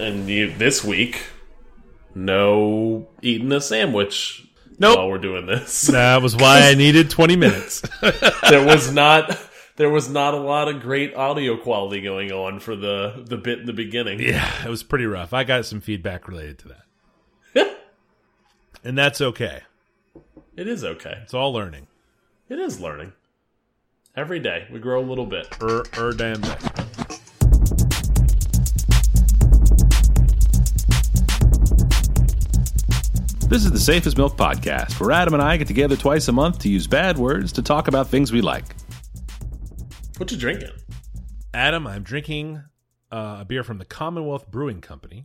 And 0.00 0.28
you, 0.28 0.52
this 0.56 0.82
week, 0.82 1.22
no 2.14 3.08
eating 3.20 3.52
a 3.52 3.60
sandwich 3.60 4.46
Nope. 4.78 4.96
while 4.96 5.10
we're 5.10 5.18
doing 5.18 5.44
this. 5.44 5.86
That 5.92 6.22
was 6.22 6.34
why 6.34 6.68
I 6.68 6.74
needed 6.74 7.10
20 7.10 7.36
minutes. 7.36 7.82
there 8.48 8.64
was 8.64 8.92
not 8.92 9.38
there 9.76 9.90
was 9.90 10.08
not 10.08 10.34
a 10.34 10.38
lot 10.38 10.68
of 10.68 10.80
great 10.80 11.14
audio 11.14 11.56
quality 11.56 12.00
going 12.00 12.32
on 12.32 12.60
for 12.60 12.76
the 12.76 13.24
the 13.26 13.36
bit 13.36 13.60
in 13.60 13.66
the 13.66 13.72
beginning. 13.74 14.20
yeah, 14.20 14.64
it 14.64 14.70
was 14.70 14.82
pretty 14.82 15.06
rough. 15.06 15.34
I 15.34 15.44
got 15.44 15.66
some 15.66 15.80
feedback 15.80 16.26
related 16.28 16.58
to 16.60 16.68
that. 17.54 17.78
and 18.84 18.96
that's 18.96 19.20
okay. 19.20 19.60
It 20.56 20.66
is 20.66 20.82
okay. 20.82 21.18
It's 21.22 21.34
all 21.34 21.52
learning. 21.52 21.88
It 22.48 22.58
is 22.58 22.80
learning. 22.80 23.12
Every 24.16 24.40
day 24.40 24.66
we 24.72 24.80
grow 24.80 25.00
a 25.00 25.06
little 25.06 25.26
bit. 25.26 25.56
Er, 25.62 25.84
er 25.96 26.12
damn 26.12 26.40
day. 26.40 26.56
This 33.50 33.64
is 33.64 33.72
the 33.72 33.80
Safe 33.80 34.06
As 34.06 34.16
Milk 34.16 34.36
Podcast, 34.36 35.00
where 35.00 35.10
Adam 35.10 35.34
and 35.34 35.42
I 35.42 35.56
get 35.56 35.66
together 35.66 35.96
twice 35.96 36.28
a 36.28 36.32
month 36.32 36.60
to 36.60 36.68
use 36.68 36.86
bad 36.86 37.18
words 37.18 37.50
to 37.54 37.62
talk 37.62 37.88
about 37.88 38.06
things 38.06 38.30
we 38.30 38.40
like. 38.40 38.76
What 40.18 40.30
you 40.30 40.36
drinking? 40.36 40.70
Adam, 41.52 41.84
I'm 41.84 42.04
drinking 42.04 42.62
uh, 43.10 43.38
a 43.40 43.44
beer 43.44 43.64
from 43.64 43.78
the 43.78 43.84
Commonwealth 43.84 44.52
Brewing 44.52 44.80
Company. 44.80 45.24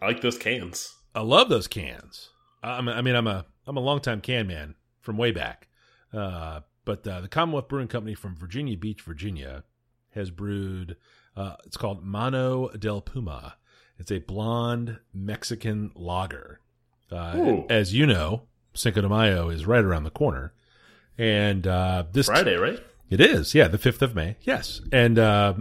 I 0.00 0.06
like 0.06 0.20
those 0.20 0.38
cans. 0.38 0.94
I 1.16 1.22
love 1.22 1.48
those 1.48 1.66
cans. 1.66 2.30
I'm, 2.62 2.88
I 2.88 3.02
mean, 3.02 3.16
I'm 3.16 3.26
a 3.26 3.44
I'm 3.66 3.76
a 3.76 3.80
longtime 3.80 4.20
can 4.20 4.46
man 4.46 4.76
from 5.00 5.16
way 5.16 5.32
back. 5.32 5.66
Uh, 6.12 6.60
but 6.84 7.04
uh, 7.08 7.22
the 7.22 7.28
Commonwealth 7.28 7.66
Brewing 7.66 7.88
Company 7.88 8.14
from 8.14 8.36
Virginia 8.36 8.76
Beach, 8.76 9.02
Virginia, 9.02 9.64
has 10.12 10.30
brewed. 10.30 10.96
Uh, 11.36 11.56
it's 11.66 11.76
called 11.76 12.04
Mano 12.04 12.68
del 12.68 13.00
Puma. 13.00 13.56
It's 13.98 14.12
a 14.12 14.20
blonde 14.20 15.00
Mexican 15.12 15.90
lager. 15.96 16.60
Uh, 17.10 17.62
as 17.70 17.94
you 17.94 18.06
know, 18.06 18.42
Cinco 18.74 19.00
de 19.00 19.08
Mayo 19.08 19.48
is 19.48 19.66
right 19.66 19.84
around 19.84 20.04
the 20.04 20.10
corner, 20.10 20.52
and 21.16 21.66
uh, 21.66 22.04
this 22.12 22.26
Friday, 22.26 22.56
right? 22.56 22.80
it 23.10 23.20
is, 23.20 23.54
yeah, 23.54 23.68
the 23.68 23.78
fifth 23.78 24.02
of 24.02 24.14
May. 24.14 24.36
Yes, 24.42 24.80
and 24.92 25.18
uh, 25.18 25.54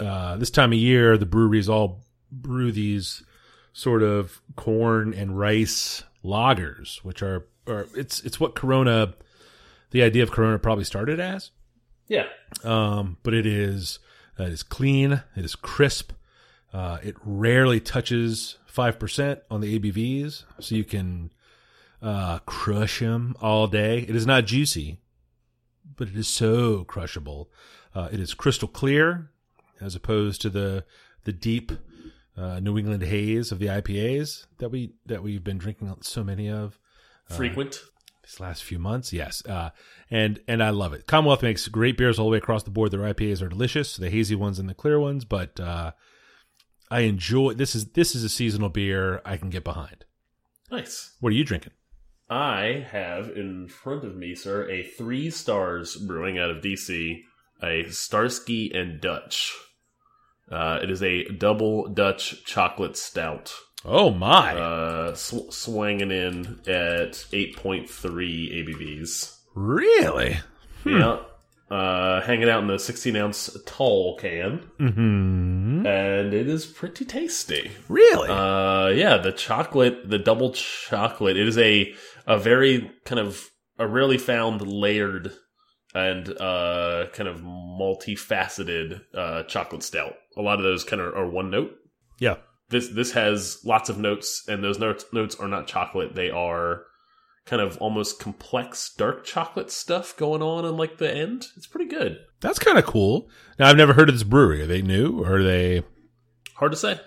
uh, 0.00 0.36
this 0.36 0.50
time 0.50 0.72
of 0.72 0.78
year, 0.78 1.16
the 1.16 1.26
breweries 1.26 1.68
all 1.68 2.04
brew 2.30 2.72
these 2.72 3.22
sort 3.72 4.02
of 4.02 4.40
corn 4.56 5.14
and 5.14 5.38
rice 5.38 6.02
lagers, 6.24 6.98
which 6.98 7.22
are, 7.22 7.46
are 7.66 7.86
it's 7.94 8.20
it's 8.22 8.40
what 8.40 8.54
Corona, 8.54 9.14
the 9.90 10.02
idea 10.02 10.22
of 10.22 10.30
Corona 10.30 10.58
probably 10.58 10.84
started 10.84 11.20
as. 11.20 11.50
Yeah. 12.08 12.24
Um, 12.64 13.18
but 13.22 13.34
it 13.34 13.46
is 13.46 13.98
uh, 14.38 14.44
it 14.44 14.52
is 14.52 14.62
clean, 14.62 15.22
it 15.36 15.44
is 15.44 15.54
crisp, 15.54 16.12
uh, 16.72 16.98
it 17.02 17.14
rarely 17.24 17.80
touches 17.80 18.56
five 18.78 18.96
percent 19.00 19.40
on 19.50 19.60
the 19.60 19.76
ABVs, 19.76 20.44
so 20.60 20.76
you 20.76 20.84
can 20.84 21.32
uh, 22.00 22.38
crush 22.46 23.00
them 23.00 23.34
all 23.42 23.66
day. 23.66 24.06
It 24.08 24.14
is 24.14 24.24
not 24.24 24.44
juicy, 24.44 25.00
but 25.96 26.06
it 26.06 26.14
is 26.14 26.28
so 26.28 26.84
crushable. 26.84 27.50
Uh, 27.92 28.08
it 28.12 28.20
is 28.20 28.34
crystal 28.34 28.68
clear, 28.68 29.32
as 29.80 29.96
opposed 29.96 30.40
to 30.42 30.48
the 30.48 30.84
the 31.24 31.32
deep 31.32 31.72
uh, 32.36 32.60
New 32.60 32.78
England 32.78 33.02
haze 33.02 33.50
of 33.50 33.58
the 33.58 33.66
IPAs 33.66 34.46
that 34.58 34.68
we 34.68 34.92
that 35.06 35.24
we've 35.24 35.42
been 35.42 35.58
drinking 35.58 35.92
so 36.02 36.22
many 36.22 36.48
of 36.48 36.78
Frequent. 37.24 37.80
these 38.22 38.38
last 38.38 38.62
few 38.62 38.78
months. 38.78 39.12
Yes, 39.12 39.44
uh, 39.46 39.70
and 40.08 40.38
and 40.46 40.62
I 40.62 40.70
love 40.70 40.92
it. 40.92 41.08
Commonwealth 41.08 41.42
makes 41.42 41.66
great 41.66 41.98
beers 41.98 42.16
all 42.16 42.26
the 42.26 42.32
way 42.32 42.38
across 42.38 42.62
the 42.62 42.70
board. 42.70 42.92
Their 42.92 43.12
IPAs 43.12 43.42
are 43.42 43.48
delicious, 43.48 43.96
the 43.96 44.08
hazy 44.08 44.36
ones 44.36 44.60
and 44.60 44.68
the 44.68 44.74
clear 44.74 45.00
ones. 45.00 45.24
But 45.24 45.58
uh, 45.58 45.90
I 46.90 47.00
enjoy 47.00 47.54
this 47.54 47.74
is 47.74 47.86
this 47.92 48.14
is 48.14 48.24
a 48.24 48.28
seasonal 48.28 48.68
beer 48.68 49.20
I 49.24 49.36
can 49.36 49.50
get 49.50 49.64
behind. 49.64 50.04
nice. 50.70 51.14
What 51.20 51.30
are 51.30 51.36
you 51.36 51.44
drinking? 51.44 51.72
I 52.30 52.86
have 52.90 53.30
in 53.30 53.68
front 53.68 54.04
of 54.04 54.14
me, 54.16 54.34
sir, 54.34 54.68
a 54.70 54.82
three 54.82 55.30
stars 55.30 55.96
brewing 55.96 56.38
out 56.38 56.50
of 56.50 56.62
DC, 56.62 57.22
a 57.62 57.84
Starsky 57.88 58.70
and 58.74 59.00
Dutch. 59.00 59.54
Uh, 60.50 60.78
it 60.82 60.90
is 60.90 61.02
a 61.02 61.24
double 61.24 61.88
Dutch 61.88 62.44
chocolate 62.44 62.96
stout. 62.96 63.54
Oh 63.84 64.10
my! 64.10 64.54
Uh, 64.54 65.14
sw 65.14 65.50
swanging 65.52 66.10
in 66.10 66.60
at 66.66 67.12
8.3 67.32 67.88
ABVs. 67.88 69.36
really? 69.54 70.38
Yeah. 70.84 71.20
Uh, 71.70 72.22
hanging 72.22 72.48
out 72.48 72.62
in 72.62 72.66
the 72.66 72.78
16 72.78 73.14
ounce 73.16 73.54
tall 73.66 74.16
can. 74.16 74.58
Hmm. 74.78 75.86
And 75.86 76.32
it 76.32 76.48
is 76.48 76.64
pretty 76.64 77.04
tasty. 77.04 77.70
Really? 77.88 78.30
Uh, 78.30 78.88
yeah, 78.88 79.18
the 79.18 79.32
chocolate, 79.32 80.08
the 80.08 80.18
double 80.18 80.52
chocolate, 80.52 81.36
it 81.36 81.46
is 81.46 81.58
a, 81.58 81.94
a 82.26 82.38
very 82.38 82.90
kind 83.04 83.18
of, 83.18 83.50
a 83.78 83.86
rarely 83.86 84.16
found 84.18 84.66
layered 84.66 85.32
and, 85.94 86.28
uh, 86.40 87.06
kind 87.12 87.28
of 87.28 87.40
multifaceted, 87.42 89.02
uh, 89.14 89.42
chocolate 89.44 89.82
stout. 89.82 90.14
A 90.36 90.42
lot 90.42 90.58
of 90.58 90.64
those 90.64 90.84
kind 90.84 91.02
of 91.02 91.14
are 91.14 91.28
one 91.28 91.50
note. 91.50 91.72
yeah. 92.18 92.36
This, 92.70 92.88
this 92.88 93.12
has 93.12 93.58
lots 93.64 93.88
of 93.88 93.96
notes 93.98 94.44
and 94.46 94.62
those 94.62 94.78
notes, 94.78 95.06
notes 95.10 95.36
are 95.36 95.48
not 95.48 95.66
chocolate. 95.66 96.14
They 96.14 96.28
are 96.30 96.82
kind 97.48 97.62
of 97.62 97.78
almost 97.78 98.20
complex 98.20 98.92
dark 98.96 99.24
chocolate 99.24 99.70
stuff 99.70 100.16
going 100.16 100.42
on 100.42 100.64
in 100.64 100.76
like 100.76 100.98
the 100.98 101.12
end. 101.12 101.46
It's 101.56 101.66
pretty 101.66 101.90
good. 101.90 102.18
That's 102.40 102.58
kind 102.58 102.78
of 102.78 102.84
cool. 102.84 103.28
Now 103.58 103.68
I've 103.68 103.76
never 103.76 103.94
heard 103.94 104.08
of 104.08 104.14
this 104.14 104.22
brewery. 104.22 104.62
Are 104.62 104.66
they 104.66 104.82
new 104.82 105.24
or 105.24 105.36
are 105.36 105.42
they? 105.42 105.82
Hard 106.54 106.72
to 106.72 106.78
say. 106.78 107.00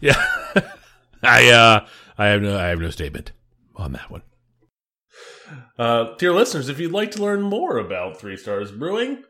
Yeah. 0.00 0.22
I 1.22 1.48
uh 1.50 1.86
I 2.18 2.26
have 2.26 2.42
no 2.42 2.58
I 2.58 2.66
have 2.66 2.80
no 2.80 2.90
statement 2.90 3.32
on 3.74 3.92
that 3.92 4.10
one. 4.10 4.22
Uh, 5.78 6.14
dear 6.16 6.32
listeners, 6.32 6.68
if 6.68 6.78
you'd 6.78 6.92
like 6.92 7.10
to 7.12 7.22
learn 7.22 7.42
more 7.42 7.76
about 7.76 8.18
Three 8.18 8.36
Stars 8.36 8.70
Brewing, 8.70 9.22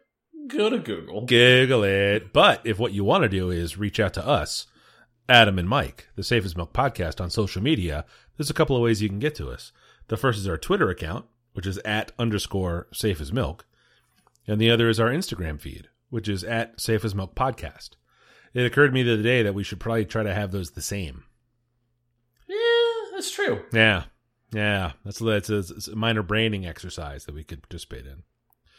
go 0.49 0.71
to 0.71 0.79
Google. 0.79 1.27
Google 1.27 1.85
it. 1.85 2.33
But 2.33 2.61
if 2.65 2.79
what 2.79 2.93
you 2.93 3.05
want 3.05 3.23
to 3.23 3.29
do 3.29 3.51
is 3.51 3.79
reach 3.79 3.99
out 3.99 4.15
to 4.15 4.27
us, 4.27 4.67
Adam 5.29 5.59
and 5.59 5.69
Mike, 5.69 6.09
the 6.15 6.23
Safe 6.23 6.45
As 6.45 6.57
Milk 6.57 6.73
Podcast 6.73 7.21
on 7.21 7.31
social 7.31 7.63
media, 7.63 8.05
there's 8.37 8.51
a 8.51 8.55
couple 8.55 8.77
of 8.77 8.83
ways 8.83 9.03
you 9.03 9.09
can 9.09 9.19
get 9.19 9.35
to 9.37 9.51
us. 9.51 9.73
The 10.09 10.17
first 10.17 10.39
is 10.39 10.49
our 10.49 10.59
Twitter 10.59 10.89
account, 10.91 11.27
which 11.53 11.67
is 11.67 11.79
at 11.79 12.13
underscore 12.19 12.89
safe 12.93 13.21
as 13.21 13.33
milk. 13.33 13.67
And 14.47 14.61
the 14.61 14.71
other 14.71 14.89
is 14.89 14.99
our 15.01 15.09
Instagram 15.11 15.61
feed, 15.61 15.89
which 16.11 16.29
is 16.29 16.43
at 16.45 16.81
safe 16.81 17.05
as 17.05 17.15
milk 17.15 17.35
podcast. 17.35 17.91
It 18.55 18.67
occurred 18.67 18.89
to 18.89 18.93
me 18.93 19.03
the 19.03 19.15
other 19.15 19.23
day 19.23 19.43
that 19.43 19.55
we 19.55 19.63
should 19.65 19.81
probably 19.81 20.05
try 20.05 20.23
to 20.23 20.35
have 20.35 20.51
those 20.51 20.73
the 20.73 20.83
same. 20.83 21.25
Yeah, 22.49 22.57
that's 23.15 23.31
true. 23.31 23.63
Yeah. 23.73 24.05
Yeah. 24.53 24.93
That's, 25.05 25.19
that's 25.21 25.49
a, 25.51 25.59
it's 25.59 25.89
a 25.89 25.97
minor 25.97 26.23
branding 26.23 26.67
exercise 26.67 27.25
that 27.25 27.35
we 27.35 27.45
could 27.45 27.63
participate 27.63 28.07
in. 28.07 28.25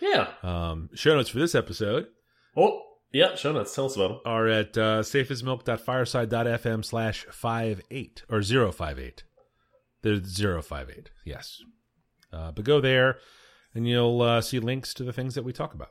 Yeah. 0.01 0.27
Um, 0.43 0.89
show 0.93 1.15
notes 1.15 1.29
for 1.29 1.39
this 1.39 1.55
episode 1.55 2.07
Oh, 2.55 2.81
yeah, 3.11 3.33
show 3.35 3.51
notes. 3.51 3.73
Tell 3.73 3.85
us 3.85 3.95
about 3.95 4.07
them. 4.09 4.19
are 4.25 4.47
at 4.47 4.77
uh, 4.77 5.01
safeasmilk.fireside.fm 5.01 6.85
slash 6.85 7.25
58 7.31 8.23
or 8.29 8.41
058. 8.43 9.23
There's 10.03 10.37
058, 10.39 11.09
yes. 11.25 11.57
Uh, 12.31 12.51
but 12.51 12.65
go 12.65 12.79
there 12.81 13.17
and 13.73 13.87
you'll 13.87 14.21
uh, 14.21 14.41
see 14.41 14.59
links 14.59 14.93
to 14.95 15.03
the 15.03 15.13
things 15.13 15.33
that 15.35 15.43
we 15.43 15.51
talk 15.53 15.73
about. 15.73 15.89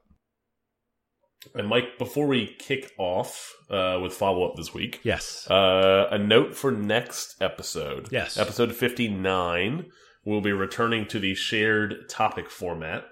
And 1.55 1.67
Mike, 1.67 1.99
before 1.99 2.29
we 2.29 2.55
kick 2.59 2.93
off 2.99 3.53
uh, 3.69 3.99
with 4.01 4.13
follow 4.13 4.49
up 4.49 4.55
this 4.57 4.73
week, 4.73 5.01
Yes. 5.03 5.51
uh, 5.51 6.07
a 6.11 6.19
note 6.19 6.55
for 6.55 6.71
next 6.71 7.35
episode. 7.43 8.09
Yes. 8.13 8.37
Episode 8.39 8.73
59, 8.75 9.87
we'll 10.25 10.41
be 10.41 10.53
returning 10.53 11.07
to 11.09 11.19
the 11.19 11.35
shared 11.35 12.09
topic 12.09 12.49
format. 12.49 13.05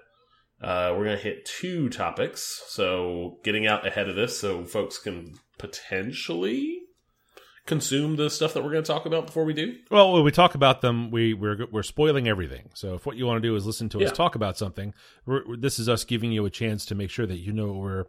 Uh, 0.61 0.93
we're 0.95 1.03
going 1.05 1.17
to 1.17 1.23
hit 1.23 1.43
two 1.45 1.89
topics. 1.89 2.63
So, 2.67 3.39
getting 3.43 3.67
out 3.67 3.85
ahead 3.85 4.07
of 4.07 4.15
this 4.15 4.39
so 4.39 4.63
folks 4.63 4.97
can 4.97 5.33
potentially 5.57 6.79
consume 7.65 8.15
the 8.15 8.29
stuff 8.29 8.53
that 8.53 8.63
we're 8.63 8.71
going 8.71 8.83
to 8.83 8.91
talk 8.91 9.05
about 9.05 9.27
before 9.27 9.45
we 9.45 9.53
do. 9.53 9.75
Well, 9.89 10.13
when 10.13 10.23
we 10.23 10.31
talk 10.31 10.55
about 10.55 10.81
them, 10.81 11.11
we 11.11 11.33
we're 11.33 11.67
we're 11.71 11.83
spoiling 11.83 12.27
everything. 12.27 12.69
So 12.73 12.95
if 12.95 13.05
what 13.05 13.17
you 13.17 13.25
want 13.25 13.41
to 13.41 13.47
do 13.47 13.55
is 13.55 13.65
listen 13.65 13.89
to 13.89 14.03
us 14.03 14.11
talk 14.11 14.35
about 14.35 14.57
something, 14.57 14.93
this 15.57 15.79
is 15.79 15.87
us 15.87 16.03
giving 16.03 16.31
you 16.31 16.45
a 16.45 16.49
chance 16.49 16.85
to 16.87 16.95
make 16.95 17.09
sure 17.09 17.25
that 17.25 17.37
you 17.37 17.53
know 17.53 17.67
what 17.67 17.81
we're 17.81 18.05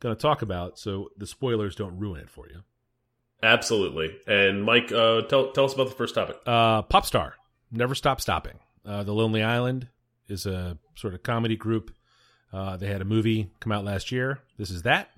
going 0.00 0.14
to 0.14 0.20
talk 0.20 0.42
about, 0.42 0.78
so 0.78 1.08
the 1.16 1.26
spoilers 1.26 1.74
don't 1.74 1.98
ruin 1.98 2.20
it 2.20 2.30
for 2.30 2.46
you. 2.48 2.62
Absolutely. 3.42 4.16
And 4.26 4.64
Mike, 4.64 4.90
uh, 4.92 5.22
tell 5.22 5.52
tell 5.52 5.64
us 5.64 5.74
about 5.74 5.88
the 5.88 5.94
first 5.94 6.14
topic. 6.14 6.36
Uh, 6.46 6.82
Popstar, 6.82 7.32
Never 7.70 7.94
Stop 7.94 8.20
Stopping. 8.20 8.58
Uh, 8.84 9.02
the 9.02 9.12
Lonely 9.12 9.42
Island 9.42 9.88
is 10.28 10.46
a 10.46 10.78
sort 10.94 11.14
of 11.14 11.22
comedy 11.22 11.56
group. 11.56 11.92
Uh, 12.52 12.76
they 12.76 12.86
had 12.86 13.02
a 13.02 13.04
movie 13.04 13.50
come 13.60 13.72
out 13.72 13.84
last 13.84 14.10
year. 14.12 14.40
This 14.58 14.70
is 14.70 14.82
that. 14.82 15.10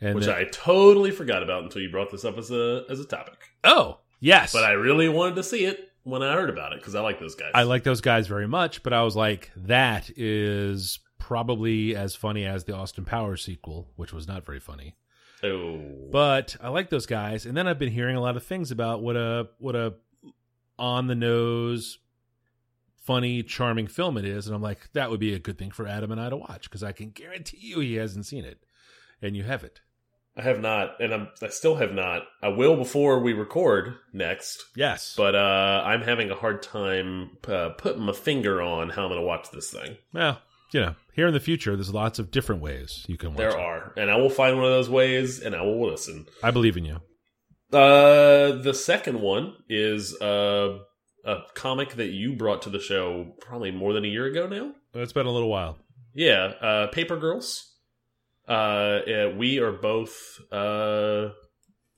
And 0.00 0.14
Which 0.14 0.26
the- 0.26 0.36
I 0.36 0.44
totally 0.44 1.10
forgot 1.10 1.42
about 1.42 1.64
until 1.64 1.80
you 1.82 1.90
brought 1.90 2.10
this 2.10 2.24
up 2.24 2.36
as 2.38 2.50
a 2.50 2.84
as 2.90 3.00
a 3.00 3.04
topic. 3.06 3.38
oh 3.64 3.98
yes, 4.20 4.52
But 4.52 4.64
I 4.64 4.72
really 4.72 5.08
wanted 5.08 5.36
to 5.36 5.42
see 5.42 5.64
it 5.64 5.90
when 6.02 6.22
I 6.22 6.34
heard 6.34 6.50
about 6.50 6.72
it 6.72 6.80
because 6.80 6.94
I 6.94 7.00
like 7.00 7.18
those 7.18 7.34
guys. 7.34 7.50
I 7.54 7.62
like 7.64 7.84
those 7.84 8.00
guys 8.00 8.26
very 8.26 8.46
much, 8.46 8.82
but 8.82 8.92
I 8.92 9.02
was 9.02 9.16
like, 9.16 9.50
that 9.56 10.10
is 10.16 10.98
probably 11.18 11.96
as 11.96 12.14
funny 12.14 12.44
as 12.44 12.64
the 12.64 12.74
Austin 12.74 13.04
Powers 13.04 13.42
sequel, 13.42 13.88
which 13.96 14.12
was 14.12 14.28
not 14.28 14.44
very 14.46 14.60
funny. 14.60 14.94
Oh, 15.42 15.80
But 16.12 16.56
I 16.62 16.68
like 16.68 16.88
those 16.90 17.06
guys, 17.06 17.44
and 17.46 17.56
then 17.56 17.66
I've 17.66 17.78
been 17.78 17.92
hearing 17.92 18.16
a 18.16 18.20
lot 18.20 18.36
of 18.36 18.42
things 18.44 18.70
about 18.70 19.02
what 19.02 19.16
a 19.16 19.48
what 19.58 19.74
a 19.76 19.94
on 20.78 21.06
the 21.06 21.14
nose, 21.14 21.98
funny, 23.02 23.42
charming 23.42 23.86
film 23.86 24.16
it 24.18 24.24
is, 24.24 24.46
and 24.46 24.54
I'm 24.54 24.62
like, 24.62 24.92
that 24.92 25.10
would 25.10 25.20
be 25.20 25.34
a 25.34 25.38
good 25.38 25.58
thing 25.58 25.70
for 25.70 25.86
Adam 25.86 26.12
and 26.12 26.20
I 26.20 26.28
to 26.30 26.36
watch 26.36 26.64
because 26.64 26.82
I 26.82 26.92
can 26.92 27.10
guarantee 27.10 27.58
you 27.60 27.80
he 27.80 27.94
hasn't 27.94 28.26
seen 28.26 28.44
it, 28.44 28.60
and 29.22 29.36
you 29.36 29.42
haven't. 29.42 29.80
I 30.36 30.42
have 30.42 30.60
not, 30.60 31.00
and 31.00 31.14
I'm, 31.14 31.28
I 31.40 31.48
still 31.48 31.76
have 31.76 31.92
not. 31.92 32.24
I 32.42 32.48
will 32.48 32.76
before 32.76 33.20
we 33.20 33.32
record 33.32 33.94
next, 34.12 34.64
Yes, 34.74 35.14
but 35.16 35.34
uh, 35.34 35.82
I'm 35.84 36.02
having 36.02 36.30
a 36.30 36.34
hard 36.34 36.62
time 36.62 37.30
uh, 37.48 37.70
putting 37.70 38.02
my 38.02 38.12
finger 38.12 38.60
on 38.60 38.90
how 38.90 39.04
I'm 39.04 39.08
going 39.08 39.20
to 39.20 39.26
watch 39.26 39.50
this 39.50 39.70
thing. 39.70 39.96
well, 40.12 40.40
you 40.72 40.80
know, 40.80 40.94
here 41.14 41.26
in 41.26 41.32
the 41.32 41.40
future, 41.40 41.74
there's 41.74 41.94
lots 41.94 42.18
of 42.18 42.30
different 42.30 42.60
ways 42.60 43.04
you 43.08 43.16
can 43.16 43.30
watch. 43.30 43.38
There 43.38 43.50
it. 43.50 43.56
are, 43.56 43.92
and 43.96 44.10
I 44.10 44.16
will 44.16 44.28
find 44.30 44.56
one 44.56 44.66
of 44.66 44.72
those 44.72 44.90
ways, 44.90 45.40
and 45.40 45.54
I 45.54 45.62
will 45.62 45.88
listen. 45.88 46.26
I 46.42 46.50
believe 46.50 46.76
in 46.76 46.84
you. 46.84 46.96
Uh, 47.72 48.60
the 48.62 48.74
second 48.74 49.20
one 49.20 49.54
is 49.68 50.20
uh, 50.20 50.78
a 51.24 51.36
comic 51.54 51.94
that 51.94 52.10
you 52.10 52.34
brought 52.34 52.62
to 52.62 52.70
the 52.70 52.80
show 52.80 53.34
probably 53.40 53.70
more 53.70 53.92
than 53.92 54.04
a 54.04 54.08
year 54.08 54.26
ago 54.26 54.46
now. 54.46 54.72
It's 54.94 55.12
been 55.12 55.26
a 55.26 55.32
little 55.32 55.48
while. 55.48 55.78
Yeah, 56.14 56.52
uh, 56.60 56.86
Paper 56.88 57.16
Girls. 57.16 57.72
Uh, 58.48 59.00
yeah, 59.06 59.28
we 59.36 59.58
are 59.58 59.72
both. 59.72 60.40
Uh, 60.52 61.30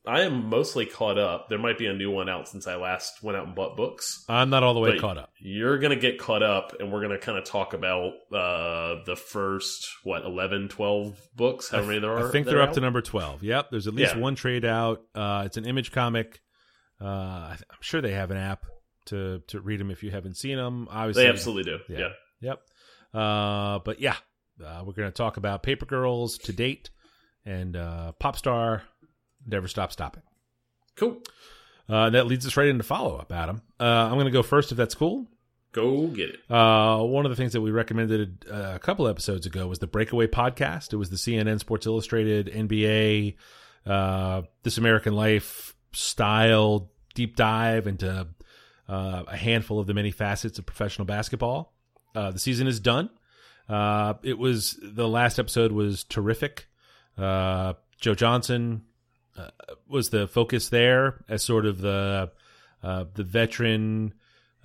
I 0.07 0.23
am 0.23 0.49
mostly 0.49 0.87
caught 0.87 1.19
up. 1.19 1.51
There 1.51 1.59
might 1.59 1.77
be 1.77 1.85
a 1.87 1.93
new 1.93 2.11
one 2.11 2.31
out 2.31 2.49
since 2.49 2.67
I 2.67 2.77
last 2.77 3.23
went 3.23 3.37
out 3.37 3.47
and 3.47 3.55
bought 3.55 3.77
books. 3.77 4.25
I'm 4.29 4.49
not 4.49 4.63
all 4.63 4.73
the 4.73 4.81
way 4.81 4.99
caught 4.99 5.19
up. 5.19 5.31
You're 5.39 5.79
gonna 5.79 5.97
get 5.97 6.19
caught 6.19 6.43
up, 6.43 6.75
and 6.81 6.91
we're 6.91 7.03
gonna 7.03 7.19
kind 7.19 7.37
of 7.37 7.45
talk 7.45 7.75
about 7.75 8.13
uh, 8.33 9.05
the 9.05 9.17
first 9.17 9.87
what 10.05 10.25
11, 10.25 10.69
12 10.69 11.21
books. 11.37 11.69
How 11.69 11.83
many 11.83 11.99
there 11.99 12.13
are? 12.13 12.29
I 12.29 12.33
think 12.33 12.47
they're 12.47 12.63
up 12.63 12.73
to 12.75 12.81
number 12.81 13.03
12. 13.03 13.43
Yep, 13.43 13.67
there's 13.71 13.87
at 13.87 13.95
least 13.95 14.15
Yeah. 14.15 14.21
one 14.21 14.35
trade 14.35 14.65
out. 14.65 15.03
Uh, 15.15 15.43
it's 15.45 15.59
an 15.59 15.67
image 15.67 15.93
comic. 15.93 16.41
Uh, 17.01 17.05
I'm 17.59 17.59
sure 17.83 18.01
they 18.01 18.13
have 18.13 18.31
an 18.31 18.39
app 18.39 18.65
to 19.07 19.43
to 19.49 19.61
read 19.61 19.79
them 19.81 19.91
if 19.91 20.03
you 20.03 20.11
haven't 20.11 20.39
seen 20.39 20.57
them. 20.57 20.89
Obviously, 20.91 21.25
They 21.25 21.29
absolutely 21.29 21.65
do. 21.65 21.79
Yeah. 21.91 21.99
yeah. 21.99 22.09
Yep. 22.41 22.61
Uh, 23.13 23.79
but 23.85 24.01
yeah, 24.01 24.17
uh, 24.65 24.83
we're 24.85 24.93
going 24.93 25.09
to 25.09 25.13
talk 25.13 25.37
about 25.37 25.63
Paper 25.63 25.87
Girls 25.87 26.39
to 26.39 26.53
date 26.53 26.91
and 27.45 27.77
uh, 27.77 28.13
Popstar 28.21 28.83
Never 29.47 29.69
Stop 29.69 29.93
Stopping. 29.93 30.23
Cool. 30.97 31.19
Uh, 31.89 32.11
that 32.11 32.27
leads 32.27 32.47
us 32.47 32.57
right 32.57 32.69
into 32.69 32.85
follow 32.85 33.17
up, 33.17 33.33
Adam. 33.33 33.63
Uh, 33.81 33.85
I'm 33.85 34.15
going 34.15 34.27
to 34.27 34.31
go 34.31 34.43
first 34.43 34.73
if 34.73 34.77
that's 34.77 34.95
cool. 34.95 35.27
Go 35.73 36.07
get 36.09 36.31
it. 36.31 36.51
Uh, 36.51 37.03
one 37.03 37.25
of 37.25 37.31
the 37.31 37.37
things 37.37 37.53
that 37.53 37.61
we 37.61 37.71
recommended 37.71 38.45
uh, 38.51 38.73
a 38.75 38.79
couple 38.79 39.07
episodes 39.07 39.47
ago 39.47 39.67
was 39.67 39.79
the 39.79 39.87
Breakaway 39.87 40.27
podcast. 40.27 40.93
It 40.93 40.97
was 40.97 41.11
the 41.11 41.17
CNN 41.17 41.61
Sports 41.61 41.87
Illustrated 41.87 42.47
NBA, 42.49 43.37
uh, 43.87 44.43
This 44.63 44.79
American 44.79 45.15
Life 45.15 45.75
style 45.93 46.91
deep 47.15 47.37
dive 47.37 47.87
into 47.87 48.29
uh, 48.89 49.23
a 49.27 49.37
handful 49.37 49.79
of 49.79 49.87
the 49.87 49.95
many 49.95 50.11
facets 50.11 50.59
of 50.59 50.67
professional 50.67 51.05
basketball. 51.05 51.75
Uh, 52.15 52.31
the 52.31 52.39
season 52.39 52.67
is 52.67 52.81
done. 52.81 53.11
Uh, 53.69 54.15
it 54.23 54.39
was 54.39 54.79
the 54.83 55.09
last 55.09 55.39
episode 55.39 55.73
was 55.73 56.05
terrific. 56.05 56.69
Uh, 57.17 57.75
Joe 58.01 58.15
Johnson 58.15 58.83
uh, 59.37 59.51
was 59.89 60.11
the 60.11 60.27
focus 60.27 60.69
there 60.69 61.25
as 61.29 61.43
sort 61.43 61.67
of 61.67 61.81
the 61.81 62.31
uh, 62.83 63.05
the 63.15 63.25
veteran, 63.25 64.15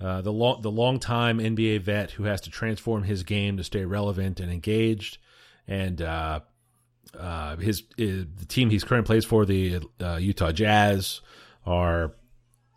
uh, 0.00 0.20
the 0.22 0.32
long 0.32 0.62
the 0.62 0.70
long 0.70 0.98
time 0.98 1.38
NBA 1.38 1.82
vet 1.82 2.12
who 2.12 2.24
has 2.24 2.40
to 2.42 2.50
transform 2.50 3.02
his 3.02 3.22
game 3.24 3.56
to 3.56 3.64
stay 3.64 3.84
relevant 3.84 4.40
and 4.40 4.52
engaged, 4.52 5.18
and 5.66 6.00
uh, 6.00 6.40
uh, 7.18 7.56
his, 7.56 7.82
uh, 7.92 8.24
the 8.36 8.46
team 8.48 8.70
he's 8.70 8.84
currently 8.84 9.06
plays 9.06 9.24
for 9.24 9.44
the 9.44 9.80
Utah 10.18 10.52
Jazz 10.52 11.20
are 11.66 12.12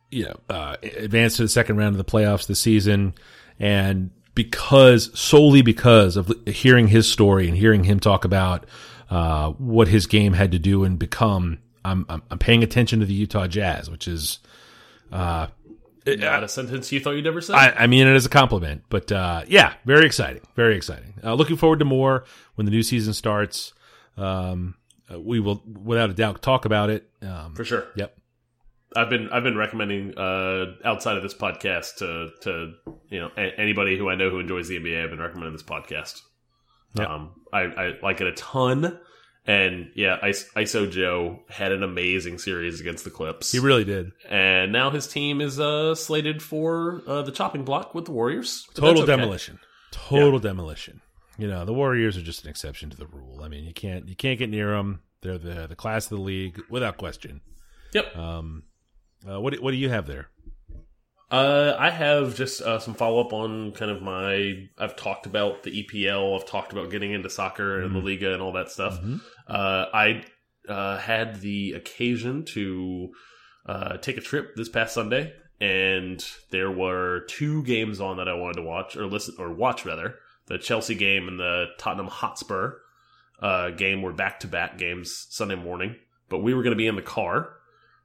you 0.09 0.25
know 0.25 0.39
uh, 0.50 0.77
advanced 0.81 1.38
to 1.38 1.44
the 1.44 1.50
second 1.50 1.77
round 1.77 1.94
of 1.94 1.97
the 1.97 2.12
playoffs 2.12 2.47
this 2.47 2.59
season, 2.59 3.13
and 3.59 4.12
because 4.38 5.10
solely 5.19 5.63
because 5.63 6.16
of 6.16 6.31
hearing 6.45 6.89
his 6.89 7.12
story 7.12 7.48
and 7.48 7.57
hearing 7.57 7.84
him 7.84 8.00
talk 8.00 8.24
about 8.24 8.68
uh, 9.10 9.50
what 9.54 9.88
his 9.88 10.06
game 10.06 10.34
had 10.34 10.51
to 10.51 10.60
do 10.60 10.84
and 10.84 11.00
become, 11.00 11.57
I'm, 11.84 12.06
I'm 12.07 12.22
I'm 12.30 12.38
paying 12.38 12.62
attention 12.62 13.00
to 13.00 13.07
the 13.07 13.16
Utah 13.16 13.48
Jazz, 13.48 13.89
which 13.89 14.07
is 14.07 14.38
uh, 15.12 15.48
Not 16.06 16.44
a 16.44 16.48
sentence 16.48 16.92
you 16.92 17.00
thought 17.00 17.13
you'd 17.13 17.25
ever 17.25 17.42
say. 17.42 17.56
I, 17.56 17.86
I 17.86 17.88
mean 17.88 18.06
it 18.06 18.13
as 18.13 18.28
a 18.28 18.30
compliment, 18.30 18.84
but 18.89 19.12
uh, 19.12 19.42
yeah, 19.48 19.74
very 19.86 20.06
exciting, 20.06 20.44
very 20.56 20.78
exciting. 20.78 21.16
Uh, 21.24 21.34
looking 21.34 21.57
forward 21.57 21.80
to 21.80 21.86
more 21.86 22.24
when 22.54 22.66
the 22.66 22.72
new 22.72 22.84
season 22.84 23.13
starts. 23.13 23.74
Um, 24.18 24.75
uh, 25.12 25.19
we 25.19 25.39
will, 25.39 25.63
without 25.66 26.12
a 26.12 26.13
doubt, 26.13 26.44
talk 26.44 26.66
about 26.66 26.92
it. 26.92 27.10
Um, 27.24 27.56
for 27.56 27.66
sure. 27.66 27.88
yep. 27.95 28.16
I've 28.95 29.10
been 29.10 29.30
I've 29.30 29.44
been 29.44 29.57
recommending 29.57 30.18
uh, 30.18 30.75
outside 30.86 31.18
of 31.18 31.24
this 31.24 31.34
podcast 31.34 31.98
to 31.98 32.30
to 32.42 32.74
you 33.10 33.19
know 33.19 33.30
a 33.38 33.60
anybody 33.60 33.98
who 33.98 34.10
I 34.10 34.16
know 34.16 34.30
who 34.30 34.39
enjoys 34.39 34.68
the 34.68 34.80
NBA. 34.80 35.04
I've 35.04 35.10
been 35.10 35.19
recommending 35.19 35.54
this 35.54 35.63
podcast. 35.63 36.22
Yep. 36.95 37.10
Um, 37.10 37.31
I, 37.51 37.60
I 37.62 37.94
like 38.01 38.22
it 38.22 38.28
a 38.28 38.31
ton, 38.31 38.98
and 39.45 39.92
yeah, 39.94 40.18
ISO 40.22 40.89
Joe 40.89 41.42
had 41.50 41.72
an 41.72 41.84
amazing 41.84 42.38
series 42.38 42.80
against 42.80 43.04
the 43.04 43.10
Clips, 43.10 43.51
He 43.51 43.60
really 43.60 43.84
did. 43.84 44.12
and 44.30 44.72
now 44.72 44.89
his 44.89 45.06
team 45.06 45.42
is 45.42 45.60
uh, 45.60 45.94
slated 45.95 46.42
for 46.42 47.01
uh, 47.06 47.22
the 47.22 47.31
chopping 47.31 47.63
block 47.66 47.94
with 47.94 48.06
the 48.06 48.12
Warriors. 48.12 48.66
Total 48.74 49.04
okay. 49.04 49.06
demolition. 49.06 49.60
Total 49.92 50.39
demolition. 50.39 51.01
You 51.38 51.48
know, 51.48 51.66
the 51.66 51.74
Warriors 51.74 52.18
are 52.18 52.22
just 52.22 52.45
an 52.45 52.50
exception 52.50 52.89
to 52.89 52.98
the 52.98 53.06
rule. 53.07 53.42
I 53.44 53.48
mean, 53.50 53.63
you 53.66 53.74
can't 53.74 54.07
you 54.07 54.16
can't 54.16 54.39
get 54.39 54.50
near 54.50 54.72
them. 54.72 55.01
They're 55.22 55.38
the 55.38 55.68
the 55.68 55.75
class 55.75 56.06
of 56.06 56.18
the 56.18 56.24
league 56.24 56.60
without 56.69 56.98
question. 56.98 57.42
Yep. 57.94 58.18
Um, 58.18 58.63
uh, 59.29 59.39
what 59.39 59.53
do- 59.53 59.61
what 59.61 59.71
do 59.71 59.77
you 59.77 59.89
have 59.89 60.07
there? 60.07 60.29
Uh, 61.29 61.75
I 61.77 61.89
have 61.89 62.35
just 62.35 62.61
uh, 62.61 62.79
some 62.79 62.93
follow 62.93 63.19
up 63.19 63.33
on 63.33 63.73
kind 63.73 63.91
of 63.91 64.01
my. 64.01 64.67
I've 64.77 64.95
talked 64.95 65.25
about 65.25 65.63
the 65.63 65.83
EPL. 65.83 66.39
I've 66.39 66.47
talked 66.47 66.71
about 66.71 66.89
getting 66.89 67.11
into 67.11 67.29
soccer 67.29 67.81
and 67.81 67.93
La 67.93 67.99
Liga 68.01 68.33
and 68.33 68.41
all 68.41 68.53
that 68.53 68.71
stuff. 68.71 69.01
Mhm. 69.01 69.19
Uh, 69.45 69.85
I 69.93 70.23
uh, 70.69 70.97
had 70.97 71.41
the 71.41 71.73
occasion 71.73 72.45
to 72.45 73.09
uh, 73.65 73.97
take 73.97 74.15
a 74.17 74.21
trip 74.21 74.55
this 74.55 74.69
past 74.69 74.93
Sunday, 74.93 75.33
and 75.59 76.23
there 76.51 76.71
were 76.71 77.25
two 77.27 77.61
games 77.63 77.99
on 77.99 78.17
that 78.17 78.29
I 78.29 78.33
wanted 78.33 78.57
to 78.61 78.63
watch 78.63 78.95
or 78.95 79.05
listen 79.05 79.35
or 79.37 79.51
watch 79.51 79.85
rather. 79.85 80.15
The 80.45 80.57
Chelsea 80.57 80.95
game 80.95 81.27
and 81.27 81.37
the 81.37 81.65
Tottenham 81.77 82.07
Hotspur 82.07 82.75
uh, 83.41 83.71
game 83.71 84.01
were 84.01 84.13
back 84.13 84.39
to 84.41 84.47
back 84.47 84.77
games 84.77 85.27
Sunday 85.29 85.55
morning, 85.55 85.97
but 86.29 86.37
we 86.39 86.53
were 86.53 86.63
going 86.63 86.71
to 86.71 86.77
be 86.77 86.87
in 86.87 86.95
the 86.95 87.01
car. 87.01 87.49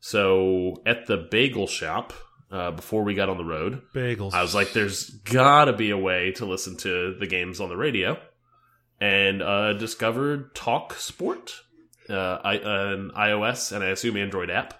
So 0.04 0.82
at 0.84 1.06
the 1.06 1.16
bagel 1.16 1.68
shop 1.68 2.12
uh, 2.50 2.72
before 2.72 3.04
we 3.04 3.14
got 3.14 3.28
on 3.28 3.38
the 3.38 3.44
road, 3.44 3.82
Bagels. 3.94 4.34
I 4.34 4.42
was 4.42 4.52
like, 4.52 4.72
there's 4.72 5.08
gotta 5.08 5.72
be 5.72 5.90
a 5.90 5.96
way 5.96 6.32
to 6.32 6.44
listen 6.44 6.76
to 6.78 7.14
the 7.14 7.26
games 7.28 7.60
on 7.60 7.68
the 7.68 7.76
radio. 7.76 8.18
And 9.00 9.40
uh, 9.42 9.74
discovered 9.74 10.56
Talk 10.56 10.94
Sport, 10.94 11.54
uh, 12.10 12.38
I, 12.42 12.54
an 12.54 13.12
iOS 13.16 13.70
and 13.70 13.84
I 13.84 13.88
assume 13.88 14.16
Android 14.16 14.50
app 14.50 14.74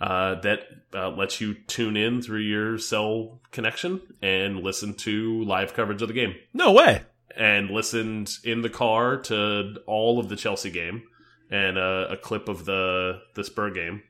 uh, 0.00 0.40
that 0.40 0.62
uh, 0.92 1.10
lets 1.10 1.40
you 1.40 1.54
tune 1.54 1.96
in 1.96 2.20
through 2.20 2.40
your 2.40 2.78
cell 2.78 3.40
connection 3.52 4.00
and 4.20 4.64
listen 4.64 4.94
to 4.94 5.44
live 5.44 5.72
coverage 5.74 6.02
of 6.02 6.08
the 6.08 6.14
game. 6.14 6.34
no 6.52 6.72
way. 6.72 7.02
And 7.36 7.70
listened 7.70 8.32
in 8.42 8.62
the 8.62 8.70
car 8.70 9.18
to 9.18 9.76
all 9.86 10.18
of 10.18 10.28
the 10.28 10.34
Chelsea 10.34 10.70
game 10.70 11.04
and 11.50 11.78
uh, 11.78 12.08
a 12.10 12.16
clip 12.16 12.48
of 12.48 12.64
the 12.64 13.20
the 13.34 13.44
Spur 13.44 13.70
game. 13.70 14.02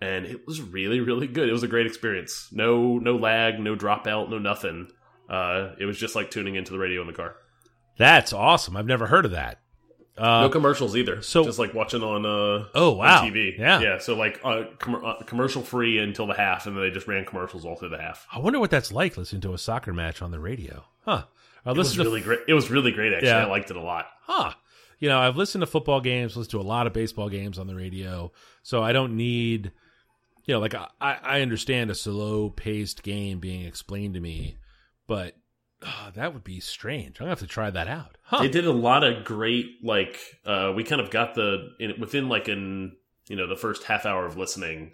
And 0.00 0.24
it 0.26 0.46
was 0.46 0.60
really, 0.62 1.00
really 1.00 1.26
good. 1.26 1.48
It 1.48 1.52
was 1.52 1.62
a 1.62 1.68
great 1.68 1.86
experience. 1.86 2.48
No, 2.52 2.98
no 2.98 3.16
lag, 3.16 3.58
no 3.60 3.76
dropout, 3.76 4.30
no 4.30 4.38
nothing. 4.38 4.88
Uh, 5.28 5.72
it 5.78 5.84
was 5.84 5.98
just 5.98 6.14
like 6.16 6.30
tuning 6.30 6.54
into 6.54 6.72
the 6.72 6.78
radio 6.78 7.00
in 7.02 7.06
the 7.06 7.12
car. 7.12 7.36
That's 7.98 8.32
awesome. 8.32 8.76
I've 8.76 8.86
never 8.86 9.06
heard 9.06 9.24
of 9.26 9.32
that. 9.32 9.60
Uh, 10.18 10.42
no 10.42 10.48
commercials 10.50 10.96
either. 10.96 11.22
so- 11.22 11.44
just 11.44 11.58
like 11.58 11.72
watching 11.74 12.02
on 12.02 12.26
uh 12.26 12.66
Oh, 12.74 12.92
wow. 12.92 13.22
TV. 13.22 13.58
Yeah. 13.58 13.80
yeah. 13.80 13.98
So 13.98 14.14
like 14.16 14.40
uh, 14.44 14.64
com 14.78 15.02
uh, 15.04 15.22
commercial 15.24 15.62
free 15.62 15.98
until 15.98 16.26
the 16.26 16.34
half, 16.34 16.66
and 16.66 16.76
then 16.76 16.82
they 16.82 16.90
just 16.90 17.06
ran 17.06 17.24
commercials 17.24 17.64
all 17.64 17.76
through 17.76 17.90
the 17.90 17.98
half. 18.00 18.26
I 18.32 18.38
wonder 18.38 18.58
what 18.58 18.70
that's 18.70 18.92
like 18.92 19.16
listening 19.16 19.40
to 19.42 19.54
a 19.54 19.58
soccer 19.58 19.92
match 19.94 20.20
on 20.22 20.30
the 20.30 20.40
radio. 20.40 20.84
Huh. 21.04 21.24
I 21.64 21.70
It 21.72 21.76
was 21.76 21.96
really 21.98 22.20
great. 22.22 22.40
It 22.48 22.54
was 22.54 22.70
really 22.70 22.90
great. 22.92 23.12
Actually, 23.12 23.28
Yeah. 23.28 23.44
I 23.46 23.48
liked 23.48 23.70
it 23.70 23.76
a 23.76 23.82
lot. 23.82 24.06
huh. 24.22 24.52
You 24.98 25.08
know, 25.08 25.18
I've 25.18 25.36
listened 25.38 25.62
to 25.62 25.66
football 25.66 26.02
games, 26.02 26.36
listened 26.36 26.50
to 26.50 26.60
a 26.60 26.62
lot 26.62 26.86
of 26.86 26.92
baseball 26.92 27.30
games 27.30 27.58
on 27.58 27.66
the 27.66 27.74
radio, 27.74 28.32
so 28.62 28.82
I 28.82 28.92
don't 28.92 29.16
need, 29.16 29.72
you 30.50 30.56
know, 30.56 30.60
like 30.60 30.74
I, 30.74 30.88
I 31.22 31.40
understand 31.42 31.92
a 31.92 31.94
slow 31.94 32.50
paced 32.50 33.04
game 33.04 33.38
being 33.38 33.64
explained 33.64 34.14
to 34.14 34.20
me, 34.20 34.56
but 35.06 35.36
uh, 35.80 36.10
that 36.16 36.34
would 36.34 36.42
be 36.42 36.58
strange. 36.58 37.18
I'm 37.20 37.24
gonna 37.26 37.30
have 37.30 37.38
to 37.38 37.46
try 37.46 37.70
that 37.70 37.86
out. 37.86 38.18
Huh. 38.24 38.40
They 38.42 38.48
did 38.48 38.66
a 38.66 38.72
lot 38.72 39.04
of 39.04 39.24
great 39.24 39.66
like 39.84 40.18
uh 40.44 40.72
we 40.74 40.82
kind 40.82 41.00
of 41.00 41.08
got 41.12 41.36
the 41.36 41.68
in, 41.78 42.00
within 42.00 42.28
like 42.28 42.48
in 42.48 42.96
you 43.28 43.36
know 43.36 43.46
the 43.46 43.54
first 43.56 43.84
half 43.84 44.04
hour 44.06 44.26
of 44.26 44.36
listening 44.36 44.92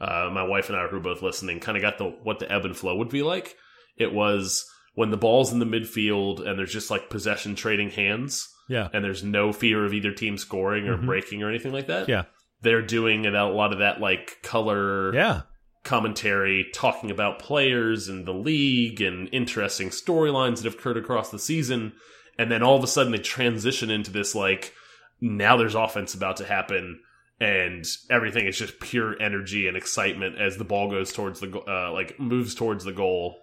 uh 0.00 0.30
my 0.32 0.42
wife 0.42 0.70
and 0.70 0.78
I 0.78 0.86
who 0.86 0.96
were 0.96 1.02
both 1.02 1.20
listening 1.20 1.60
kind 1.60 1.76
of 1.76 1.82
got 1.82 1.98
the 1.98 2.06
what 2.06 2.38
the 2.38 2.50
ebb 2.50 2.64
and 2.64 2.74
flow 2.74 2.96
would 2.96 3.10
be 3.10 3.22
like 3.22 3.56
it 3.98 4.10
was 4.14 4.64
when 4.94 5.10
the 5.10 5.18
ball's 5.18 5.52
in 5.52 5.58
the 5.58 5.66
midfield 5.66 6.40
and 6.48 6.58
there's 6.58 6.72
just 6.72 6.90
like 6.90 7.10
possession 7.10 7.54
trading 7.56 7.90
hands 7.90 8.48
Yeah. 8.70 8.88
and 8.94 9.04
there's 9.04 9.22
no 9.22 9.52
fear 9.52 9.84
of 9.84 9.92
either 9.92 10.12
team 10.12 10.38
scoring 10.38 10.88
or 10.88 10.96
Mhm. 10.96 11.04
breaking 11.06 11.42
or 11.42 11.50
anything 11.50 11.72
like 11.72 11.88
that. 11.88 12.08
Yeah. 12.08 12.24
They're 12.64 12.82
doing 12.82 13.26
a 13.26 13.48
lot 13.48 13.72
of 13.72 13.78
that 13.78 14.00
like 14.00 14.38
color 14.42 15.14
Yeah. 15.14 15.42
commentary 15.84 16.66
talking 16.74 17.10
about 17.10 17.38
players 17.38 18.08
and 18.08 18.26
the 18.26 18.32
league 18.32 19.00
and 19.00 19.28
interesting 19.32 19.90
storylines 19.90 20.56
that 20.56 20.64
have 20.64 20.74
occurred 20.74 20.96
across 20.96 21.30
the 21.30 21.38
season. 21.38 21.92
And 22.38 22.50
then 22.50 22.62
all 22.62 22.76
of 22.76 22.82
a 22.82 22.88
sudden 22.88 23.12
they 23.12 23.18
transition 23.18 23.90
into 23.90 24.10
this 24.10 24.34
like, 24.34 24.72
now 25.20 25.56
there's 25.56 25.74
offense 25.74 26.14
about 26.14 26.38
to 26.38 26.44
happen 26.44 27.00
and 27.40 27.84
everything 28.10 28.46
is 28.46 28.58
just 28.58 28.80
pure 28.80 29.20
energy 29.20 29.68
and 29.68 29.76
excitement 29.76 30.38
as 30.40 30.56
the 30.56 30.64
ball 30.64 30.90
goes 30.90 31.12
towards 31.12 31.40
the, 31.40 31.50
uh, 31.68 31.92
like 31.92 32.18
moves 32.18 32.54
towards 32.54 32.84
the 32.84 32.92
goal. 32.92 33.36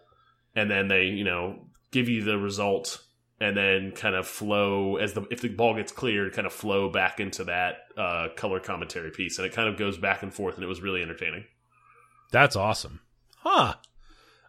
And 0.55 0.69
then 0.69 0.87
they, 0.87 1.03
you 1.05 1.23
know, 1.23 1.67
give 1.91 2.09
you 2.09 2.23
the 2.23 2.37
result 2.37 3.01
and 3.41 3.57
then 3.57 3.91
kind 3.91 4.15
of 4.15 4.27
flow 4.27 4.97
as 4.97 5.13
the, 5.13 5.23
if 5.31 5.41
the 5.41 5.49
ball 5.49 5.75
gets 5.75 5.91
cleared, 5.91 6.31
kind 6.31 6.45
of 6.45 6.53
flow 6.53 6.89
back 6.89 7.19
into 7.19 7.43
that, 7.45 7.85
uh, 7.97 8.27
color 8.35 8.59
commentary 8.59 9.09
piece. 9.09 9.39
And 9.39 9.47
it 9.47 9.51
kind 9.51 9.67
of 9.67 9.77
goes 9.77 9.97
back 9.97 10.21
and 10.21 10.31
forth 10.31 10.55
and 10.55 10.63
it 10.63 10.67
was 10.67 10.79
really 10.79 11.01
entertaining. 11.01 11.45
That's 12.31 12.55
awesome. 12.55 13.01
Huh. 13.37 13.73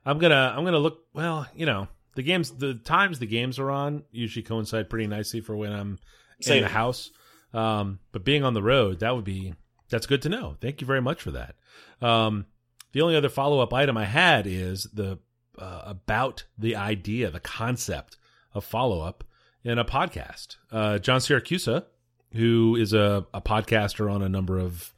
I'm 0.04 0.18
gonna 0.18 0.54
I'm 0.54 0.64
gonna 0.64 0.78
look 0.78 1.06
well, 1.14 1.46
you 1.54 1.64
know, 1.64 1.88
the 2.16 2.22
games 2.22 2.50
the 2.50 2.74
times 2.74 3.18
the 3.18 3.26
games 3.26 3.58
are 3.58 3.70
on 3.70 4.02
usually 4.10 4.42
coincide 4.42 4.90
pretty 4.90 5.06
nicely 5.06 5.40
for 5.40 5.56
when 5.56 5.72
I'm 5.72 5.98
in 6.46 6.62
the 6.62 6.68
house. 6.68 7.10
Um, 7.54 7.98
but 8.12 8.24
being 8.24 8.44
on 8.44 8.52
the 8.52 8.62
road, 8.62 9.00
that 9.00 9.14
would 9.14 9.24
be 9.24 9.54
that's 9.88 10.06
good 10.06 10.20
to 10.22 10.28
know. 10.28 10.56
Thank 10.60 10.82
you 10.82 10.86
very 10.86 11.00
much 11.00 11.22
for 11.22 11.30
that. 11.30 11.54
Um, 12.02 12.46
the 12.92 13.00
only 13.00 13.16
other 13.16 13.30
follow 13.30 13.60
up 13.60 13.72
item 13.72 13.96
I 13.96 14.04
had 14.04 14.46
is 14.46 14.88
the 14.92 15.18
uh, 15.58 15.82
about 15.86 16.44
the 16.58 16.76
idea, 16.76 17.30
the 17.30 17.40
concept 17.40 18.16
of 18.54 18.64
follow 18.64 19.00
up 19.00 19.24
in 19.64 19.78
a 19.78 19.84
podcast. 19.84 20.56
Uh, 20.70 20.98
John 20.98 21.20
Siracusa, 21.20 21.84
who 22.32 22.76
is 22.76 22.92
a, 22.92 23.26
a 23.32 23.40
podcaster 23.40 24.12
on 24.12 24.22
a 24.22 24.28
number 24.28 24.58
of 24.58 24.92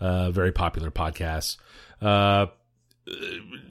uh, 0.00 0.30
very 0.30 0.52
popular 0.52 0.90
podcasts, 0.90 1.56
uh, 2.00 2.46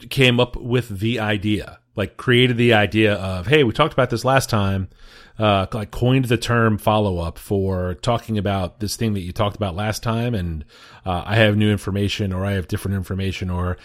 came 0.09 0.39
up 0.39 0.55
with 0.55 0.99
the 0.99 1.19
idea, 1.19 1.79
like 1.95 2.17
created 2.17 2.57
the 2.57 2.73
idea 2.73 3.15
of, 3.15 3.47
hey, 3.47 3.63
we 3.63 3.73
talked 3.73 3.93
about 3.93 4.09
this 4.09 4.25
last 4.25 4.49
time, 4.49 4.89
uh, 5.37 5.65
like 5.73 5.91
coined 5.91 6.25
the 6.25 6.37
term 6.37 6.77
follow 6.77 7.19
up 7.19 7.37
for 7.37 7.95
talking 7.95 8.37
about 8.37 8.79
this 8.79 8.95
thing 8.95 9.13
that 9.13 9.21
you 9.21 9.33
talked 9.33 9.55
about 9.55 9.75
last 9.75 10.03
time. 10.03 10.33
And, 10.33 10.63
uh, 11.05 11.23
I 11.25 11.35
have 11.35 11.57
new 11.57 11.69
information 11.69 12.31
or 12.31 12.45
I 12.45 12.53
have 12.53 12.67
different 12.67 12.95
information 12.95 13.49
or, 13.49 13.77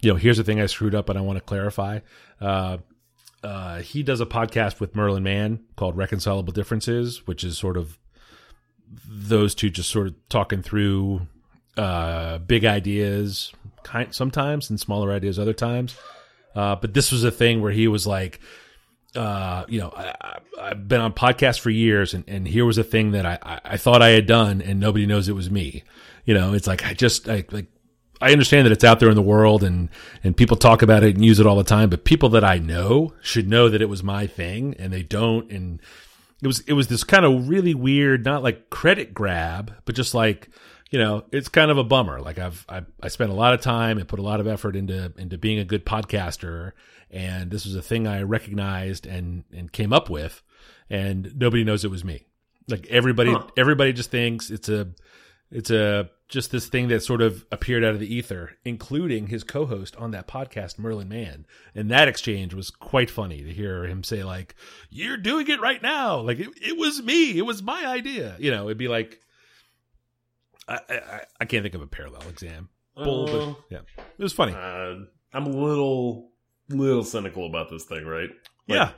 you 0.00 0.10
know, 0.10 0.16
here's 0.16 0.36
the 0.36 0.44
thing 0.44 0.60
I 0.60 0.66
screwed 0.66 0.94
up 0.94 1.08
and 1.08 1.18
I 1.18 1.22
want 1.22 1.38
to 1.38 1.44
clarify. 1.44 2.00
Uh, 2.40 2.78
uh, 3.42 3.78
he 3.78 4.02
does 4.02 4.20
a 4.20 4.26
podcast 4.26 4.80
with 4.80 4.96
Merlin 4.96 5.22
Mann 5.22 5.60
called 5.76 5.96
Reconcilable 5.96 6.52
Differences, 6.52 7.26
which 7.26 7.44
is 7.44 7.56
sort 7.56 7.76
of 7.76 7.98
those 9.06 9.54
two 9.54 9.70
just 9.70 9.90
sort 9.90 10.06
of 10.06 10.14
talking 10.28 10.62
through 10.62 11.26
uh, 11.76 12.38
big 12.38 12.64
ideas, 12.64 13.52
kind 13.84 14.12
sometimes, 14.14 14.70
and 14.70 14.80
smaller 14.80 15.12
ideas 15.12 15.38
other 15.38 15.52
times. 15.52 15.96
Uh, 16.54 16.74
but 16.74 16.94
this 16.94 17.12
was 17.12 17.22
a 17.24 17.30
thing 17.30 17.60
where 17.62 17.70
he 17.70 17.86
was 17.86 18.06
like, 18.06 18.40
uh, 19.14 19.64
you 19.68 19.78
know, 19.78 19.92
I, 19.96 20.38
I've 20.60 20.88
been 20.88 21.00
on 21.00 21.12
podcasts 21.12 21.60
for 21.60 21.70
years, 21.70 22.14
and, 22.14 22.24
and 22.26 22.46
here 22.46 22.64
was 22.64 22.78
a 22.78 22.84
thing 22.84 23.12
that 23.12 23.24
I, 23.24 23.38
I, 23.42 23.60
I 23.64 23.76
thought 23.76 24.02
I 24.02 24.08
had 24.08 24.26
done, 24.26 24.60
and 24.60 24.80
nobody 24.80 25.06
knows 25.06 25.28
it 25.28 25.32
was 25.32 25.50
me. 25.50 25.84
You 26.24 26.34
know, 26.34 26.52
it's 26.52 26.66
like 26.66 26.84
I 26.84 26.94
just 26.94 27.28
I 27.28 27.44
like 27.50 27.66
I 28.20 28.32
understand 28.32 28.66
that 28.66 28.72
it's 28.72 28.84
out 28.84 29.00
there 29.00 29.08
in 29.08 29.14
the 29.14 29.22
world 29.22 29.62
and 29.62 29.88
and 30.24 30.36
people 30.36 30.56
talk 30.56 30.82
about 30.82 31.04
it 31.04 31.14
and 31.14 31.24
use 31.24 31.38
it 31.40 31.46
all 31.46 31.56
the 31.56 31.64
time, 31.64 31.88
but 31.90 32.04
people 32.04 32.28
that 32.30 32.44
I 32.44 32.58
know 32.58 33.14
should 33.20 33.48
know 33.48 33.68
that 33.68 33.80
it 33.82 33.88
was 33.88 34.02
my 34.02 34.26
thing 34.26 34.74
and 34.78 34.92
they 34.92 35.02
don't 35.02 35.50
and 35.50 35.80
it 36.42 36.46
was 36.46 36.60
it 36.60 36.72
was 36.74 36.88
this 36.88 37.04
kind 37.04 37.24
of 37.24 37.48
really 37.48 37.74
weird 37.74 38.24
not 38.24 38.42
like 38.42 38.70
credit 38.70 39.14
grab, 39.14 39.74
but 39.84 39.94
just 39.94 40.14
like 40.14 40.48
you 40.90 40.98
know, 40.98 41.24
it's 41.32 41.50
kind 41.50 41.70
of 41.70 41.76
a 41.76 41.84
bummer. 41.84 42.18
Like 42.20 42.38
I've 42.38 42.64
I, 42.68 42.82
I 43.02 43.08
spent 43.08 43.30
a 43.30 43.34
lot 43.34 43.52
of 43.54 43.60
time 43.60 43.98
and 43.98 44.08
put 44.08 44.18
a 44.18 44.22
lot 44.22 44.40
of 44.40 44.46
effort 44.46 44.74
into 44.74 45.12
into 45.18 45.36
being 45.38 45.58
a 45.58 45.64
good 45.64 45.84
podcaster 45.84 46.72
and 47.10 47.50
this 47.50 47.64
was 47.64 47.74
a 47.74 47.82
thing 47.82 48.06
I 48.06 48.22
recognized 48.22 49.06
and 49.06 49.44
and 49.52 49.70
came 49.72 49.92
up 49.92 50.08
with 50.10 50.42
and 50.90 51.32
nobody 51.36 51.62
knows 51.64 51.84
it 51.84 51.90
was 51.90 52.04
me. 52.04 52.24
Like 52.68 52.86
everybody 52.88 53.32
Huh. 53.32 53.46
everybody 53.56 53.92
just 53.92 54.10
thinks 54.10 54.50
it's 54.50 54.68
a 54.68 54.88
it's 55.50 55.70
a 55.70 56.10
just 56.28 56.50
this 56.50 56.66
thing 56.68 56.88
that 56.88 57.02
sort 57.02 57.22
of 57.22 57.46
appeared 57.50 57.82
out 57.82 57.94
of 57.94 58.00
the 58.00 58.14
ether, 58.14 58.52
including 58.64 59.28
his 59.28 59.42
co-host 59.44 59.96
on 59.96 60.10
that 60.10 60.28
podcast, 60.28 60.78
Merlin 60.78 61.08
Mann. 61.08 61.46
And 61.74 61.90
that 61.90 62.06
exchange 62.08 62.52
was 62.52 62.70
quite 62.70 63.10
funny 63.10 63.42
to 63.42 63.50
hear 63.52 63.84
him 63.84 64.02
say, 64.04 64.22
like, 64.22 64.54
"You're 64.90 65.16
doing 65.16 65.48
it 65.48 65.60
right 65.60 65.82
now. 65.82 66.20
Like 66.20 66.38
it, 66.38 66.48
it 66.60 66.76
was 66.76 67.02
me. 67.02 67.38
It 67.38 67.46
was 67.46 67.62
my 67.62 67.86
idea." 67.86 68.36
You 68.38 68.50
know, 68.50 68.66
it'd 68.66 68.76
be 68.78 68.88
like, 68.88 69.20
I 70.68 70.78
I, 70.88 71.20
I 71.40 71.44
can't 71.46 71.62
think 71.62 71.74
of 71.74 71.82
a 71.82 71.86
parallel 71.86 72.28
exam. 72.28 72.68
Bull, 72.94 73.28
Uh, 73.28 73.46
but 73.54 73.56
yeah, 73.70 73.80
it 74.18 74.22
was 74.22 74.32
funny. 74.32 74.52
Uh, 74.54 75.04
I'm 75.32 75.46
a 75.46 75.50
little, 75.50 76.30
little 76.68 77.04
cynical 77.04 77.46
about 77.46 77.70
this 77.70 77.84
thing, 77.84 78.04
right? 78.04 78.28
Like, 78.66 78.76
yeah, 78.76 78.90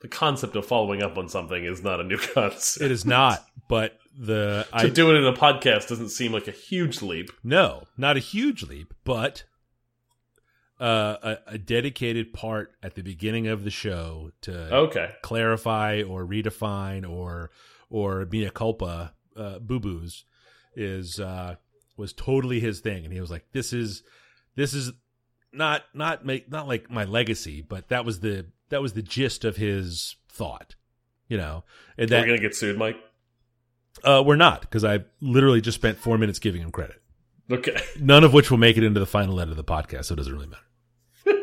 The 0.00 0.08
concept 0.08 0.56
of 0.56 0.66
following 0.66 1.02
up 1.02 1.16
on 1.16 1.28
something 1.28 1.64
is 1.64 1.82
not 1.82 2.00
a 2.00 2.04
new 2.04 2.18
concept. 2.34 2.84
it 2.84 2.90
is 2.90 3.06
not. 3.06 3.44
But 3.68 3.96
the 4.16 4.66
to 4.70 4.76
I 4.76 4.88
do 4.88 5.10
it 5.14 5.18
in 5.18 5.24
a 5.26 5.32
podcast 5.32 5.88
doesn't 5.88 6.08
seem 6.10 6.32
like 6.32 6.48
a 6.48 6.52
huge 6.52 7.00
leap. 7.02 7.30
No, 7.44 7.84
not 7.96 8.16
a 8.16 8.20
huge 8.20 8.62
leap, 8.64 8.92
but 9.04 9.44
uh, 10.80 11.16
a, 11.22 11.38
a 11.54 11.58
dedicated 11.58 12.32
part 12.32 12.72
at 12.82 12.94
the 12.94 13.02
beginning 13.02 13.46
of 13.46 13.64
the 13.64 13.70
show 13.70 14.30
to 14.42 14.74
Okay. 14.74 15.12
clarify 15.22 16.02
or 16.02 16.24
redefine 16.24 17.08
or 17.08 17.50
or 17.90 18.26
mea 18.30 18.50
culpa 18.50 19.12
uh, 19.36 19.58
boo 19.58 19.78
boos 19.80 20.24
is 20.74 21.20
uh, 21.20 21.56
was 21.96 22.12
totally 22.12 22.60
his 22.60 22.80
thing, 22.80 23.04
and 23.04 23.12
he 23.12 23.20
was 23.20 23.30
like, 23.30 23.44
"This 23.52 23.72
is 23.72 24.02
this 24.56 24.72
is 24.74 24.92
not 25.52 25.82
not 25.92 26.24
make 26.24 26.50
not 26.50 26.66
like 26.66 26.90
my 26.90 27.04
legacy, 27.04 27.60
but 27.62 27.88
that 27.88 28.04
was 28.04 28.20
the 28.20 28.46
that 28.70 28.80
was 28.80 28.94
the 28.94 29.02
gist 29.02 29.44
of 29.44 29.56
his 29.56 30.16
thought." 30.28 30.76
You 31.28 31.36
know, 31.36 31.64
and 31.98 32.10
We're 32.10 32.24
gonna 32.26 32.38
get 32.38 32.54
sued, 32.56 32.78
Mike. 32.78 32.96
Uh, 34.04 34.22
we're 34.24 34.36
not 34.36 34.62
because 34.62 34.84
I 34.84 35.00
literally 35.20 35.60
just 35.60 35.76
spent 35.76 35.98
four 35.98 36.16
minutes 36.18 36.38
giving 36.38 36.62
him 36.62 36.70
credit 36.70 37.00
Okay. 37.50 37.80
none 38.00 38.24
of 38.24 38.32
which 38.32 38.50
will 38.50 38.58
make 38.58 38.76
it 38.76 38.84
into 38.84 39.00
the 39.00 39.06
final 39.06 39.40
edit 39.40 39.50
of 39.50 39.56
the 39.56 39.64
podcast, 39.64 40.06
so 40.06 40.14
it 40.14 40.16
doesn't 40.18 40.32
really 40.32 40.46
matter. 40.46 41.42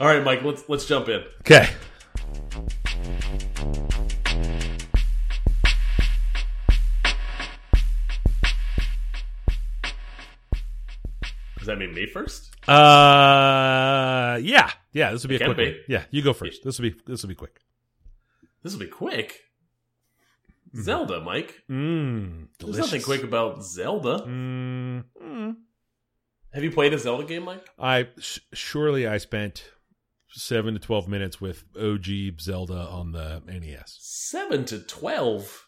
All 0.00 0.06
right, 0.06 0.22
Mike. 0.24 0.42
Let's 0.42 0.68
let's 0.68 0.86
jump 0.86 1.08
in. 1.08 1.22
Okay. 1.40 1.68
Does 11.58 11.66
that 11.66 11.78
mean 11.78 11.92
me 11.92 12.06
first? 12.06 12.54
Uh, 12.68 14.38
yeah, 14.42 14.70
yeah. 14.92 15.10
This 15.10 15.22
will 15.22 15.28
be 15.28 15.36
a 15.36 15.44
quick 15.44 15.56
be. 15.56 15.64
one. 15.64 15.74
Yeah, 15.88 16.04
you 16.10 16.22
go 16.22 16.32
first. 16.32 16.64
This 16.64 16.78
will 16.78 16.90
be 16.90 16.96
this 17.06 17.22
will 17.22 17.28
be 17.28 17.34
quick. 17.34 17.60
This 18.62 18.72
will 18.72 18.80
be 18.80 18.86
quick. 18.86 19.40
Zelda, 20.76 21.20
Mike. 21.20 21.62
Mmm, 21.70 22.48
There's 22.58 22.78
nothing 22.78 23.02
quick 23.02 23.22
about 23.22 23.62
Zelda. 23.64 24.24
Mm, 24.26 25.04
mm. 25.22 25.56
Have 26.52 26.64
you 26.64 26.70
played 26.70 26.92
a 26.94 26.98
Zelda 26.98 27.24
game, 27.24 27.44
Mike? 27.44 27.64
I 27.78 28.08
sh- 28.18 28.40
surely 28.52 29.06
I 29.06 29.18
spent 29.18 29.70
seven 30.30 30.74
to 30.74 30.80
twelve 30.80 31.08
minutes 31.08 31.40
with 31.40 31.64
OG 31.80 32.40
Zelda 32.40 32.74
on 32.90 33.12
the 33.12 33.42
NES. 33.46 33.96
Seven 34.00 34.64
to 34.66 34.78
twelve. 34.80 35.66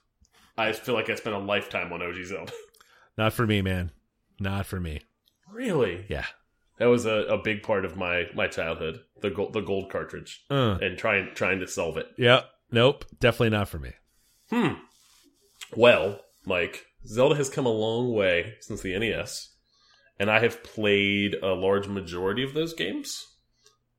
I 0.59 0.73
feel 0.73 0.95
like 0.95 1.09
I 1.11 1.15
spent 1.15 1.37
a 1.37 1.39
lifetime 1.39 1.93
on 1.93 2.03
OG 2.03 2.25
Zelda. 2.25 2.53
Not 3.19 3.33
for 3.33 3.47
me, 3.47 3.63
man. 3.63 3.91
Not 4.39 4.67
for 4.67 4.81
me. 4.81 5.01
really? 5.51 6.07
Yeah. 6.09 6.27
That 6.79 6.87
was 6.87 7.05
a, 7.05 7.25
a 7.27 7.37
big 7.43 7.63
part 7.63 7.85
of 7.85 7.97
my 7.97 8.25
my 8.35 8.47
childhood. 8.49 9.01
The 9.21 9.31
gold 9.31 9.53
the 9.53 9.61
gold 9.61 9.91
cartridge 9.91 10.45
Uh, 10.51 10.79
and 10.81 10.97
trying 10.99 11.31
trying 11.35 11.61
to 11.61 11.69
solve 11.69 11.97
it. 11.99 12.07
yeah. 12.17 12.43
Nope. 12.73 13.05
Definitely 13.19 13.51
not 13.51 13.69
for 13.69 13.79
me. 13.79 13.91
Hmm. 14.51 14.75
Well, 15.77 16.21
Mike, 16.45 16.87
Zelda 17.07 17.35
has 17.37 17.49
come 17.49 17.67
a 17.67 17.71
long 17.71 18.13
way 18.13 18.55
since 18.61 18.83
the 18.83 18.99
NES, 18.99 19.51
and 20.19 20.31
I 20.31 20.41
have 20.41 20.63
played 20.63 21.35
a 21.43 21.55
large 21.55 21.89
majority 21.89 22.43
of 22.43 22.55
those 22.55 22.75
games. 22.75 23.27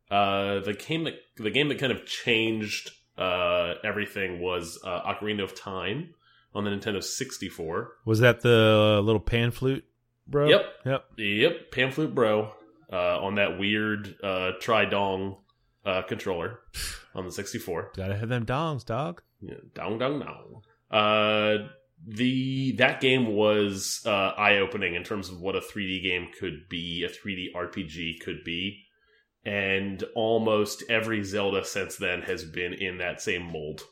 Uh, 0.09 0.59
the 0.59 0.73
game 0.73 1.05
that 1.05 1.15
the 1.37 1.49
game 1.49 1.69
that 1.69 1.79
kind 1.79 1.91
of 1.91 2.05
changed 2.05 2.91
uh, 3.17 3.75
everything 3.83 4.41
was 4.41 4.77
uh, 4.83 5.01
Ocarina 5.03 5.43
of 5.43 5.55
Time 5.55 6.13
on 6.53 6.65
the 6.65 6.71
Nintendo 6.71 7.01
64. 7.01 7.91
Was 8.05 8.19
that 8.19 8.41
the 8.41 9.01
little 9.03 9.21
pan 9.21 9.51
flute, 9.51 9.85
bro? 10.27 10.49
Yep. 10.49 10.65
Yep. 10.85 11.05
Yep, 11.17 11.71
Pan 11.71 11.91
flute, 11.91 12.13
Bro 12.13 12.51
uh, 12.91 13.19
on 13.19 13.35
that 13.35 13.57
weird 13.57 14.15
uh, 14.23 14.51
Tridong 14.59 15.37
uh, 15.85 16.01
controller 16.03 16.59
on 17.15 17.25
the 17.25 17.31
64. 17.31 17.91
Gotta 17.95 18.17
have 18.17 18.29
them 18.29 18.45
dongs, 18.45 18.85
dog. 18.85 19.21
Yeah, 19.39 19.55
dong 19.73 19.97
dong 19.97 20.19
dong. 20.19 20.63
Uh, 20.91 21.69
the 22.05 22.73
that 22.73 22.99
game 22.99 23.27
was 23.27 24.01
uh, 24.05 24.33
eye 24.37 24.57
opening 24.57 24.95
in 24.95 25.03
terms 25.03 25.29
of 25.29 25.39
what 25.39 25.55
a 25.55 25.61
3D 25.61 26.01
game 26.03 26.27
could 26.37 26.67
be, 26.69 27.03
a 27.03 27.09
3D 27.09 27.53
RPG 27.55 28.19
could 28.21 28.43
be, 28.43 28.83
and 29.45 30.03
almost 30.15 30.83
every 30.89 31.23
Zelda 31.23 31.63
since 31.63 31.97
then 31.97 32.23
has 32.23 32.43
been 32.43 32.73
in 32.73 32.97
that 32.97 33.21
same 33.21 33.43
mold. 33.43 33.83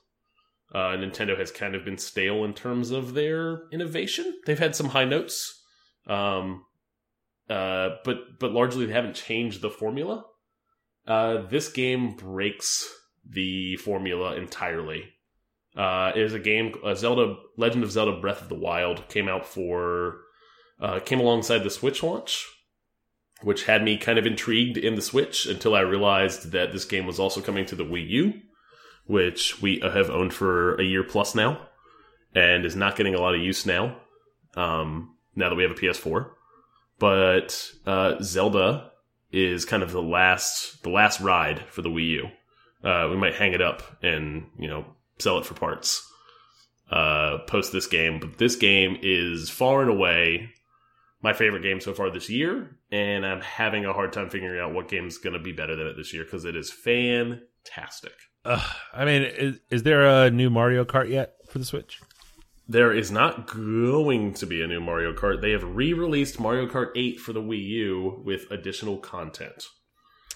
Uh, 0.73 0.95
Nintendo 0.97 1.37
has 1.37 1.51
kind 1.51 1.75
of 1.75 1.85
been 1.85 1.97
stale 1.97 2.43
in 2.43 2.53
terms 2.53 2.91
of 2.91 3.13
their 3.13 3.63
innovation. 3.71 4.39
They've 4.45 4.59
had 4.59 4.75
some 4.75 4.89
high 4.89 5.05
notes, 5.05 5.63
um, 6.07 6.65
uh, 7.49 7.89
but 8.03 8.39
but 8.39 8.51
largely 8.51 8.85
they 8.85 8.93
haven't 8.93 9.15
changed 9.15 9.61
the 9.61 9.69
formula. 9.69 10.25
Uh, 11.07 11.47
this 11.47 11.71
game 11.71 12.15
breaks 12.15 12.87
the 13.27 13.77
formula 13.77 14.35
entirely. 14.35 15.09
Uh, 15.79 16.11
is 16.13 16.33
a 16.33 16.39
game, 16.39 16.73
uh, 16.83 16.93
Zelda 16.93 17.37
Legend 17.55 17.85
of 17.85 17.91
Zelda: 17.91 18.19
Breath 18.19 18.41
of 18.41 18.49
the 18.49 18.55
Wild 18.55 19.07
came 19.07 19.29
out 19.29 19.45
for 19.45 20.17
uh, 20.81 20.99
came 20.99 21.21
alongside 21.21 21.59
the 21.59 21.69
Switch 21.69 22.03
launch, 22.03 22.45
which 23.43 23.63
had 23.63 23.81
me 23.81 23.95
kind 23.95 24.19
of 24.19 24.25
intrigued 24.25 24.75
in 24.75 24.95
the 24.95 25.01
Switch 25.01 25.45
until 25.45 25.75
I 25.75 25.79
realized 25.79 26.51
that 26.51 26.73
this 26.73 26.83
game 26.83 27.05
was 27.05 27.17
also 27.17 27.39
coming 27.39 27.65
to 27.67 27.77
the 27.77 27.85
Wii 27.85 28.09
U, 28.09 28.33
which 29.05 29.61
we 29.61 29.79
have 29.79 30.09
owned 30.09 30.33
for 30.33 30.75
a 30.75 30.83
year 30.83 31.01
plus 31.01 31.33
now, 31.33 31.69
and 32.35 32.65
is 32.65 32.75
not 32.75 32.97
getting 32.97 33.15
a 33.15 33.21
lot 33.21 33.35
of 33.35 33.41
use 33.41 33.65
now. 33.65 34.01
Um, 34.55 35.15
now 35.37 35.47
that 35.47 35.55
we 35.55 35.63
have 35.63 35.71
a 35.71 35.75
PS4, 35.75 36.29
but 36.99 37.71
uh, 37.85 38.15
Zelda 38.21 38.91
is 39.31 39.63
kind 39.63 39.81
of 39.81 39.93
the 39.93 40.01
last 40.01 40.83
the 40.83 40.89
last 40.89 41.21
ride 41.21 41.63
for 41.69 41.81
the 41.81 41.89
Wii 41.89 42.09
U. 42.09 42.27
Uh, 42.83 43.07
we 43.09 43.15
might 43.15 43.35
hang 43.35 43.53
it 43.53 43.61
up 43.61 44.03
and 44.03 44.47
you 44.59 44.67
know 44.67 44.85
sell 45.19 45.37
it 45.37 45.45
for 45.45 45.53
parts 45.53 46.09
uh, 46.91 47.39
post 47.47 47.71
this 47.71 47.87
game, 47.87 48.19
but 48.19 48.37
this 48.37 48.55
game 48.55 48.97
is 49.01 49.49
far 49.49 49.81
and 49.81 49.89
away 49.89 50.49
my 51.21 51.33
favorite 51.33 51.63
game 51.63 51.81
so 51.81 51.93
far 51.93 52.09
this 52.09 52.29
year, 52.29 52.77
and 52.91 53.25
I'm 53.25 53.41
having 53.41 53.85
a 53.85 53.93
hard 53.93 54.13
time 54.13 54.29
figuring 54.29 54.59
out 54.59 54.73
what 54.73 54.87
game's 54.87 55.17
going 55.17 55.33
to 55.33 55.39
be 55.39 55.51
better 55.51 55.75
than 55.75 55.87
it 55.87 55.97
this 55.97 56.13
year 56.13 56.23
because 56.23 56.45
it 56.45 56.55
is 56.55 56.71
fantastic. 56.71 58.13
Uh, 58.45 58.65
I 58.93 59.05
mean, 59.05 59.23
is, 59.23 59.59
is 59.69 59.83
there 59.83 60.05
a 60.05 60.31
new 60.31 60.49
Mario 60.49 60.85
Kart 60.85 61.09
yet 61.09 61.33
for 61.49 61.59
the 61.59 61.65
Switch? 61.65 61.99
There 62.69 62.93
is 62.93 63.11
not 63.11 63.47
going 63.47 64.33
to 64.35 64.45
be 64.45 64.61
a 64.61 64.67
new 64.67 64.79
Mario 64.79 65.13
Kart. 65.13 65.41
They 65.41 65.51
have 65.51 65.63
re-released 65.63 66.39
Mario 66.39 66.67
Kart 66.67 66.91
8 66.95 67.19
for 67.19 67.33
the 67.33 67.41
Wii 67.41 67.65
U 67.65 68.21
with 68.23 68.49
additional 68.49 68.97
content. 68.97 69.65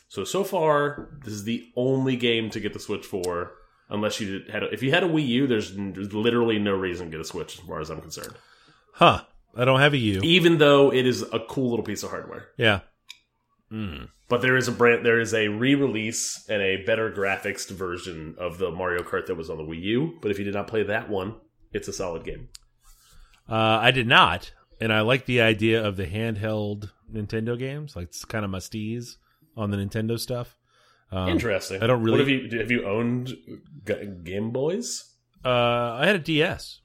So 0.09 0.23
so 0.23 0.43
far, 0.43 1.17
this 1.23 1.33
is 1.33 1.45
the 1.45 1.63
only 1.75 2.15
game 2.15 2.49
to 2.51 2.59
get 2.59 2.73
the 2.73 2.79
Switch 2.79 3.05
for. 3.05 3.53
Unless 3.93 4.19
you 4.19 4.41
had, 4.51 4.63
a, 4.63 4.73
if 4.73 4.83
you 4.83 4.91
had 4.91 5.03
a 5.03 5.07
Wii 5.07 5.25
U, 5.27 5.47
there's, 5.47 5.73
there's 5.73 6.13
literally 6.13 6.59
no 6.59 6.73
reason 6.73 7.05
to 7.05 7.11
get 7.11 7.21
a 7.21 7.23
Switch, 7.23 7.59
as 7.59 7.65
far 7.65 7.79
as 7.79 7.89
I'm 7.89 8.01
concerned. 8.01 8.33
Huh. 8.93 9.21
I 9.55 9.65
don't 9.65 9.79
have 9.79 9.93
a 9.93 9.97
U. 9.97 10.19
Even 10.23 10.57
though 10.57 10.91
it 10.91 11.05
is 11.05 11.21
a 11.21 11.39
cool 11.39 11.69
little 11.69 11.85
piece 11.85 12.01
of 12.01 12.09
hardware. 12.09 12.47
Yeah. 12.57 12.79
Mm. 13.71 14.09
But 14.27 14.41
there 14.41 14.57
is 14.57 14.67
a 14.67 14.71
brand, 14.71 15.05
there 15.05 15.19
is 15.19 15.33
a 15.33 15.47
re-release 15.47 16.43
and 16.49 16.59
a 16.59 16.83
better 16.85 17.11
graphics 17.11 17.69
version 17.69 18.35
of 18.39 18.57
the 18.57 18.71
Mario 18.71 19.03
Kart 19.03 19.27
that 19.27 19.37
was 19.37 19.51
on 19.51 19.57
the 19.57 19.63
Wii 19.63 19.81
U. 19.81 20.17
But 20.23 20.31
if 20.31 20.39
you 20.39 20.43
did 20.43 20.55
not 20.55 20.67
play 20.67 20.81
that 20.81 21.07
one, 21.07 21.35
it's 21.71 21.87
a 21.87 21.93
solid 21.93 22.23
game. 22.23 22.49
Uh, 23.47 23.77
I 23.79 23.91
did 23.91 24.07
not, 24.07 24.51
and 24.81 24.91
I 24.91 25.01
like 25.01 25.25
the 25.25 25.41
idea 25.41 25.85
of 25.85 25.97
the 25.97 26.07
handheld 26.07 26.89
Nintendo 27.13 27.59
games, 27.59 27.95
like 27.95 28.07
it's 28.07 28.25
kind 28.25 28.43
of 28.43 28.49
musties 28.49 29.17
on 29.55 29.69
the 29.69 29.77
Nintendo 29.77 30.19
stuff. 30.19 30.57
Um, 31.13 31.29
Interesting. 31.29 31.83
I 31.83 31.87
don't 31.87 32.01
really. 32.01 32.17
What 32.17 32.19
have 32.21 32.29
you 32.29 32.59
have 32.59 32.71
you 32.71 32.85
owned 32.87 33.35
Game 34.23 34.49
Boys? 34.49 35.13
Uh, 35.45 35.97
I 35.99 36.07
had 36.07 36.15
a 36.15 36.19
DS. 36.19 36.79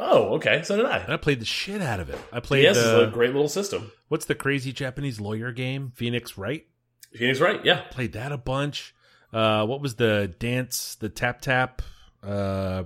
Oh, 0.00 0.34
okay. 0.34 0.62
So 0.64 0.76
did 0.76 0.86
I. 0.86 0.98
And 0.98 1.12
I 1.12 1.16
played 1.16 1.40
the 1.40 1.44
shit 1.44 1.80
out 1.80 2.00
of 2.00 2.10
it. 2.10 2.18
I 2.32 2.40
played. 2.40 2.62
DS 2.62 2.76
the, 2.76 3.02
is 3.02 3.08
a 3.08 3.10
great 3.10 3.32
little 3.32 3.48
system. 3.48 3.92
What's 4.08 4.24
the 4.24 4.34
crazy 4.34 4.72
Japanese 4.72 5.20
lawyer 5.20 5.52
game? 5.52 5.92
Phoenix 5.94 6.36
Wright. 6.36 6.66
Phoenix 7.14 7.40
Wright. 7.40 7.64
Yeah. 7.64 7.82
Played 7.90 8.14
that 8.14 8.32
a 8.32 8.38
bunch. 8.38 8.94
Uh, 9.32 9.64
what 9.66 9.80
was 9.80 9.94
the 9.94 10.34
dance? 10.38 10.96
The 10.96 11.08
tap 11.08 11.40
tap. 11.40 11.82
Uh, 12.22 12.84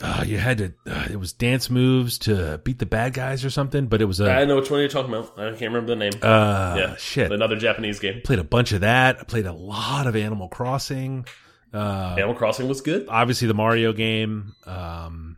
uh, 0.00 0.24
you 0.26 0.38
had 0.38 0.58
to. 0.58 0.72
Uh, 0.86 1.06
it 1.10 1.16
was 1.16 1.32
dance 1.32 1.70
moves 1.70 2.18
to 2.18 2.58
beat 2.64 2.78
the 2.78 2.86
bad 2.86 3.14
guys 3.14 3.44
or 3.44 3.50
something. 3.50 3.86
But 3.86 4.00
it 4.02 4.04
was 4.04 4.20
a. 4.20 4.30
I 4.30 4.44
know 4.44 4.56
which 4.56 4.70
one 4.70 4.80
you're 4.80 4.88
talking 4.88 5.12
about. 5.12 5.38
I 5.38 5.50
can't 5.50 5.72
remember 5.72 5.88
the 5.88 5.96
name. 5.96 6.12
Uh, 6.22 6.76
yeah. 6.78 6.96
Shit. 6.96 7.32
Another 7.32 7.56
Japanese 7.56 7.98
game. 7.98 8.20
Played 8.22 8.38
a 8.38 8.44
bunch 8.44 8.72
of 8.72 8.82
that. 8.82 9.20
I 9.20 9.24
played 9.24 9.46
a 9.46 9.52
lot 9.52 10.06
of 10.06 10.16
Animal 10.16 10.48
Crossing. 10.48 11.26
Uh, 11.72 12.14
Animal 12.18 12.34
Crossing 12.34 12.68
was 12.68 12.80
good. 12.80 13.06
obviously 13.08 13.48
the 13.48 13.54
Mario 13.54 13.92
game. 13.92 14.54
Um, 14.66 15.36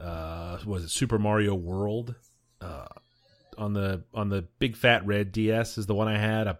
uh, 0.00 0.58
was 0.64 0.84
it 0.84 0.90
Super 0.90 1.18
Mario 1.18 1.54
World? 1.54 2.14
Uh, 2.60 2.86
on 3.56 3.72
the 3.72 4.04
on 4.14 4.28
the 4.28 4.42
big 4.58 4.76
fat 4.76 5.04
red 5.06 5.32
DS 5.32 5.78
is 5.78 5.86
the 5.86 5.94
one 5.94 6.08
I 6.08 6.16
had. 6.18 6.46
I 6.46 6.56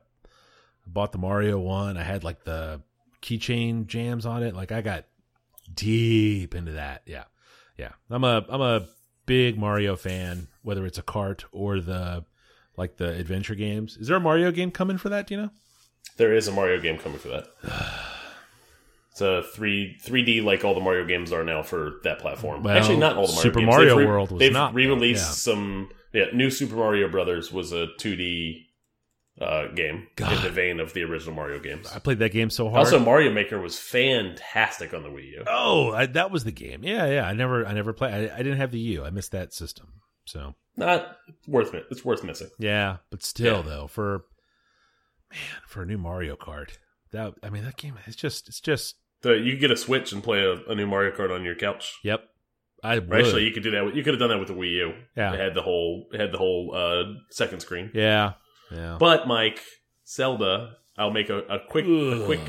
bought 0.87 1.13
the 1.13 1.19
Mario 1.19 1.59
one. 1.59 1.97
I 1.97 2.03
had 2.03 2.25
like 2.25 2.45
the 2.45 2.83
keychain 3.23 3.87
jams 3.87 4.27
on 4.27 4.43
it. 4.43 4.55
Like 4.55 4.73
I 4.73 4.81
got 4.81 5.05
deep 5.75 6.55
into 6.55 6.73
that. 6.73 7.03
Yeah, 7.07 7.25
yeah. 7.77 7.93
I'm 8.11 8.25
a 8.25 8.45
I'm 8.49 8.61
a 8.61 8.87
big 9.27 9.59
Mario 9.59 9.97
fan. 9.97 10.49
Whether 10.63 10.87
it's 10.87 10.99
a 10.99 11.03
cart 11.03 11.45
or 11.53 11.81
the 11.81 12.25
like 12.77 12.97
the 12.97 13.09
adventure 13.11 13.55
games. 13.55 13.97
Is 13.97 14.09
there 14.09 14.17
a 14.17 14.21
Mario 14.21 14.51
game 14.51 14.71
coming 14.71 14.99
for 14.99 15.09
that? 15.09 15.27
Do 15.27 15.35
you 15.35 15.43
know? 15.43 15.51
There 16.17 16.35
is 16.35 16.49
a 16.49 16.53
Mario 16.53 16.81
game 16.81 16.99
coming 16.99 17.19
for 17.19 17.29
that. 17.29 17.47
It's 19.11 19.23
a 19.23 19.43
three 19.53 19.97
three 20.01 20.23
D 20.23 20.41
like 20.41 20.65
all 20.65 20.75
the 20.75 20.81
Mario 20.81 21.05
games 21.05 21.33
are 21.33 21.43
now 21.43 21.65
for 21.65 21.95
that 22.05 22.21
platform. 22.21 22.63
Well, 22.63 22.77
Actually, 22.77 22.99
not 22.99 23.17
all 23.17 23.27
the 23.27 23.33
Mario 23.33 23.43
Super 23.43 23.59
games. 23.59 23.67
Mario 23.69 23.97
they've 23.97 24.07
World 24.07 24.31
was 24.31 24.39
they've 24.39 24.53
not, 24.53 24.75
re-released 24.75 25.27
yeah. 25.27 25.33
some. 25.33 25.91
Yeah, 26.13 26.27
New 26.33 26.51
Super 26.51 26.77
Mario 26.77 27.09
Brothers 27.09 27.51
was 27.51 27.73
a 27.73 27.89
two 27.99 28.15
D 28.15 28.68
uh, 29.41 29.69
game 29.69 30.07
God. 30.17 30.33
in 30.37 30.43
the 30.43 30.51
vein 30.51 30.81
of 30.81 30.93
the 30.95 31.03
original 31.05 31.35
Mario 31.35 31.59
games. 31.61 31.91
I 31.95 31.99
played 31.99 32.19
that 32.21 32.33
game 32.33 32.51
so 32.51 32.69
hard. 32.69 32.81
Also, 32.81 32.99
Mario 32.99 33.33
Maker 33.33 33.61
was 33.61 33.79
fantastic 33.79 34.93
on 34.95 35.03
the 35.03 35.09
Wii 35.09 35.31
U. 35.33 35.45
Oh, 35.47 35.93
I, 35.93 36.07
that 36.07 36.31
was 36.31 36.45
the 36.45 36.53
game. 36.53 36.83
Yeah, 36.83 37.07
yeah. 37.07 37.27
I 37.27 37.33
never, 37.35 37.67
I 37.67 37.73
never 37.73 37.93
played. 37.93 38.13
I, 38.31 38.35
I 38.35 38.39
didn't 38.39 38.59
have 38.59 38.71
the 38.73 38.79
U. 38.81 39.05
I 39.05 39.11
missed 39.11 39.33
that 39.33 39.53
system. 39.53 39.93
So 40.25 40.55
Not 40.77 41.17
worth 41.47 41.73
it. 41.75 41.87
It's 41.91 42.05
worth 42.05 42.23
missing. 42.25 42.49
yeah, 42.59 42.99
but 43.11 43.23
still, 43.23 43.57
Yeah. 43.57 43.63
though, 43.63 43.87
for 43.87 44.25
man, 45.31 45.41
for 45.67 45.83
a 45.83 45.87
new 45.87 45.99
Mario 45.99 46.37
Kart, 46.37 46.71
that 47.13 47.35
I 47.43 47.51
mean, 47.51 47.65
that 47.65 47.77
game 47.77 47.95
is 48.07 48.17
just, 48.17 48.49
it's 48.49 48.61
just. 48.61 48.97
So 49.23 49.33
you 49.33 49.53
could 49.53 49.61
get 49.61 49.71
a 49.71 49.77
Switch 49.77 50.13
and 50.13 50.23
play 50.23 50.41
a, 50.45 50.53
a 50.71 50.75
new 50.75 50.87
Mario 50.87 51.17
Kart 51.17 51.35
on 51.35 51.45
your 51.45 51.55
couch. 51.55 51.95
Yep. 52.05 52.23
I 52.85 52.99
would. 53.01 53.13
Actually, 53.13 53.45
you 53.45 53.51
could 53.53 53.65
do 53.65 53.73
that. 53.73 53.85
With, 53.85 53.97
you 53.97 54.05
could 54.05 54.15
have 54.15 54.21
done 54.21 54.29
that 54.29 54.39
with 54.39 54.49
the 54.49 54.55
Wii 54.55 54.71
U. 54.75 54.93
Yeah. 55.17 55.33
it 55.35 55.41
had 55.41 55.55
the 55.55 55.63
whole 55.63 56.07
it 56.13 56.21
had 56.21 56.31
the 56.31 56.39
whole 56.39 56.73
uh, 56.75 57.15
second 57.31 57.59
screen. 57.61 57.91
yeah, 57.95 58.35
yeah. 58.71 58.97
But 58.99 59.27
Mike, 59.27 59.61
Zelda, 60.07 60.77
I'll 60.97 61.11
make 61.11 61.31
a, 61.31 61.39
a 61.39 61.59
quick 61.69 61.87
a 61.87 62.25
quick 62.25 62.41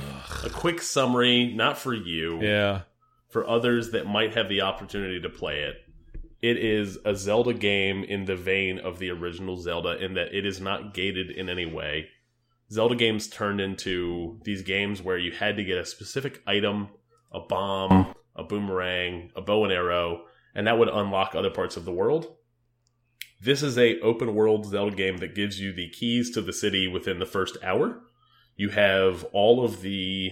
a 0.43 0.49
quick 0.49 0.81
summary, 0.81 1.53
not 1.53 1.77
for 1.77 1.93
you, 1.93 2.41
yeah. 2.41 2.81
for 3.29 3.47
others 3.47 3.91
that 3.91 4.07
might 4.07 4.33
have 4.35 4.49
the 4.49 4.61
opportunity 4.61 5.21
to 5.21 5.29
play 5.29 5.61
it. 5.61 5.75
It 6.41 6.57
is 6.57 6.97
a 7.03 7.15
Zelda 7.15 7.53
game 7.53 8.03
in 8.03 8.25
the 8.25 8.35
vein 8.35 8.79
of 8.79 8.97
the 8.97 9.11
original 9.11 9.57
Zelda 9.57 10.03
in 10.03 10.13
that 10.13 10.33
it 10.33 10.45
is 10.45 10.61
not 10.61 10.93
gated 10.93 11.31
in 11.31 11.49
any 11.49 11.65
way. 11.65 12.07
Zelda 12.71 12.95
games 12.95 13.27
turned 13.27 13.59
into 13.59 14.39
these 14.43 14.61
games 14.61 15.01
where 15.01 15.17
you 15.17 15.31
had 15.31 15.57
to 15.57 15.63
get 15.63 15.77
a 15.77 15.85
specific 15.85 16.41
item, 16.47 16.89
a 17.31 17.39
bomb, 17.39 18.13
a 18.35 18.43
boomerang, 18.43 19.31
a 19.35 19.41
bow 19.41 19.63
and 19.63 19.73
arrow, 19.73 20.25
and 20.55 20.67
that 20.67 20.77
would 20.77 20.87
unlock 20.87 21.35
other 21.35 21.49
parts 21.49 21.77
of 21.77 21.85
the 21.85 21.91
world. 21.91 22.35
This 23.41 23.63
is 23.63 23.77
a 23.77 23.99
open 24.01 24.35
world 24.35 24.65
Zelda 24.65 24.95
game 24.95 25.17
that 25.17 25.35
gives 25.35 25.61
you 25.61 25.71
the 25.71 25.89
keys 25.89 26.29
to 26.31 26.41
the 26.41 26.51
city 26.51 26.87
within 26.87 27.19
the 27.19 27.25
first 27.25 27.57
hour. 27.63 28.01
You 28.57 28.69
have 28.69 29.23
all 29.31 29.63
of 29.63 29.81
the 29.81 30.31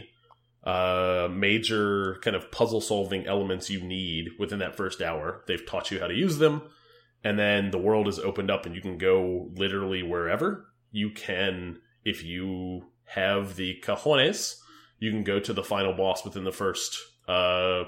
uh, 0.66 1.30
major 1.32 2.18
kind 2.22 2.36
of 2.36 2.52
puzzle 2.52 2.82
solving 2.82 3.26
elements 3.26 3.70
you 3.70 3.82
need 3.82 4.32
within 4.38 4.60
that 4.60 4.76
first 4.76 5.02
hour. 5.02 5.44
They've 5.48 5.66
taught 5.66 5.90
you 5.90 6.02
how 6.02 6.08
to 6.08 6.14
use 6.14 6.40
them, 6.40 6.64
and 7.24 7.40
then 7.40 7.72
the 7.72 7.78
world 7.78 8.10
is 8.10 8.20
opened 8.20 8.52
up, 8.52 8.66
and 8.66 8.76
you 8.76 8.82
can 8.82 8.98
go 8.98 9.50
literally 9.56 10.04
wherever. 10.04 10.66
You 10.92 11.12
can, 11.12 11.80
if 12.04 12.26
you 12.26 12.88
have 13.06 13.56
the 13.56 13.80
cajones, 13.82 14.60
you 15.00 15.12
can 15.12 15.24
go 15.24 15.40
to 15.40 15.54
the 15.54 15.64
final 15.64 15.94
boss 15.94 16.26
within 16.26 16.44
the 16.44 16.52
first 16.52 16.98
uh, 17.30 17.86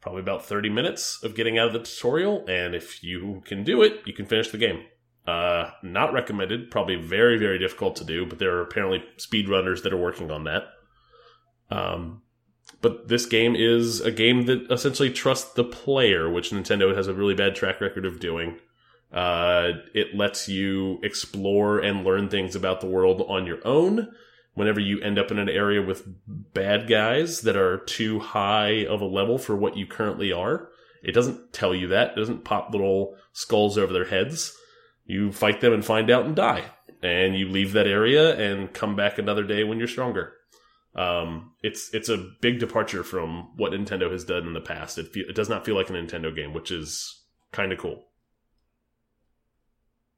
probably 0.00 0.20
about 0.20 0.44
30 0.44 0.70
minutes 0.70 1.22
of 1.22 1.34
getting 1.34 1.58
out 1.58 1.68
of 1.68 1.72
the 1.72 1.80
tutorial, 1.80 2.44
and 2.48 2.74
if 2.74 3.02
you 3.02 3.42
can 3.44 3.64
do 3.64 3.82
it, 3.82 4.00
you 4.06 4.12
can 4.12 4.26
finish 4.26 4.50
the 4.50 4.58
game. 4.58 4.84
Uh, 5.26 5.70
not 5.82 6.12
recommended, 6.12 6.70
probably 6.70 6.96
very, 6.96 7.38
very 7.38 7.58
difficult 7.58 7.96
to 7.96 8.04
do, 8.04 8.24
but 8.26 8.38
there 8.38 8.56
are 8.56 8.62
apparently 8.62 9.04
speedrunners 9.18 9.82
that 9.82 9.92
are 9.92 9.98
working 9.98 10.30
on 10.30 10.44
that. 10.44 10.64
Um, 11.70 12.22
but 12.80 13.08
this 13.08 13.26
game 13.26 13.54
is 13.54 14.00
a 14.00 14.10
game 14.10 14.46
that 14.46 14.70
essentially 14.70 15.10
trusts 15.10 15.52
the 15.52 15.64
player, 15.64 16.30
which 16.30 16.50
Nintendo 16.50 16.96
has 16.96 17.06
a 17.06 17.14
really 17.14 17.34
bad 17.34 17.54
track 17.54 17.80
record 17.80 18.06
of 18.06 18.20
doing. 18.20 18.58
Uh, 19.12 19.72
it 19.92 20.14
lets 20.14 20.48
you 20.48 20.98
explore 21.02 21.78
and 21.78 22.04
learn 22.04 22.28
things 22.28 22.54
about 22.54 22.80
the 22.80 22.86
world 22.86 23.24
on 23.28 23.46
your 23.46 23.58
own. 23.66 24.08
Whenever 24.54 24.80
you 24.80 25.00
end 25.00 25.18
up 25.18 25.30
in 25.30 25.38
an 25.38 25.48
area 25.48 25.80
with 25.80 26.02
bad 26.26 26.88
guys 26.88 27.42
that 27.42 27.56
are 27.56 27.78
too 27.78 28.18
high 28.18 28.84
of 28.84 29.00
a 29.00 29.06
level 29.06 29.38
for 29.38 29.56
what 29.56 29.76
you 29.76 29.86
currently 29.86 30.32
are, 30.32 30.68
it 31.02 31.12
doesn't 31.12 31.52
tell 31.52 31.74
you 31.74 31.88
that. 31.88 32.10
It 32.10 32.16
doesn't 32.16 32.44
pop 32.44 32.72
little 32.72 33.16
skulls 33.32 33.78
over 33.78 33.92
their 33.92 34.06
heads. 34.06 34.56
You 35.06 35.32
fight 35.32 35.60
them 35.60 35.72
and 35.72 35.84
find 35.84 36.10
out 36.10 36.26
and 36.26 36.36
die. 36.36 36.64
And 37.02 37.36
you 37.36 37.48
leave 37.48 37.72
that 37.72 37.86
area 37.86 38.36
and 38.36 38.72
come 38.72 38.96
back 38.96 39.18
another 39.18 39.44
day 39.44 39.64
when 39.64 39.78
you're 39.78 39.88
stronger. 39.88 40.34
Um, 40.94 41.52
it's 41.62 41.94
it's 41.94 42.08
a 42.08 42.30
big 42.40 42.58
departure 42.58 43.04
from 43.04 43.56
what 43.56 43.72
Nintendo 43.72 44.10
has 44.10 44.24
done 44.24 44.46
in 44.46 44.54
the 44.54 44.60
past. 44.60 44.98
It 44.98 45.12
fe 45.12 45.20
it 45.20 45.34
does 45.36 45.48
not 45.48 45.64
feel 45.64 45.76
like 45.76 45.88
a 45.88 45.92
Nintendo 45.92 46.34
game, 46.34 46.52
which 46.52 46.70
is 46.70 47.22
kind 47.52 47.72
of 47.72 47.78
cool. 47.78 48.06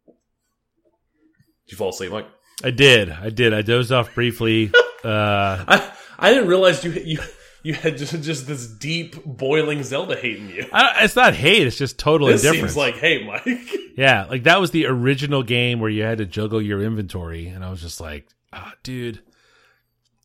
Did 0.07 1.73
you 1.73 1.77
fall 1.77 1.91
asleep, 1.91 2.11
Mike? 2.11 2.27
I 2.65 2.71
did. 2.71 3.11
I 3.11 3.31
did. 3.31 3.53
I 3.53 3.63
dozed 3.63 3.93
off 3.93 4.15
briefly. 4.15 4.71
uh, 5.05 5.65
I 5.67 5.93
I 6.19 6.33
didn't 6.33 6.49
realize 6.49 6.85
you 6.85 6.93
you 6.93 7.19
you 7.63 7.75
had 7.75 7.97
just 7.97 8.21
just 8.23 8.47
this 8.47 8.67
deep 8.67 9.25
boiling 9.25 9.83
Zelda 9.83 10.17
hate 10.17 10.39
in 10.39 10.49
you. 10.49 10.67
I, 10.73 11.05
it's 11.05 11.17
not 11.17 11.35
hate. 11.35 11.67
It's 11.67 11.77
just 11.77 11.99
totally 11.99 12.33
This 12.33 12.45
indifference. 12.45 12.73
seems 12.73 12.77
like 12.77 12.97
hate, 12.97 13.27
Mike. 13.27 13.45
yeah, 13.97 14.27
like 14.27 14.45
that 14.45 14.61
was 14.61 14.71
the 14.71 14.87
original 14.87 15.43
game 15.43 15.81
where 15.81 15.91
you 15.91 16.03
had 16.03 16.19
to 16.19 16.27
juggle 16.27 16.63
your 16.63 16.83
inventory, 16.83 17.49
and 17.49 17.65
I 17.65 17.71
was 17.71 17.81
just 17.81 18.01
like, 18.01 18.27
ah, 18.53 18.75
dude, 18.83 19.21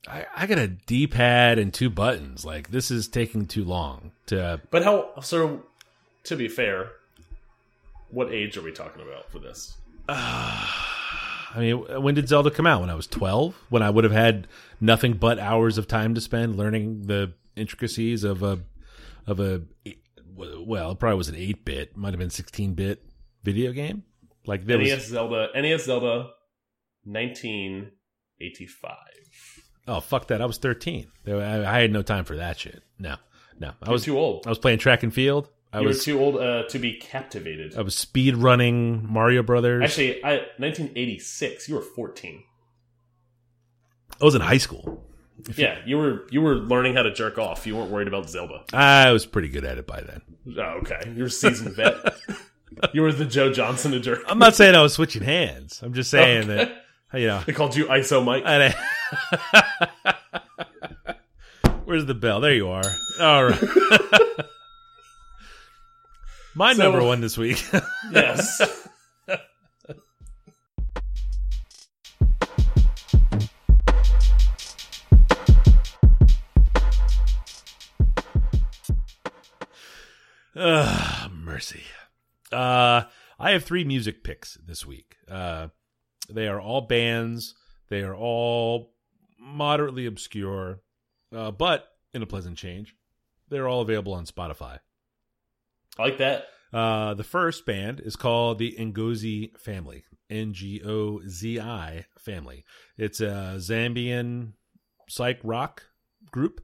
I, 0.08 0.26
I 0.36 0.48
got 0.48 0.58
a 0.60 0.68
D 0.68 1.08
pad 1.08 1.60
and 1.60 1.74
two 1.74 1.90
buttons. 1.90 2.46
Like 2.46 2.70
this 2.72 2.92
is 2.92 3.08
taking 3.08 3.46
too 3.46 3.64
long 3.64 4.12
to. 4.28 4.62
But 4.70 4.84
how? 4.84 5.20
So, 5.22 5.64
to 6.26 6.36
be 6.36 6.48
fair, 6.48 6.92
what 8.10 8.32
age 8.32 8.58
are 8.58 8.62
we 8.62 8.72
talking 8.72 9.02
about 9.02 9.32
for 9.32 9.40
this? 9.40 9.78
I 11.58 11.62
mean, 11.62 12.04
when 12.04 12.14
did 12.14 12.30
Zelda 12.30 12.52
come 12.52 12.68
out? 12.68 12.82
When 12.82 12.92
I 12.92 12.94
was 12.94 13.08
twelve. 13.08 13.56
When 13.70 13.82
I 13.82 13.90
would 13.90 14.04
have 14.04 14.14
had 14.14 14.48
nothing 14.80 15.14
but 15.14 15.40
hours 15.40 15.80
of 15.80 15.88
time 15.88 16.14
to 16.14 16.22
spend 16.22 16.56
learning 16.56 17.08
the 17.08 17.34
intricacies 17.56 18.24
of 18.24 18.44
a 18.44 18.60
of 19.26 19.40
a 19.40 19.64
well, 20.36 20.92
it 20.92 21.00
probably 21.00 21.18
was 21.18 21.30
an 21.30 21.36
eight 21.36 21.66
bit, 21.66 21.98
might 21.98 22.12
have 22.12 22.20
been 22.20 22.30
sixteen 22.30 22.76
bit 22.76 23.04
video 23.44 23.72
game. 23.72 24.04
Like 24.46 24.68
there 24.68 24.78
NES 24.78 24.98
was 24.98 25.08
Zelda, 25.08 25.48
NES 25.56 25.86
Zelda, 25.86 26.30
nineteen 27.04 27.90
eighty 28.40 28.68
five. 28.68 28.96
oh 29.88 30.00
fuck 30.00 30.28
that, 30.28 30.44
I 30.44 30.46
was 30.46 30.60
thirteen. 30.60 31.08
I, 31.26 31.66
I 31.66 31.82
had 31.82 31.92
no 31.92 32.04
time 32.04 32.24
for 32.24 32.38
that 32.38 32.60
shit. 32.60 32.84
No, 33.00 33.16
no, 33.60 33.72
I 33.82 33.90
was 33.90 34.02
was 34.02 34.04
too 34.04 34.20
old. 34.20 34.46
I 34.46 34.50
was 34.50 34.60
playing 34.60 34.78
track 34.78 35.02
and 35.02 35.12
field. 35.12 35.50
I 35.74 35.82
you 35.82 35.88
was 35.88 35.98
were 35.98 36.04
too 36.04 36.20
old 36.20 36.38
uh, 36.38 36.64
to 36.70 36.80
be 36.80 36.94
captivated. 36.94 37.78
I 37.78 37.82
was 37.82 37.96
speed 37.96 38.36
running 38.38 39.06
Mario 39.12 39.44
Brothers. 39.44 39.84
Actually, 39.84 40.24
I 40.24 40.36
1986. 40.58 41.70
You 41.70 41.76
were 41.76 41.82
14. 41.82 42.44
I 44.20 44.26
was 44.26 44.36
in 44.36 44.42
high 44.42 44.58
school. 44.58 45.04
Yeah, 45.56 45.78
you 45.86 45.98
were 45.98 46.26
you 46.32 46.42
were 46.42 46.56
learning 46.56 46.96
how 46.96 47.04
to 47.04 47.14
jerk 47.14 47.38
off. 47.38 47.68
You 47.68 47.76
weren't 47.76 47.92
worried 47.92 48.08
about 48.08 48.30
Zelda. 48.30 48.64
I 48.74 49.12
was 49.12 49.26
pretty 49.26 49.50
good 49.50 49.66
at 49.66 49.78
it 49.78 49.86
by 49.86 50.02
then. 50.02 50.22
Oh, 50.58 50.80
okay. 50.82 51.00
You're 51.16 51.28
a 51.28 51.30
seasoned 51.30 51.76
vet. 51.76 51.96
you 52.94 53.02
were 53.02 53.14
the 53.14 53.26
Joe 53.26 53.54
Johnson 53.54 53.94
of 53.94 54.02
jerk. 54.02 54.24
I'm 54.28 54.40
not 54.40 54.56
saying 54.56 54.74
I 54.74 54.82
was 54.82 54.94
switching 54.94 55.22
hands. 55.22 55.82
I'm 55.84 55.94
just 55.94 56.10
saying 56.10 56.50
Okay. 56.50 56.74
that 57.12 57.20
you 57.20 57.28
know. 57.28 57.44
They 57.46 57.54
called 57.54 57.76
you 57.76 57.86
ISO 57.86 58.24
Mike. 58.24 58.44
Where's 61.86 62.06
the 62.06 62.16
bell? 62.16 62.42
There 62.42 62.54
you 62.54 62.70
are. 62.70 62.84
All 63.20 63.46
right. 63.46 63.64
My 66.58 66.74
So- 66.74 66.82
number 66.84 67.04
one 67.06 67.22
this 67.22 67.38
week. 67.38 67.64
yes. 68.12 68.62
Ugh, 80.56 81.32
mercy. 81.44 81.84
Uh, 82.52 83.04
I 83.40 83.52
have 83.52 83.64
three 83.64 83.84
music 83.84 84.24
picks 84.24 84.56
this 84.66 84.86
week. 84.86 85.18
Uh, 85.30 85.68
they 86.30 86.48
are 86.48 86.60
all 86.60 86.82
bands. 86.82 87.56
They 87.90 88.02
are 88.02 88.16
all 88.16 88.94
moderately 89.40 90.06
obscure, 90.06 90.82
uh, 91.34 91.52
but 91.52 91.88
in 92.14 92.22
a 92.22 92.26
pleasant 92.26 92.58
change. 92.58 92.96
They're 93.50 93.68
all 93.68 93.82
available 93.82 94.14
on 94.14 94.26
Spotify. 94.26 94.80
I 96.00 96.04
like 96.04 96.18
that. 96.20 96.48
Uh, 96.74 97.14
the 97.14 97.24
first 97.24 97.66
band 97.66 98.00
is 98.02 98.16
called 98.16 98.60
the 98.60 98.76
Ngozi 98.78 99.58
Family. 99.58 100.04
N 100.30 100.54
G 100.54 100.82
O 100.86 101.22
Z 101.28 101.60
I 101.60 102.06
Family. 102.20 102.66
It's 102.98 103.22
a 103.22 103.54
Zambian 103.58 104.52
psych 105.08 105.40
rock 105.44 105.84
group 106.32 106.62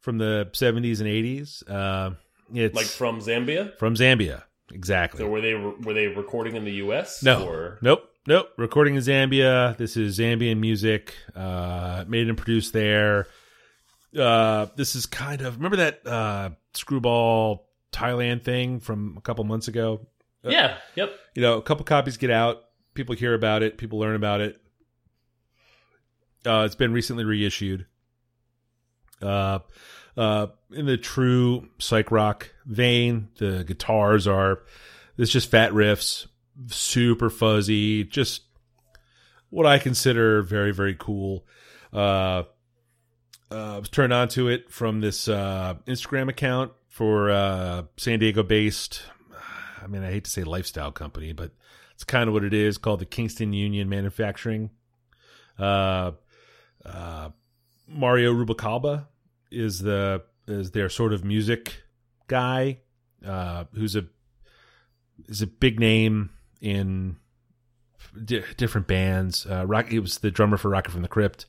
from 0.00 0.18
the 0.18 0.50
70s 0.52 1.00
and 1.00 1.08
80s. 1.08 1.62
Uh, 1.68 2.14
it's 2.54 2.76
Like 2.76 2.86
from 2.86 3.20
Zambia. 3.20 3.76
from 3.78 3.94
Zambia. 3.94 4.42
Exactly. 4.70 5.20
So 5.20 5.28
were 5.28 5.40
they 5.40 5.54
were 5.54 5.94
they 5.94 6.08
recording 6.08 6.56
in 6.56 6.64
the 6.64 6.72
U.S.? 6.74 7.22
No. 7.22 7.48
Or 7.48 7.78
Nope. 7.80 8.08
Nope. 8.26 8.50
Recording 8.58 8.96
in 8.96 9.00
Zambia. 9.00 9.76
This 9.78 9.96
is 9.96 10.18
Zambian 10.18 10.58
music. 10.58 11.14
Uh, 11.34 12.04
made 12.08 12.28
and 12.28 12.36
produced 12.36 12.72
there. 12.74 13.28
Uh, 14.16 14.66
this 14.76 14.94
is 14.96 15.06
kind 15.06 15.40
of 15.42 15.56
remember 15.56 15.76
that 15.76 16.06
uh, 16.06 16.50
screwball 16.74 17.65
Thailand 17.96 18.44
thing 18.44 18.80
from 18.80 19.16
a 19.16 19.20
couple 19.20 19.42
months 19.44 19.68
ago. 19.68 20.06
yeah. 20.42 20.76
Yep. 20.94 21.10
You 21.34 21.42
know, 21.42 21.56
a 21.56 21.62
couple 21.62 21.84
copies 21.84 22.16
get 22.18 22.30
out. 22.30 22.64
People 22.94 23.14
hear 23.14 23.34
about 23.34 23.62
it. 23.62 23.78
People 23.78 23.98
learn 23.98 24.14
about 24.14 24.40
it. 24.40 24.60
Uh, 26.44 26.62
it's 26.64 26.76
been 26.76 26.92
recently 26.92 27.24
reissued. 27.24 27.86
Uh, 29.20 29.60
uh, 30.16 30.46
in 30.72 30.86
the 30.86 30.96
true 30.96 31.68
psych 31.78 32.10
rock 32.10 32.52
vein, 32.64 33.28
the 33.38 33.64
guitars 33.64 34.26
are 34.26 34.62
it's 35.18 35.30
just 35.30 35.50
fat 35.50 35.72
riffs, 35.72 36.26
super 36.68 37.30
fuzzy, 37.30 38.04
just 38.04 38.42
what 39.50 39.66
I 39.66 39.78
consider 39.78 40.42
very 40.42 40.72
very 40.72 40.94
cool. 40.98 41.46
Uh, 41.92 42.44
uh, 43.50 43.76
I 43.76 43.78
was 43.78 43.88
turned 43.88 44.12
on 44.12 44.28
to 44.30 44.48
it 44.48 44.70
from 44.70 45.00
this 45.00 45.28
uh, 45.28 45.74
Instagram 45.86 46.28
account 46.28 46.72
for 46.96 47.30
uh, 47.30 47.82
San 47.98 48.18
Diego 48.20 48.42
based. 48.42 49.02
I 49.82 49.86
mean, 49.86 50.02
I 50.02 50.10
hate 50.10 50.24
to 50.24 50.30
say 50.30 50.44
lifestyle 50.44 50.90
company, 50.90 51.34
but 51.34 51.50
it's 51.92 52.04
kind 52.04 52.26
of 52.26 52.32
what 52.32 52.42
it 52.42 52.54
is 52.54 52.78
called 52.78 53.00
the 53.00 53.04
Kingston 53.04 53.52
Union 53.52 53.90
Manufacturing. 53.90 54.70
Uh, 55.58 56.12
uh, 56.86 57.28
Mario 57.86 58.32
Rubalcaba 58.32 59.08
is 59.50 59.80
the 59.80 60.22
is 60.48 60.70
their 60.70 60.88
sort 60.88 61.12
of 61.12 61.22
music 61.22 61.82
guy, 62.28 62.78
uh, 63.26 63.64
who's 63.74 63.94
a 63.94 64.06
is 65.28 65.42
a 65.42 65.46
big 65.46 65.78
name 65.78 66.30
in 66.62 67.16
di- 68.24 68.42
different 68.56 68.86
bands. 68.86 69.44
Uh, 69.44 69.66
Rock, 69.66 69.90
he 69.90 69.98
was 69.98 70.16
the 70.20 70.30
drummer 70.30 70.56
for 70.56 70.70
Rocket 70.70 70.92
from 70.92 71.02
the 71.02 71.08
Crypt. 71.08 71.44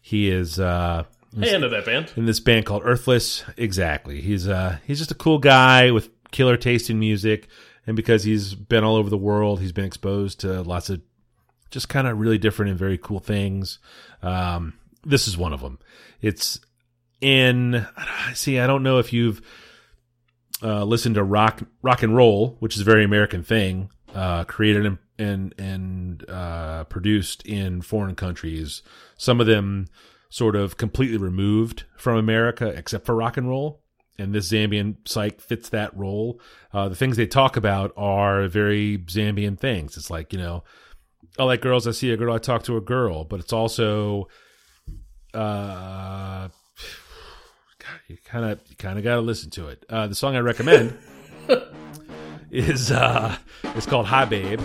He 0.00 0.30
is 0.30 0.60
uh, 0.60 1.06
Hey, 1.38 1.54
I 1.54 1.58
know 1.58 1.68
that 1.68 1.86
band. 1.86 2.12
in 2.16 2.26
this 2.26 2.40
band 2.40 2.66
called 2.66 2.82
Earthless. 2.84 3.44
Exactly. 3.56 4.20
He's 4.20 4.48
uh 4.48 4.78
he's 4.86 4.98
just 4.98 5.10
a 5.10 5.16
cool 5.16 5.38
guy 5.38 5.90
with 5.90 6.10
killer 6.30 6.56
taste 6.56 6.90
in 6.90 6.98
music, 6.98 7.48
and 7.86 7.96
because 7.96 8.24
he's 8.24 8.54
been 8.54 8.84
all 8.84 8.96
over 8.96 9.10
the 9.10 9.16
world, 9.18 9.60
he's 9.60 9.72
been 9.72 9.84
exposed 9.84 10.40
to 10.40 10.62
lots 10.62 10.90
of 10.90 11.00
just 11.70 11.88
kind 11.88 12.06
of 12.06 12.18
really 12.18 12.38
different 12.38 12.70
and 12.70 12.78
very 12.78 12.98
cool 12.98 13.18
things. 13.20 13.78
Um, 14.22 14.74
this 15.04 15.26
is 15.26 15.36
one 15.36 15.52
of 15.52 15.60
them. 15.60 15.78
It's 16.20 16.60
in 17.20 17.86
see. 18.34 18.58
I 18.58 18.66
don't 18.66 18.82
know 18.82 18.98
if 18.98 19.12
you've 19.12 19.40
uh, 20.62 20.84
listened 20.84 21.14
to 21.14 21.24
rock 21.24 21.62
rock 21.80 22.02
and 22.02 22.14
roll, 22.14 22.56
which 22.60 22.74
is 22.76 22.82
a 22.82 22.84
very 22.84 23.04
American 23.04 23.42
thing, 23.42 23.90
uh, 24.14 24.44
created 24.44 24.86
and 24.86 24.98
and, 25.18 25.54
and 25.58 26.28
uh, 26.28 26.84
produced 26.84 27.46
in 27.46 27.80
foreign 27.80 28.14
countries. 28.16 28.82
Some 29.16 29.40
of 29.40 29.46
them 29.46 29.86
sort 30.32 30.56
of 30.56 30.78
completely 30.78 31.18
removed 31.18 31.84
from 31.94 32.16
America, 32.16 32.66
except 32.66 33.04
for 33.04 33.14
rock 33.14 33.36
and 33.36 33.50
roll. 33.50 33.82
And 34.18 34.34
this 34.34 34.50
Zambian 34.50 34.96
psych 35.06 35.42
fits 35.42 35.68
that 35.68 35.94
role. 35.94 36.40
Uh, 36.72 36.88
the 36.88 36.94
things 36.94 37.18
they 37.18 37.26
talk 37.26 37.58
about 37.58 37.92
are 37.98 38.48
very 38.48 38.96
Zambian 38.98 39.58
things. 39.58 39.94
It's 39.98 40.08
like, 40.10 40.32
you 40.32 40.38
know, 40.38 40.64
I 41.38 41.44
like 41.44 41.60
girls, 41.60 41.86
I 41.86 41.90
see 41.90 42.10
a 42.12 42.16
girl, 42.16 42.34
I 42.34 42.38
talk 42.38 42.62
to 42.64 42.78
a 42.78 42.80
girl, 42.80 43.24
but 43.24 43.40
it's 43.40 43.52
also, 43.52 44.28
uh, 45.34 46.48
God, 46.48 48.00
you 48.08 48.16
kind 48.24 48.46
of, 48.46 48.60
you 48.68 48.76
kind 48.76 48.96
of 48.96 49.04
got 49.04 49.16
to 49.16 49.20
listen 49.20 49.50
to 49.50 49.68
it. 49.68 49.84
Uh, 49.90 50.06
the 50.06 50.14
song 50.14 50.34
I 50.34 50.40
recommend 50.40 50.96
is, 52.50 52.90
uh, 52.90 53.36
it's 53.64 53.86
called 53.86 54.06
Hi 54.06 54.24
Babe. 54.24 54.60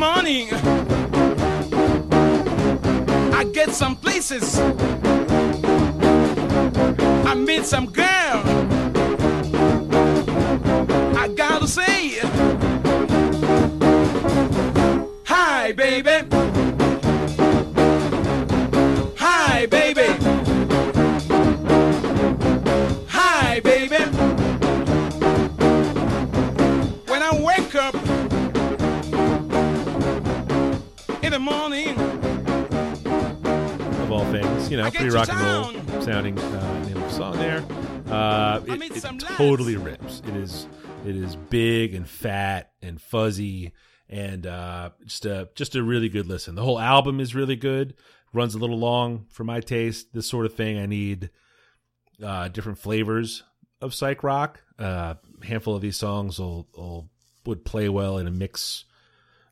Morning, 0.00 0.48
I 3.34 3.44
get 3.52 3.74
some 3.74 3.96
places. 3.96 4.58
I 7.26 7.34
meet 7.34 7.66
some 7.66 7.84
girl. 7.92 8.59
Know, 34.94 35.00
pretty 35.00 35.14
rock 35.14 35.28
and 35.28 35.92
roll 35.94 36.02
sounding 36.02 36.38
uh, 36.38 36.84
name 36.84 36.96
of 36.96 37.02
the 37.02 37.10
song 37.10 37.36
there. 37.36 37.64
Uh, 38.12 38.60
it, 38.66 39.04
it 39.04 39.20
totally 39.36 39.76
rips. 39.76 40.22
It 40.26 40.36
is 40.36 40.66
it 41.06 41.16
is 41.16 41.36
big 41.36 41.94
and 41.94 42.08
fat 42.08 42.72
and 42.82 43.00
fuzzy 43.00 43.72
and 44.10 44.46
uh, 44.46 44.90
just 45.04 45.24
a 45.24 45.48
just 45.54 45.76
a 45.76 45.82
really 45.82 46.08
good 46.08 46.26
listen. 46.26 46.56
The 46.56 46.64
whole 46.64 46.78
album 46.78 47.20
is 47.20 47.34
really 47.34 47.56
good. 47.56 47.94
Runs 48.32 48.54
a 48.54 48.58
little 48.58 48.78
long 48.78 49.26
for 49.30 49.44
my 49.44 49.60
taste. 49.60 50.12
This 50.12 50.28
sort 50.28 50.46
of 50.46 50.54
thing, 50.54 50.78
I 50.78 50.86
need 50.86 51.30
uh, 52.22 52.48
different 52.48 52.78
flavors 52.78 53.42
of 53.80 53.94
psych 53.94 54.22
rock. 54.22 54.60
Uh, 54.78 55.14
a 55.40 55.46
handful 55.46 55.74
of 55.74 55.82
these 55.82 55.96
songs 55.96 56.38
will, 56.38 56.68
will 56.76 57.10
would 57.46 57.64
play 57.64 57.88
well 57.88 58.18
in 58.18 58.26
a 58.26 58.30
mix 58.30 58.84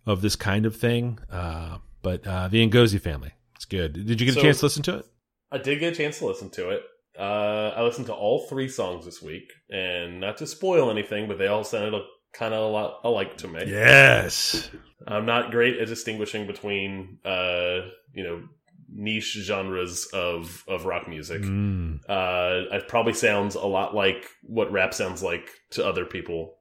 of 0.07 0.23
this 0.23 0.37
kind 0.37 0.67
of 0.67 0.77
thing. 0.77 1.19
Uh, 1.31 1.79
but 2.03 2.27
uh, 2.27 2.49
the 2.49 2.67
Ngozi 2.69 3.01
family, 3.01 3.33
it's 3.57 3.65
good. 3.65 3.93
Did 3.93 4.21
you 4.21 4.27
get 4.27 4.37
a 4.37 4.41
chance 4.41 4.61
to 4.61 4.67
listen 4.67 4.83
to 4.85 4.99
it? 4.99 5.07
I 5.51 5.59
did 5.59 5.81
get 5.81 5.93
a 5.95 5.97
chance 5.97 6.19
to 6.19 6.27
listen 6.27 6.51
to 6.51 6.71
it. 6.71 6.83
Uh, 7.19 7.73
I 7.77 7.83
listened 7.83 8.07
to 8.07 8.15
all 8.15 8.47
three 8.47 8.69
songs 8.69 9.05
this 9.05 9.21
week, 9.21 9.51
and 9.71 10.21
not 10.21 10.37
to 10.39 10.47
spoil 10.47 10.91
anything, 10.91 11.27
but 11.27 11.39
they 11.39 11.49
all 11.49 11.65
sounded 11.65 12.01
kind 12.33 12.55
of 12.55 12.63
a 12.63 12.69
lot 12.69 13.01
alike 13.05 13.37
to 13.39 13.49
me. 13.49 13.65
Yes. 13.67 14.71
I'm 15.07 15.27
not 15.27 15.51
great 15.51 15.79
at 15.79 15.89
distinguishing 15.89 16.47
between, 16.47 17.19
uh, 17.25 17.81
you 18.13 18.23
know, 18.23 18.43
niche 18.91 19.37
genres 19.41 20.07
of 20.13 20.65
of 20.69 20.85
rock 20.85 21.09
music. 21.09 21.43
Mm. 21.43 22.01
Uh, 22.09 22.75
it 22.77 22.89
probably 22.89 23.15
sounds 23.15 23.55
a 23.55 23.67
lot 23.67 23.95
like 23.95 24.27
what 24.43 24.73
rap 24.73 24.95
sounds 24.95 25.23
like 25.23 25.49
to 25.71 25.87
other 25.87 26.05
people 26.05 26.55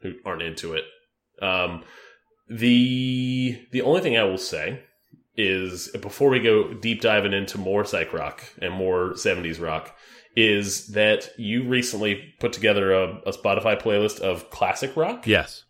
who 0.00 0.14
aren't 0.24 0.42
into 0.42 0.74
it. 0.74 0.84
Um, 1.40 1.84
the 2.48 3.60
the 3.72 3.82
only 3.82 4.00
thing 4.00 4.16
I 4.16 4.24
will 4.24 4.38
say 4.38 4.82
is 5.38 5.88
before 6.02 6.28
we 6.30 6.40
go 6.40 6.74
deep 6.74 7.00
diving 7.00 7.32
into 7.32 7.56
more 7.58 7.84
psych 7.84 8.12
rock 8.12 8.42
and 8.60 8.74
more 8.74 9.12
70s 9.12 9.60
rock 9.60 9.96
is 10.36 10.88
that 10.88 11.30
you 11.38 11.66
recently 11.68 12.34
put 12.40 12.52
together 12.52 12.92
a, 12.92 13.18
a 13.26 13.32
Spotify 13.32 13.80
playlist 13.80 14.20
of 14.20 14.50
classic 14.50 14.96
rock. 14.96 15.26
Yes. 15.26 15.64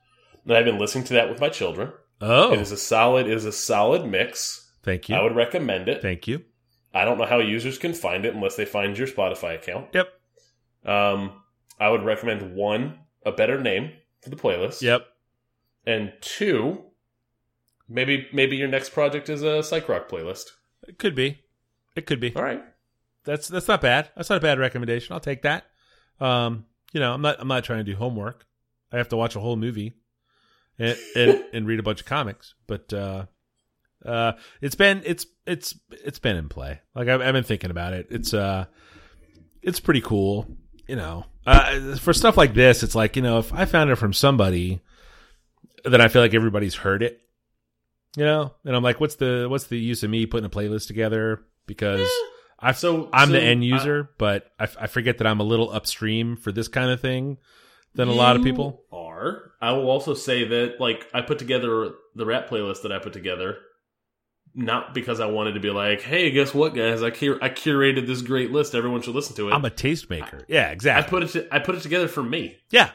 And 0.45 0.57
I've 0.57 0.65
been 0.65 0.79
listening 0.79 1.05
to 1.05 1.15
that 1.15 1.29
with 1.29 1.41
my 1.41 1.49
children. 1.51 1.93
Oh, 2.21 2.53
It 2.53 2.61
is 2.61 2.73
a 2.73 2.77
solid 2.77 3.27
it 3.27 3.33
is 3.35 3.45
a 3.45 3.53
solid 3.53 4.05
mix. 4.07 4.73
thank 4.83 5.09
you. 5.09 5.15
I 5.15 5.23
would 5.23 5.37
recommend 5.37 5.89
it. 5.89 6.01
thank 6.03 6.27
you. 6.27 6.43
I 6.95 7.05
don't 7.05 7.19
know 7.19 7.27
how 7.27 7.39
users 7.39 7.77
can 7.79 7.93
find 7.93 8.25
it 8.25 8.35
unless 8.35 8.57
they 8.57 8.65
find 8.65 8.97
your 8.97 9.07
Spotify 9.07 9.55
account. 9.55 9.89
Yep. 9.93 10.09
Um, 10.87 11.33
I 11.79 11.91
would 11.91 12.05
recommend 12.05 12.55
one, 12.57 12.99
a 13.27 13.31
better 13.33 13.61
name 13.61 13.93
for 14.23 14.31
the 14.31 14.37
playlist. 14.37 14.81
Yep. 14.81 15.07
And 15.87 16.13
two, 16.21 16.85
maybe 17.89 18.29
maybe 18.33 18.57
your 18.57 18.69
next 18.69 18.91
project 18.91 19.29
is 19.29 19.43
a 19.43 19.63
psych 19.63 19.89
rock 19.89 20.09
playlist. 20.09 20.45
It 20.87 20.99
could 20.99 21.15
be. 21.15 21.41
It 21.97 22.07
could 22.07 22.21
be. 22.21 22.35
All 22.35 22.43
right. 22.43 22.63
That's 23.25 23.49
that's 23.49 23.69
not 23.69 23.81
bad. 23.81 24.11
That's 24.17 24.31
not 24.31 24.39
a 24.39 24.41
bad 24.41 24.59
recommendation. 24.59 25.13
I'll 25.13 25.21
take 25.21 25.43
that. 25.43 25.65
Um, 26.21 26.67
you 26.93 27.01
know, 27.01 27.13
I'm 27.13 27.23
not 27.23 27.37
I'm 27.41 27.49
not 27.49 27.65
trying 27.65 27.85
to 27.85 27.91
do 27.91 27.97
homework. 27.97 28.47
I 28.93 28.97
have 28.97 29.09
to 29.11 29.17
watch 29.17 29.37
a 29.37 29.41
whole 29.41 29.57
movie 29.57 29.95
and 30.79 30.97
and, 31.15 31.45
and 31.53 31.67
read 31.67 31.79
a 31.79 31.83
bunch 31.83 32.01
of 32.01 32.07
comics. 32.07 32.55
But 32.67 32.93
uh, 32.93 33.27
uh, 34.05 34.33
it's 34.61 34.75
been 34.75 35.03
it's 35.05 35.27
it's 35.47 35.75
it's 35.91 36.19
been 36.19 36.37
in 36.37 36.49
play. 36.49 36.81
Like 36.95 37.09
I've, 37.09 37.21
I've 37.21 37.35
been 37.35 37.45
thinking 37.45 37.71
about 37.71 37.93
it. 37.93 38.07
It's 38.11 38.33
uh, 38.33 38.67
it's 39.63 39.81
pretty 39.81 40.01
cool. 40.01 40.47
You 40.87 40.97
know, 40.97 41.27
uh, 41.47 41.97
for 41.97 42.15
stuff 42.15 42.39
like 42.39 42.55
this, 42.55 42.83
it's 42.83 42.95
like 42.95 43.17
you 43.17 43.23
know, 43.23 43.39
if 43.39 43.53
I 43.53 43.67
found 43.67 43.91
it 43.91 43.97
from 43.97 44.15
somebody, 44.15 44.81
then 45.85 46.01
I 46.01 46.09
feel 46.09 46.23
like 46.23 46.33
everybody's 46.35 46.77
heard 46.77 47.03
it. 47.03 47.21
You 48.17 48.25
know, 48.25 48.55
and 48.65 48.75
I'm 48.75 48.83
like, 48.83 49.01
what's 49.01 49.17
the 49.17 49.47
what's 49.49 49.65
the 49.67 49.79
use 49.79 50.03
of 50.03 50.11
me 50.11 50.27
putting 50.27 50.47
a 50.47 50.51
playlist 50.51 50.87
together 50.87 51.43
because. 51.67 52.09
I 52.61 52.73
So 52.73 53.09
I'm 53.13 53.31
the 53.31 53.39
so 53.39 53.45
end 53.45 53.63
I- 53.63 53.67
user, 53.67 54.11
but 54.19 54.51
I, 54.59 54.67
I 54.81 54.87
forget 54.89 55.19
that 55.19 55.29
I'm 55.29 55.39
a 55.39 55.45
little 55.45 55.71
upstream 55.71 56.37
for 56.37 56.51
this 56.51 56.67
kind 56.67 56.91
of 56.91 57.01
thing 57.01 57.39
than 57.95 58.09
a 58.09 58.13
lot 58.13 58.35
of 58.35 58.43
people. 58.43 58.83
are. 58.91 59.53
I 59.61 59.71
will 59.73 59.89
also 59.89 60.15
say 60.15 60.43
that 60.45 60.81
like 60.81 61.07
I 61.15 61.21
put 61.21 61.39
together 61.39 61.93
the 62.17 62.27
rap 62.27 62.49
playlist 62.49 62.83
that 62.83 62.91
I 62.91 62.99
put 62.99 63.13
together 63.13 63.59
not 64.55 64.93
because 64.95 65.21
I 65.21 65.27
wanted 65.27 65.53
to 65.53 65.61
be 65.61 65.71
like, 65.71 66.01
"Hey, 66.01 66.31
guess 66.33 66.53
what, 66.53 66.75
guys? 66.75 67.01
I 67.03 67.11
cur- 67.11 67.39
I 67.41 67.49
curated 67.49 68.07
this 68.09 68.23
great 68.23 68.51
list. 68.51 68.75
Everyone 68.75 69.03
should 69.03 69.15
listen 69.15 69.37
to 69.37 69.49
it." 69.51 69.53
I'm 69.55 69.65
a 69.65 69.71
tastemaker. 69.71 70.43
Yeah, 70.49 70.71
exactly. 70.71 71.07
I 71.07 71.09
put 71.25 71.37
it 71.37 71.49
I 71.53 71.59
put 71.61 71.75
it 71.77 71.83
together 71.83 72.09
for 72.09 72.23
me. 72.25 72.57
yeah, 72.71 72.91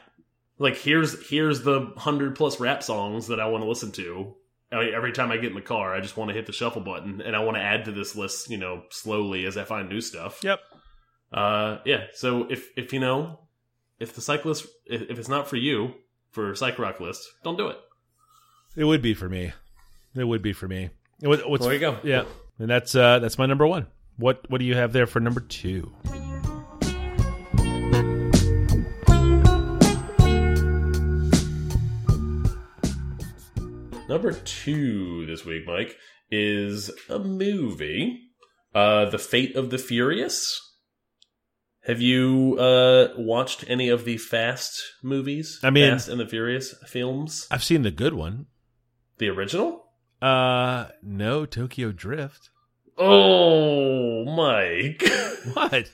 Like 0.58 0.76
here's 0.76 1.26
here's 1.30 1.62
the 1.62 1.80
100 1.80 2.36
plus 2.36 2.60
rap 2.60 2.82
songs 2.82 3.28
that 3.28 3.40
I 3.40 3.46
want 3.46 3.62
to 3.64 3.68
listen 3.68 3.92
to. 3.92 4.34
I- 4.72 4.90
Every 4.94 5.12
time 5.12 5.30
I 5.30 5.36
get 5.36 5.50
in 5.50 5.54
the 5.54 5.60
car, 5.60 5.94
I 5.94 6.00
just 6.00 6.16
want 6.16 6.28
to 6.30 6.34
hit 6.34 6.46
the 6.46 6.52
shuffle 6.52 6.82
button 6.82 7.20
and 7.20 7.34
I 7.36 7.40
want 7.40 7.56
to 7.56 7.62
add 7.62 7.84
to 7.86 7.92
this 7.92 8.16
list, 8.16 8.50
you 8.50 8.56
know, 8.58 8.82
slowly 8.90 9.44
as 9.46 9.56
I 9.56 9.64
find 9.64 9.88
new 9.88 10.00
stuff. 10.00 10.40
yep. 10.42 10.60
Uh, 11.32 11.78
yeah. 11.84 12.04
So 12.12 12.46
if 12.50 12.68
if 12.76 12.92
you 12.92 13.00
know, 13.00 13.40
if 13.98 14.14
the 14.14 14.20
cyclist, 14.20 14.66
if, 14.86 15.02
if 15.10 15.18
it's 15.18 15.28
not 15.28 15.48
for 15.48 15.56
you 15.56 15.94
for 16.30 16.52
a 16.52 16.56
psych 16.56 16.78
rock 16.78 17.00
list, 17.00 17.28
don't 17.42 17.56
do 17.56 17.68
it. 17.68 17.78
It 18.76 18.84
would 18.84 19.02
be 19.02 19.14
for 19.14 19.28
me. 19.28 19.52
It 20.16 20.24
would 20.24 20.42
be 20.42 20.52
for 20.52 20.68
me. 20.68 20.90
What, 21.20 21.48
what's, 21.48 21.64
There 21.64 21.72
you 21.74 21.80
go. 21.80 21.98
Yeah, 22.04 22.24
and 22.58 22.68
that's 22.70 22.94
uh 22.94 23.18
that's 23.18 23.38
my 23.38 23.46
number 23.46 23.66
one. 23.66 23.86
What 24.16 24.48
what 24.48 24.58
do 24.58 24.64
you 24.64 24.76
have 24.76 24.92
there 24.92 25.06
for 25.06 25.18
number 25.20 25.40
two? 25.40 25.92
Number 34.14 34.30
two 34.32 35.26
this 35.26 35.44
week, 35.44 35.66
Mike, 35.66 35.96
is 36.30 36.88
a 37.10 37.18
movie, 37.18 38.20
uh, 38.72 39.06
The 39.06 39.18
Fate 39.18 39.56
of 39.56 39.70
the 39.70 39.76
Furious. 39.76 40.56
Have 41.82 42.00
you 42.00 42.56
uh, 42.60 43.08
watched 43.16 43.64
any 43.66 43.88
of 43.88 44.04
the 44.04 44.18
Fast 44.18 44.80
movies? 45.02 45.58
I 45.64 45.70
mean- 45.70 45.90
Fast 45.90 46.08
and 46.08 46.20
the 46.20 46.28
Furious 46.28 46.76
films. 46.86 47.48
I've 47.50 47.64
seen 47.64 47.82
the 47.82 47.90
good 47.90 48.14
one. 48.14 48.46
The 49.18 49.30
original? 49.30 49.84
Uh, 50.22 50.90
no, 51.02 51.44
Tokyo 51.44 51.90
Drift. 51.90 52.50
Oh, 52.96 54.24
Mike. 54.26 55.02
What? 55.54 55.90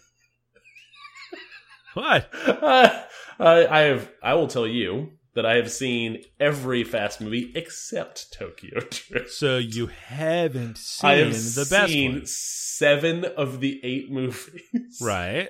what? 1.95 2.31
I, 2.35 3.67
I 3.67 3.81
have. 3.81 4.11
I 4.23 4.35
will 4.35 4.47
tell 4.47 4.67
you 4.67 5.13
that 5.35 5.47
I 5.47 5.57
have 5.57 5.71
seen 5.71 6.23
every 6.39 6.83
Fast 6.85 7.21
movie 7.21 7.53
except 7.55 8.33
Tokyo 8.33 8.81
Drift. 8.91 9.31
So 9.31 9.59
you 9.59 9.87
haven't 9.87 10.77
seen 10.79 11.11
I 11.11 11.15
have 11.17 11.33
the 11.33 11.67
best 11.71 11.93
seen 11.93 12.13
one, 12.13 12.23
seven 12.27 13.25
of 13.25 13.61
the 13.61 13.81
eight 13.85 14.11
movies. 14.11 14.63
right? 15.01 15.49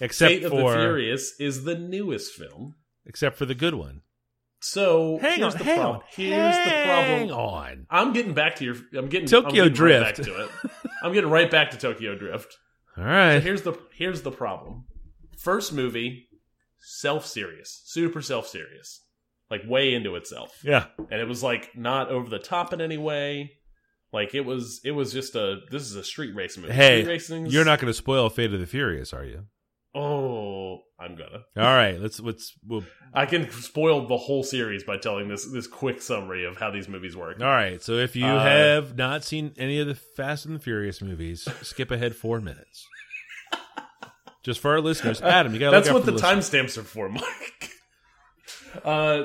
Except 0.00 0.30
Fate 0.32 0.44
of 0.44 0.50
for 0.52 0.70
the 0.72 0.76
Furious 0.78 1.34
is 1.40 1.64
the 1.64 1.74
newest 1.76 2.32
film. 2.34 2.74
except 3.04 3.36
for 3.36 3.46
the 3.46 3.54
good 3.54 3.74
one. 3.74 4.00
So 4.62 5.18
Hang 5.18 5.38
here's 5.40 5.54
on, 5.54 5.58
the 5.58 5.64
problem. 5.64 5.86
on, 5.96 6.02
Here's 6.10 6.54
the 6.54 6.70
hang 6.70 7.28
problem. 7.28 7.38
on. 7.38 7.86
I'm 7.90 8.12
getting 8.12 8.34
back 8.34 8.56
to 8.56 8.64
your. 8.64 8.76
I'm 8.94 9.08
getting 9.08 9.26
Tokyo 9.26 9.64
I'm 9.64 9.72
getting 9.72 9.72
right 9.72 10.14
Drift. 10.14 10.16
back 10.18 10.26
to 10.26 10.44
it. 10.44 10.50
I'm 11.02 11.12
getting 11.14 11.30
right 11.30 11.50
back 11.50 11.70
to 11.70 11.78
Tokyo 11.78 12.14
Drift. 12.14 12.58
All 12.98 13.04
right. 13.04 13.40
Here's 13.42 13.62
the 13.62 13.72
here's 13.94 14.20
the 14.22 14.30
problem. 14.30 14.84
First 15.38 15.72
movie, 15.72 16.28
self 16.80 17.26
serious, 17.26 17.82
super 17.84 18.20
self 18.22 18.48
serious, 18.48 19.02
like 19.50 19.62
way 19.66 19.94
into 19.94 20.16
itself, 20.16 20.58
Yeah. 20.64 20.86
and 21.10 21.20
it 21.20 21.28
was 21.28 21.42
like 21.42 21.76
not 21.76 22.08
over 22.08 22.28
the 22.28 22.38
top 22.38 22.72
in 22.72 22.80
any 22.80 22.98
way. 22.98 23.52
Like 24.12 24.34
it 24.34 24.40
was, 24.44 24.80
it 24.84 24.90
was 24.90 25.12
just 25.12 25.36
a. 25.36 25.60
This 25.70 25.82
is 25.82 25.94
a 25.94 26.02
street 26.02 26.34
racing 26.34 26.62
movie. 26.62 26.74
Hey, 26.74 27.04
racing's- 27.04 27.52
You're 27.52 27.64
not 27.64 27.78
going 27.78 27.86
to 27.90 27.94
spoil 27.94 28.28
Fate 28.28 28.52
of 28.52 28.58
the 28.58 28.66
Furious, 28.66 29.12
are 29.12 29.24
you? 29.24 29.44
Oh, 29.94 30.82
I'm 31.00 31.16
gonna. 31.16 31.44
All 31.56 31.74
right. 31.74 31.98
Let's 32.00 32.20
let's 32.20 32.52
we'll, 32.66 32.84
I 33.12 33.26
can 33.26 33.50
spoil 33.50 34.06
the 34.06 34.16
whole 34.16 34.42
series 34.44 34.84
by 34.84 34.96
telling 34.98 35.28
this 35.28 35.44
this 35.52 35.66
quick 35.66 36.00
summary 36.00 36.44
of 36.44 36.56
how 36.58 36.70
these 36.70 36.88
movies 36.88 37.16
work. 37.16 37.40
All 37.40 37.46
right. 37.46 37.82
So 37.82 37.94
if 37.94 38.14
you 38.14 38.24
Uh, 38.24 38.42
have 38.42 38.96
not 38.96 39.24
seen 39.24 39.52
any 39.56 39.80
of 39.80 39.86
the 39.88 39.94
Fast 39.96 40.46
and 40.46 40.54
the 40.54 40.60
Furious 40.60 41.02
movies, 41.02 41.46
skip 41.62 41.90
ahead 41.90 42.14
4 42.14 42.40
minutes. 42.40 42.86
Just 44.42 44.60
for 44.60 44.70
our 44.72 44.80
listeners, 44.80 45.20
Adam, 45.22 45.52
you 45.52 45.60
got 45.60 45.70
That's 45.70 45.88
look 45.88 46.04
what 46.04 46.06
the 46.06 46.18
for 46.18 46.24
timestamps 46.24 46.78
are 46.78 46.82
for, 46.82 47.08
Mike. 47.08 47.24
Uh, 48.84 49.24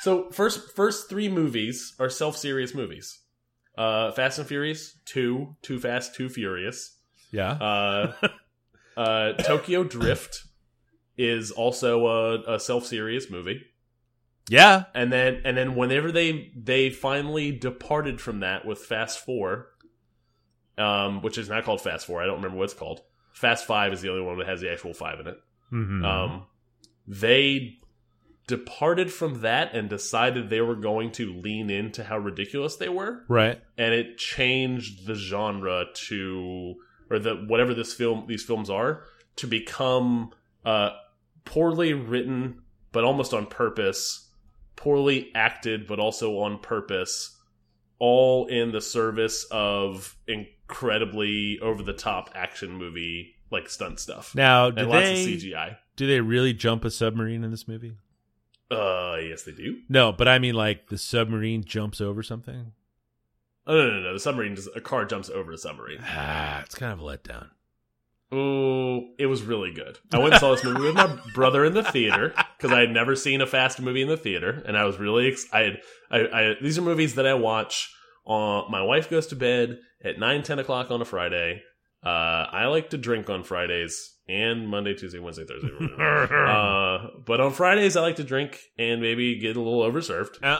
so 0.00 0.28
first 0.30 0.74
first 0.74 1.08
three 1.08 1.28
movies 1.28 1.94
are 2.00 2.10
self 2.10 2.36
serious 2.36 2.74
movies. 2.74 3.20
Uh, 3.78 4.10
Fast 4.10 4.40
and 4.40 4.48
Furious 4.48 4.98
two, 5.04 5.54
Too 5.62 5.78
Fast, 5.78 6.16
Too 6.16 6.28
Furious. 6.28 6.98
Yeah. 7.30 7.52
Uh, 7.52 8.12
uh, 8.96 9.32
Tokyo 9.34 9.84
Drift 9.84 10.42
is 11.16 11.52
also 11.52 12.06
a, 12.06 12.54
a 12.56 12.60
self 12.60 12.86
serious 12.86 13.30
movie. 13.30 13.62
yeah. 14.48 14.84
and 14.94 15.12
then 15.12 15.42
and 15.44 15.56
then 15.56 15.76
whenever 15.76 16.10
they 16.10 16.50
they 16.56 16.90
finally 16.90 17.52
departed 17.52 18.20
from 18.20 18.40
that 18.40 18.64
with 18.66 18.80
Fast 18.80 19.20
Four, 19.24 19.68
um, 20.76 21.22
which 21.22 21.38
is 21.38 21.48
not 21.48 21.62
called 21.64 21.80
Fast 21.80 22.06
Four. 22.06 22.20
I 22.20 22.26
don't 22.26 22.36
remember 22.36 22.56
what 22.58 22.64
it's 22.64 22.74
called. 22.74 23.02
Fast 23.36 23.66
Five 23.66 23.92
is 23.92 24.00
the 24.00 24.08
only 24.08 24.22
one 24.22 24.38
that 24.38 24.46
has 24.46 24.60
the 24.62 24.70
actual 24.72 24.94
five 24.94 25.20
in 25.20 25.26
it. 25.26 25.38
Mhm. 25.72 26.04
Um, 26.04 26.46
they 27.06 27.78
departed 28.46 29.12
from 29.12 29.40
that 29.42 29.74
and 29.74 29.88
decided 29.90 30.48
they 30.48 30.60
were 30.60 30.76
going 30.76 31.10
to 31.12 31.32
lean 31.34 31.68
into 31.68 32.04
how 32.04 32.16
ridiculous 32.16 32.76
they 32.76 32.88
were, 32.88 33.24
Right. 33.28 33.60
and 33.76 33.92
it 33.92 34.18
changed 34.18 35.06
the 35.06 35.14
genre 35.14 35.86
to 36.08 36.76
or 37.10 37.18
the 37.18 37.34
whatever 37.34 37.74
this 37.74 37.92
film 37.92 38.24
these 38.26 38.42
films 38.44 38.70
are 38.70 39.04
to 39.36 39.46
become 39.46 40.30
uh, 40.64 40.90
poorly 41.44 41.92
written 41.92 42.62
but 42.92 43.04
almost 43.04 43.34
on 43.34 43.46
purpose, 43.46 44.30
poorly 44.76 45.30
acted 45.34 45.86
but 45.86 45.98
also 46.00 46.38
on 46.38 46.58
purpose, 46.58 47.35
all 47.98 48.46
in 48.46 48.72
the 48.72 48.80
service 48.80 49.46
of 49.50 50.16
incredibly 50.26 51.58
over 51.60 51.82
the 51.82 51.92
top 51.92 52.30
action 52.34 52.72
movie 52.72 53.34
like 53.50 53.68
stunt 53.70 54.00
stuff 54.00 54.34
Now, 54.34 54.66
and 54.66 54.76
do 54.76 54.86
lots 54.86 55.06
they 55.06 55.22
of 55.34 55.40
CGI. 55.40 55.76
do 55.96 56.06
they 56.06 56.20
really 56.20 56.52
jump 56.52 56.84
a 56.84 56.90
submarine 56.90 57.44
in 57.44 57.50
this 57.50 57.68
movie? 57.68 57.96
Uh, 58.70 59.16
yes, 59.20 59.44
they 59.44 59.52
do. 59.52 59.78
No, 59.88 60.12
but 60.12 60.26
I 60.26 60.38
mean 60.40 60.54
like 60.54 60.88
the 60.88 60.98
submarine 60.98 61.62
jumps 61.64 62.00
over 62.00 62.22
something. 62.22 62.72
Oh, 63.68 63.74
no, 63.74 63.90
no, 63.90 64.00
no. 64.00 64.12
The 64.12 64.20
submarine, 64.20 64.54
just, 64.54 64.68
a 64.76 64.80
car 64.80 65.04
jumps 65.04 65.28
over 65.28 65.50
a 65.52 65.58
submarine. 65.58 65.98
Ah, 66.04 66.62
it's 66.62 66.74
kind 66.76 66.92
of 66.92 67.00
a 67.00 67.02
letdown. 67.02 67.48
Oh, 68.32 69.02
it 69.18 69.26
was 69.26 69.42
really 69.42 69.72
good. 69.72 69.98
I 70.12 70.18
went 70.18 70.32
and 70.34 70.40
saw 70.40 70.50
this 70.54 70.64
movie 70.64 70.80
with 70.80 70.94
my 70.94 71.16
brother 71.34 71.64
in 71.64 71.74
the 71.74 71.82
theater 71.84 72.34
because 72.56 72.72
I 72.72 72.80
had 72.80 72.90
never 72.90 73.14
seen 73.14 73.40
a 73.40 73.46
fast 73.46 73.80
movie 73.80 74.02
in 74.02 74.08
the 74.08 74.16
theater, 74.16 74.62
and 74.66 74.76
I 74.76 74.84
was 74.84 74.98
really 74.98 75.26
excited. 75.26 75.78
I, 76.10 76.18
I, 76.20 76.54
these 76.60 76.76
are 76.78 76.82
movies 76.82 77.14
that 77.14 77.26
I 77.26 77.34
watch. 77.34 77.92
On 78.24 78.68
my 78.70 78.82
wife 78.82 79.08
goes 79.08 79.28
to 79.28 79.36
bed 79.36 79.78
at 80.04 80.18
nine, 80.18 80.42
ten 80.42 80.58
o'clock 80.58 80.90
on 80.90 81.00
a 81.00 81.04
Friday. 81.04 81.62
Uh, 82.04 82.08
I 82.50 82.66
like 82.66 82.90
to 82.90 82.98
drink 82.98 83.30
on 83.30 83.44
Fridays 83.44 84.14
and 84.28 84.68
Monday, 84.68 84.94
Tuesday, 84.94 85.20
Wednesday, 85.20 85.44
Thursday. 85.44 85.70
uh, 85.96 87.06
but 87.24 87.40
on 87.40 87.52
Fridays, 87.52 87.96
I 87.96 88.00
like 88.00 88.16
to 88.16 88.24
drink 88.24 88.58
and 88.78 89.00
maybe 89.00 89.38
get 89.38 89.56
a 89.56 89.60
little 89.60 89.80
overserved. 89.88 90.40
Yeah. 90.42 90.58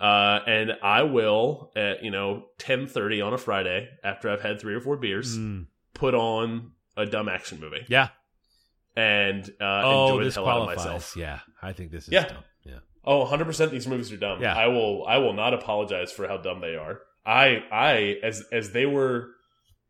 Uh, 0.00 0.40
and 0.46 0.72
I 0.82 1.02
will 1.02 1.70
at 1.76 2.02
you 2.02 2.10
know 2.10 2.46
ten 2.58 2.86
thirty 2.86 3.20
on 3.20 3.34
a 3.34 3.38
Friday 3.38 3.88
after 4.02 4.30
I've 4.30 4.40
had 4.42 4.58
three 4.60 4.74
or 4.74 4.80
four 4.80 4.96
beers 4.96 5.36
Mm. 5.38 5.66
put 5.94 6.14
on 6.14 6.72
a 6.96 7.06
dumb 7.06 7.28
action 7.28 7.60
movie 7.60 7.84
Yeah. 7.88 8.08
and 8.96 9.44
uh, 9.60 9.82
oh, 9.84 10.06
enjoy 10.06 10.18
the 10.20 10.24
this 10.24 10.34
hell 10.36 10.48
out 10.48 10.56
of 10.58 10.62
qualifies. 10.64 10.84
myself. 10.84 11.16
Yeah, 11.16 11.40
I 11.62 11.72
think 11.72 11.90
this 11.90 12.04
is 12.04 12.12
Yeah. 12.12 12.28
dumb. 12.28 12.44
Yeah. 12.64 12.78
Oh, 13.04 13.18
100 13.20 13.44
percent. 13.44 13.70
These 13.72 13.86
movies 13.86 14.10
are 14.12 14.16
dumb. 14.16 14.40
Yeah. 14.40 14.54
I 14.56 14.68
will. 14.68 15.04
I 15.06 15.18
will 15.18 15.34
not 15.34 15.52
apologize 15.54 16.10
for 16.12 16.26
how 16.26 16.36
dumb 16.38 16.60
they 16.60 16.74
are. 16.76 17.00
I, 17.26 17.58
I, 17.72 18.16
as 18.22 18.42
as 18.52 18.70
they 18.72 18.86
were 18.86 19.28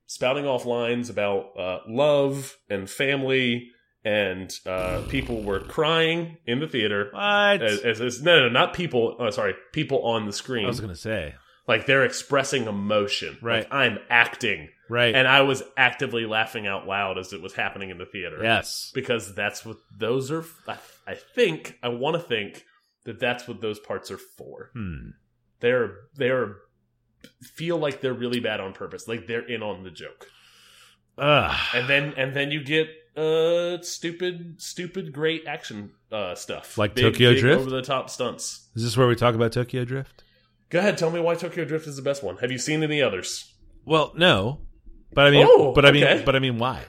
spouting 0.06 0.46
off 0.46 0.64
lines 0.66 1.10
about 1.10 1.56
uh, 1.58 1.78
love 1.88 2.56
and 2.68 2.88
family, 2.90 3.68
and 4.04 4.52
uh, 4.66 5.02
people 5.08 5.42
were 5.42 5.60
crying 5.60 6.38
in 6.46 6.60
the 6.60 6.66
theater. 6.66 7.08
What? 7.12 7.62
As, 7.62 7.80
as, 7.80 8.00
as- 8.00 8.22
no, 8.22 8.40
no, 8.40 8.48
not 8.48 8.74
people. 8.74 9.16
Oh, 9.18 9.30
sorry, 9.30 9.54
people 9.72 10.02
on 10.04 10.26
the 10.26 10.32
screen. 10.32 10.64
I 10.64 10.68
was 10.68 10.80
gonna 10.80 10.94
say. 10.96 11.34
like 11.68 11.86
they're 11.86 12.04
expressing 12.04 12.66
emotion. 12.66 13.38
Right. 13.42 13.64
Like, 13.64 13.72
I'm 13.72 13.98
acting, 14.10 14.68
Right. 14.88 15.14
and 15.14 15.26
I 15.26 15.42
was 15.42 15.62
actively 15.76 16.26
laughing 16.26 16.66
out 16.66 16.86
loud 16.86 17.16
as 17.18 17.32
it 17.32 17.40
was 17.40 17.54
happening 17.54 17.90
in 17.90 17.98
the 17.98 18.06
theater. 18.06 18.38
yes. 18.42 18.90
because 18.94 19.34
that's 19.34 19.64
what 19.64 19.78
those 19.96 20.30
are. 20.30 20.44
I, 20.68 20.76
I 21.06 21.14
think 21.14 21.78
I 21.82 21.88
want 21.88 22.14
to 22.16 22.22
think 22.22 22.64
that 23.04 23.18
that's 23.20 23.46
what 23.48 23.60
those 23.60 23.78
parts 23.78 24.10
are 24.10 24.18
for. 24.18 24.70
Hmm. 24.74 25.10
They're 25.60 25.96
they're 26.16 26.56
feel 27.42 27.78
like 27.78 28.00
they're 28.02 28.12
really 28.12 28.40
bad 28.40 28.60
on 28.60 28.72
purpose, 28.74 29.08
like 29.08 29.26
they're 29.26 29.46
in 29.46 29.62
on 29.62 29.82
the 29.82 29.90
joke, 29.90 30.26
Ugh. 31.16 31.58
and 31.74 31.88
then 31.88 32.14
and 32.16 32.34
then 32.34 32.50
you 32.50 32.62
get 32.62 32.88
uh 33.16 33.80
stupid 33.82 34.60
stupid 34.60 35.12
great 35.12 35.46
action 35.46 35.92
uh 36.10 36.34
stuff 36.34 36.76
Like 36.76 36.96
Tokyo 36.96 37.32
Drift? 37.38 37.60
over 37.60 37.70
the 37.70 37.80
top 37.82 38.10
stunts. 38.10 38.68
Is 38.74 38.82
this 38.82 38.96
where 38.96 39.06
we 39.06 39.14
talk 39.14 39.34
about 39.34 39.52
Tokyo 39.52 39.84
Drift? 39.84 40.24
Go 40.70 40.80
ahead, 40.80 40.98
tell 40.98 41.10
me 41.10 41.20
why 41.20 41.34
Tokyo 41.36 41.64
Drift 41.64 41.86
is 41.86 41.96
the 41.96 42.02
best 42.02 42.22
one. 42.24 42.36
Have 42.38 42.50
you 42.50 42.58
seen 42.58 42.82
any 42.82 43.00
others? 43.00 43.54
Well, 43.84 44.12
no. 44.16 44.60
But 45.14 45.26
I 45.26 45.30
mean, 45.30 45.46
Oh, 45.48 45.72
but 45.72 45.86
I 45.86 45.92
mean, 45.92 46.04
okay. 46.04 46.22
but 46.24 46.34
I 46.36 46.38
mean, 46.38 46.58
why? 46.58 46.82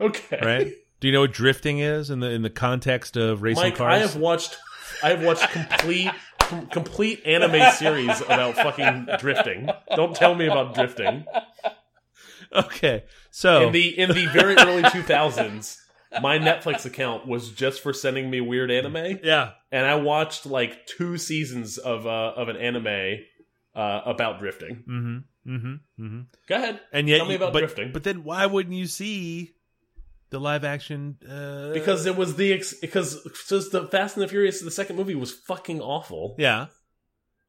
Okay, 0.00 0.38
Right? 0.42 0.72
Do 1.00 1.08
you 1.08 1.12
know 1.12 1.20
what 1.22 1.32
drifting 1.32 1.80
is 1.80 2.10
in 2.10 2.20
the 2.20 2.30
in 2.30 2.42
the 2.42 2.50
context 2.50 3.16
of 3.16 3.42
racing 3.42 3.62
Mike, 3.64 3.76
cars? 3.76 3.92
I 3.92 3.98
have 3.98 4.16
watched 4.16 4.56
I 5.02 5.10
have 5.10 5.24
watched 5.24 5.48
complete 5.50 6.10
com- 6.38 6.66
complete 6.68 7.22
anime 7.26 7.72
series 7.72 8.20
about 8.20 8.54
fucking 8.54 9.08
drifting. 9.18 9.68
Don't 9.96 10.14
tell 10.14 10.34
me 10.36 10.46
about 10.46 10.74
drifting. 10.74 11.24
Okay, 12.52 13.04
so 13.30 13.66
In 13.66 13.72
the 13.72 13.98
in 13.98 14.10
the 14.10 14.26
very 14.26 14.54
early 14.56 14.82
2000s, 14.82 15.78
my 16.20 16.38
Netflix 16.38 16.84
account 16.84 17.26
was 17.26 17.50
just 17.50 17.80
for 17.80 17.92
sending 17.94 18.28
me 18.30 18.40
weird 18.42 18.70
anime, 18.70 19.18
yeah, 19.24 19.52
and 19.70 19.86
I 19.86 19.94
watched 19.94 20.44
like 20.44 20.86
two 20.86 21.16
seasons 21.16 21.78
of 21.78 22.06
uh, 22.06 22.32
of 22.36 22.48
an 22.48 22.56
anime 22.58 23.20
uh, 23.74 24.00
about 24.04 24.38
drifting. 24.38 24.76
mm-hmm, 24.88 25.50
mm-hmm, 25.50 25.74
mm-hmm. 26.04 26.20
Go 26.48 26.54
ahead, 26.56 26.80
And 26.92 27.08
yet, 27.08 27.18
tell 27.18 27.26
me 27.26 27.34
about 27.36 27.52
but, 27.52 27.60
drifting. 27.60 27.92
But 27.92 28.04
then, 28.04 28.24
why 28.24 28.46
wouldn't 28.46 28.74
you 28.74 28.86
see 28.86 29.54
the 30.30 30.38
live 30.38 30.64
action? 30.64 31.16
Uh, 31.28 31.72
because 31.72 32.06
it 32.06 32.16
was 32.16 32.36
the 32.36 32.52
ex- 32.52 32.74
because 32.80 33.26
just 33.48 33.72
the 33.72 33.86
Fast 33.86 34.16
and 34.16 34.22
the 34.24 34.28
Furious 34.28 34.60
the 34.60 34.70
second 34.70 34.96
movie 34.96 35.14
was 35.14 35.32
fucking 35.32 35.80
awful, 35.80 36.34
yeah, 36.38 36.66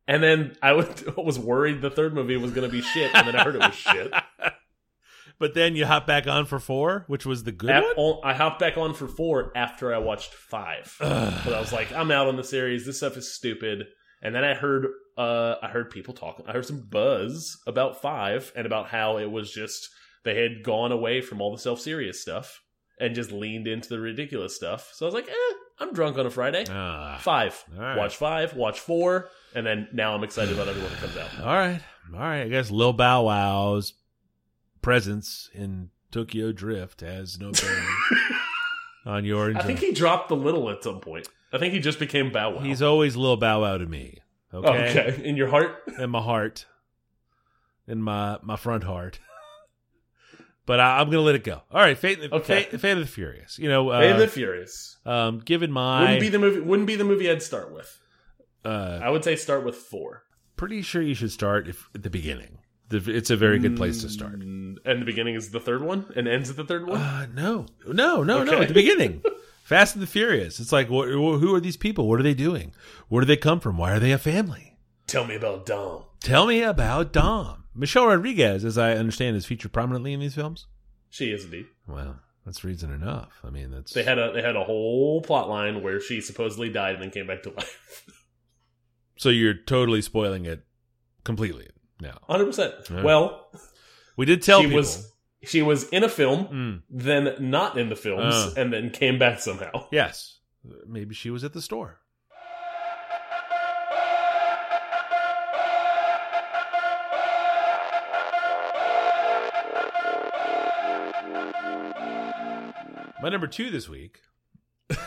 and 0.07 0.21
then 0.23 0.55
I 0.61 0.73
was 1.17 1.39
worried 1.39 1.81
the 1.81 1.89
third 1.89 2.13
movie 2.13 2.37
was 2.37 2.51
going 2.51 2.67
to 2.69 2.71
be 2.71 2.81
shit, 2.81 3.13
and 3.15 3.27
then 3.27 3.35
I 3.35 3.43
heard 3.43 3.55
it 3.55 3.61
was 3.61 3.73
shit. 3.75 4.11
but 5.39 5.53
then 5.53 5.75
you 5.75 5.85
hop 5.85 6.05
back 6.07 6.27
on 6.27 6.45
for 6.45 6.59
four, 6.59 7.05
which 7.07 7.25
was 7.25 7.43
the 7.43 7.51
good 7.51 7.69
Ap- 7.69 7.97
one. 7.97 8.19
I 8.23 8.33
hopped 8.33 8.59
back 8.59 8.77
on 8.77 8.93
for 8.93 9.07
four 9.07 9.51
after 9.55 9.93
I 9.93 9.97
watched 9.97 10.33
five. 10.33 10.95
But 10.99 11.53
I 11.53 11.59
was 11.59 11.73
like, 11.73 11.91
I'm 11.91 12.11
out 12.11 12.27
on 12.27 12.37
the 12.37 12.43
series. 12.43 12.85
This 12.85 12.97
stuff 12.97 13.17
is 13.17 13.33
stupid. 13.33 13.85
And 14.23 14.33
then 14.33 14.43
I 14.43 14.55
heard, 14.55 14.87
uh, 15.17 15.55
I 15.61 15.67
heard 15.67 15.91
people 15.91 16.13
talking. 16.15 16.45
I 16.47 16.53
heard 16.53 16.65
some 16.65 16.79
buzz 16.81 17.57
about 17.67 18.01
five 18.01 18.51
and 18.55 18.65
about 18.65 18.87
how 18.87 19.17
it 19.17 19.29
was 19.29 19.51
just 19.51 19.89
they 20.23 20.41
had 20.41 20.63
gone 20.63 20.91
away 20.91 21.21
from 21.21 21.41
all 21.41 21.51
the 21.51 21.57
self 21.61 21.79
serious 21.81 22.19
stuff 22.21 22.61
and 22.99 23.13
just 23.13 23.31
leaned 23.31 23.67
into 23.67 23.89
the 23.89 23.99
ridiculous 23.99 24.55
stuff. 24.55 24.89
So 24.93 25.05
I 25.05 25.07
was 25.07 25.13
like, 25.13 25.27
eh, 25.27 25.53
I'm 25.79 25.93
drunk 25.93 26.17
on 26.17 26.25
a 26.25 26.29
Friday. 26.31 26.65
Ah, 26.69 27.17
Five. 27.21 27.61
Right. 27.77 27.97
Watch 27.97 28.15
five. 28.15 28.55
Watch 28.55 28.79
four. 28.79 29.29
And 29.53 29.65
then 29.67 29.89
now 29.93 30.15
I'm 30.15 30.23
excited 30.23 30.53
about 30.53 30.67
everyone 30.69 30.91
that 30.91 30.99
comes 31.01 31.17
out. 31.17 31.39
all 31.45 31.53
right, 31.57 31.81
all 32.13 32.19
right. 32.19 32.41
I 32.43 32.47
guess 32.47 32.71
Lil 32.71 32.93
Bow 32.93 33.23
Wow's 33.23 33.93
presence 34.81 35.49
in 35.53 35.89
Tokyo 36.11 36.51
Drift 36.51 37.01
has 37.01 37.39
no 37.39 37.51
bearing 37.51 37.87
on 39.05 39.25
your. 39.25 39.55
I 39.57 39.63
think 39.63 39.79
he 39.79 39.91
dropped 39.91 40.29
the 40.29 40.35
little 40.35 40.69
at 40.69 40.83
some 40.83 40.99
point. 40.99 41.27
I 41.53 41.59
think 41.59 41.73
he 41.73 41.79
just 41.79 41.99
became 41.99 42.31
Bow 42.31 42.55
Wow. 42.55 42.61
He's 42.61 42.81
always 42.81 43.15
Lil 43.15 43.37
Bow 43.37 43.61
Wow 43.61 43.77
to 43.77 43.85
me. 43.85 44.19
Okay, 44.53 44.69
okay. 45.09 45.21
In 45.23 45.37
your 45.37 45.47
heart. 45.47 45.75
in 45.99 46.09
my 46.09 46.21
heart, 46.21 46.65
in 47.87 48.01
my 48.01 48.37
my 48.41 48.55
front 48.55 48.83
heart. 48.83 49.19
but 50.65 50.79
I, 50.79 50.99
I'm 50.99 51.07
gonna 51.09 51.21
let 51.21 51.35
it 51.35 51.43
go. 51.43 51.61
All 51.71 51.79
right, 51.81 51.97
Fate, 51.97 52.19
Okay. 52.31 52.63
Fate, 52.63 52.79
Fate 52.81 52.91
of 52.91 52.99
the 52.99 53.05
Furious. 53.07 53.57
You 53.59 53.69
know, 53.69 53.89
uh, 53.89 53.99
Fate 54.01 54.11
of 54.11 54.17
the 54.19 54.27
Furious. 54.27 54.97
um, 55.05 55.39
given 55.39 55.71
my, 55.71 56.01
Wouldn't 56.01 56.19
be 56.21 56.29
the 56.29 56.39
movie. 56.39 56.59
Wouldn't 56.59 56.87
be 56.87 56.95
the 56.95 57.03
movie 57.03 57.29
I'd 57.29 57.41
start 57.43 57.71
with. 57.73 57.99
uh, 58.65 58.99
I 59.01 59.09
would 59.09 59.23
say 59.23 59.35
start 59.35 59.63
with 59.65 59.75
four. 59.75 60.23
pretty 60.55 60.81
sure 60.81 61.01
you 61.01 61.15
should 61.15 61.31
start 61.31 61.67
if, 61.67 61.89
at 61.95 62.03
the 62.03 62.09
beginning. 62.09 62.59
The, 62.89 62.97
it's 63.11 63.29
a 63.31 63.35
very 63.37 63.57
good 63.59 63.75
place 63.75 64.01
to 64.03 64.09
start. 64.09 64.39
Mm, 64.39 64.75
And 64.85 65.01
the 65.01 65.05
beginning 65.05 65.33
is 65.35 65.49
the 65.49 65.59
third 65.59 65.81
one, 65.81 66.05
and 66.15 66.27
ends 66.27 66.49
at 66.51 66.57
the 66.57 66.63
third 66.65 66.85
one. 66.87 66.99
Uh, 67.01 67.25
no, 67.33 67.65
no, 67.87 68.21
no, 68.23 68.43
no. 68.43 68.61
At 68.61 68.67
the 68.67 68.73
beginning, 68.73 69.23
Fast 69.63 69.95
and 69.95 70.03
the 70.03 70.07
Furious. 70.07 70.59
It's 70.59 70.71
like, 70.71 70.87
wh- 70.87 71.07
wh- 71.07 71.39
who 71.39 71.55
are 71.55 71.59
these 71.59 71.77
people? 71.77 72.07
What 72.07 72.19
are 72.19 72.23
they 72.23 72.33
doing? 72.33 72.73
Where 73.07 73.21
do 73.21 73.25
they 73.25 73.37
come 73.37 73.59
from? 73.59 73.77
Why 73.77 73.91
are 73.93 73.99
they 73.99 74.11
a 74.11 74.17
family? 74.17 74.77
Tell 75.07 75.25
me 75.25 75.35
about 75.35 75.65
Dom. 75.65 76.03
Tell 76.21 76.45
me 76.47 76.61
about 76.61 77.13
Dom. 77.13 77.63
Michelle 77.75 78.07
Rodriguez, 78.07 78.63
as 78.65 78.77
I 78.77 78.93
understand, 78.93 79.35
is 79.35 79.45
featured 79.45 79.71
prominently 79.73 80.13
in 80.13 80.19
these 80.19 80.35
films. 80.35 80.67
She 81.09 81.31
is 81.31 81.45
indeed. 81.45 81.65
Well, 81.87 82.19
that's 82.45 82.63
reason 82.63 82.91
enough. 82.93 83.39
I 83.43 83.49
mean, 83.49 83.71
that's 83.71 83.93
They 83.93 84.03
had 84.03 84.19
a 84.19 84.31
they 84.33 84.41
had 84.41 84.55
a 84.55 84.63
whole 84.63 85.21
plot 85.21 85.49
line 85.49 85.81
where 85.81 85.99
she 85.99 86.21
supposedly 86.21 86.69
died 86.69 86.95
and 86.95 87.03
then 87.03 87.09
came 87.11 87.27
back 87.27 87.43
to 87.43 87.49
life. 87.51 88.05
so 89.17 89.29
you're 89.29 89.53
totally 89.53 90.01
spoiling 90.01 90.45
it 90.45 90.63
completely 91.23 91.67
now. 92.01 92.17
Hundred 92.27 92.45
percent. 92.45 92.73
Well, 92.91 93.47
We 94.17 94.25
did 94.25 94.41
tell 94.41 94.59
she 94.59 94.65
people. 94.65 94.77
was 94.79 95.11
she 95.45 95.61
was 95.61 95.87
in 95.89 96.03
a 96.03 96.09
film, 96.09 96.45
Mm, 96.47 96.81
then 96.89 97.35
not 97.39 97.77
in 97.77 97.89
the 97.89 97.95
films, 97.95 98.33
Oh. 98.35 98.53
and 98.57 98.71
then 98.73 98.89
came 98.89 99.17
back 99.19 99.39
somehow. 99.39 99.87
yes, 99.91 100.39
maybe 100.87 101.13
she 101.15 101.29
was 101.29 101.43
at 101.43 101.53
the 101.53 101.61
store. 101.61 101.99
My 113.21 113.29
number 113.29 113.47
two 113.47 113.69
this 113.71 113.87
week 113.87 114.19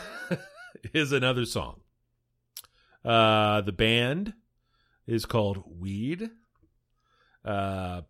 is 0.94 1.12
another 1.12 1.44
song. 1.44 1.80
Uh, 3.04 3.60
the 3.60 3.72
band 3.72 4.32
is 5.06 5.26
called 5.26 5.62
Weed. 5.66 6.30
Uh, 7.44 8.02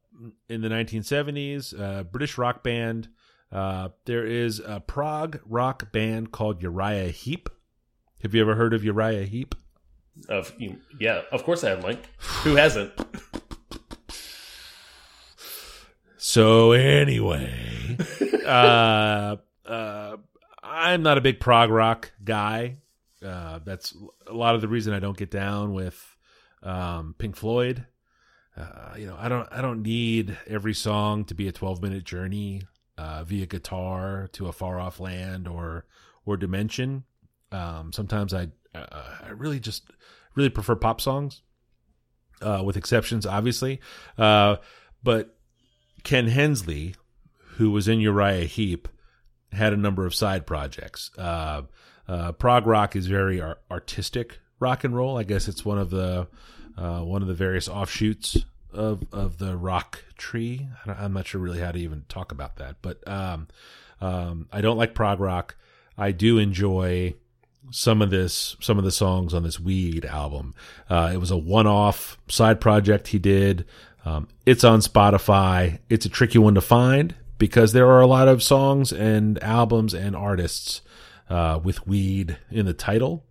in 0.49 0.61
the 0.61 0.69
1970s, 0.69 1.79
uh, 1.79 2.03
British 2.05 2.39
rock 2.39 2.63
band. 2.63 3.09
Uh, 3.53 3.91
there 4.05 4.27
is 4.27 4.61
a 4.65 4.81
prog 4.81 5.41
rock 5.47 5.93
band 5.93 6.33
called 6.33 6.63
Uriah 6.63 7.11
Heep. 7.11 7.49
Have 8.23 8.35
you 8.35 8.41
ever 8.41 8.55
heard 8.55 8.75
of 8.75 8.85
Uriah 8.85 9.25
Heep? 9.25 9.55
Of 10.29 10.53
yeah, 10.99 11.23
of 11.31 11.45
course 11.45 11.63
I 11.63 11.71
have, 11.71 11.83
Mike. 11.83 12.09
Who 12.43 12.57
hasn't? 12.57 12.93
So 16.19 16.73
anyway, 16.73 17.97
uh, 18.45 19.37
uh, 19.65 20.17
I'm 20.61 21.03
not 21.03 21.19
a 21.19 21.21
big 21.21 21.39
prog 21.39 21.71
rock 21.71 22.13
guy. 22.25 22.79
Uh, 23.25 23.61
that's 23.65 23.95
a 24.27 24.33
lot 24.33 24.57
of 24.57 24.61
the 24.61 24.67
reason 24.67 24.93
I 24.93 24.99
don't 24.99 25.17
get 25.17 25.31
down 25.31 25.73
with 25.73 26.17
um, 26.65 27.15
Pink 27.17 27.37
Floyd. 27.37 27.87
Uh, 28.57 28.95
you 28.97 29.07
know, 29.07 29.17
I 29.19 29.29
don't 29.29 29.49
I 29.53 29.61
don't 29.61 29.83
need 29.83 30.37
every 30.47 30.75
song 30.75 31.25
to 31.27 31.35
be 31.35 31.47
a 31.49 31.53
12 31.53 31.83
minute 31.83 32.05
journey 32.05 32.63
uh, 32.97 33.25
via 33.25 33.47
guitar 33.47 34.29
to 34.33 34.49
a 34.49 34.53
far 34.53 34.81
off 34.81 34.99
land 34.99 35.47
or 35.47 35.85
or 36.25 36.37
dimension. 36.37 37.05
Um, 37.53 37.93
sometimes 37.93 38.33
I 38.33 38.49
uh, 38.75 39.03
I 39.25 39.31
really 39.31 39.61
just 39.61 39.91
really 40.35 40.49
prefer 40.49 40.75
pop 40.75 41.01
songs, 41.01 41.43
uh, 42.41 42.63
with 42.65 42.77
exceptions, 42.77 43.27
obviously. 43.27 43.81
Uh, 44.17 44.57
but 45.03 45.37
Ken 46.03 46.27
Hensley, 46.29 46.95
who 47.57 47.71
was 47.71 47.89
in 47.89 48.01
Uriah 48.01 48.45
Heep, 48.45 48.89
had 49.53 49.73
a 49.73 49.79
number 49.79 50.07
of 50.07 50.15
side 50.15 50.47
projects. 50.47 51.11
Prog 51.17 52.67
rock 52.67 52.97
is 52.97 53.07
very 53.07 53.41
ar- 53.41 53.59
artistic 53.71 54.39
rock 54.61 54.85
and 54.85 54.97
roll. 54.97 55.19
I 55.19 55.25
guess 55.25 55.49
it's 55.49 55.65
one 55.65 55.79
of 55.79 55.91
the 55.91 56.29
uh, 56.77 57.01
one 57.01 57.23
of 57.23 57.29
the 57.29 57.35
various 57.35 57.69
offshoots 57.69 58.45
of 58.73 59.05
of 59.13 59.39
the 59.39 59.57
rock 59.57 60.05
tree. 60.17 60.69
I'm 60.87 61.13
not 61.13 61.27
sure 61.27 61.41
really 61.41 61.61
how 61.61 61.73
to 61.73 61.79
even 61.79 62.05
talk 62.09 62.33
about 62.33 62.57
that, 62.57 62.77
but 62.83 63.07
um, 63.09 63.49
um, 64.01 64.49
I 64.53 64.61
don't 64.61 64.77
like 64.77 64.95
prog 64.95 65.21
rock. 65.21 65.57
I 65.97 66.13
do 66.13 66.39
enjoy 66.39 67.15
some 67.71 68.03
of 68.03 68.11
this 68.11 68.57
some 68.61 68.79
of 68.79 68.85
the 68.85 68.93
songs 68.93 69.35
on 69.35 69.43
this 69.43 69.59
Weed 69.59 70.05
album. 70.05 70.55
Uh, 70.89 71.11
it 71.13 71.19
was 71.19 71.31
a 71.31 71.37
one 71.37 71.67
off 71.67 72.19
side 72.29 72.61
project 72.61 73.09
he 73.09 73.19
did. 73.19 73.65
Um, 74.05 74.29
it's 74.45 74.65
on 74.65 74.81
Spotify. 74.81 75.81
It's 75.89 76.07
a 76.07 76.11
tricky 76.11 76.39
one 76.39 76.55
to 76.55 76.61
find 76.61 77.15
because 77.39 77.73
there 77.73 77.89
are 77.89 78.01
a 78.01 78.07
lot 78.07 78.29
of 78.29 78.43
songs 78.43 78.93
and 78.93 79.43
albums 79.43 79.95
and 79.95 80.15
artists 80.15 80.81
uh, 81.29 81.59
with 81.63 81.87
weed 81.87 82.39
in 82.51 82.67
the 82.67 82.73
title. 82.73 83.25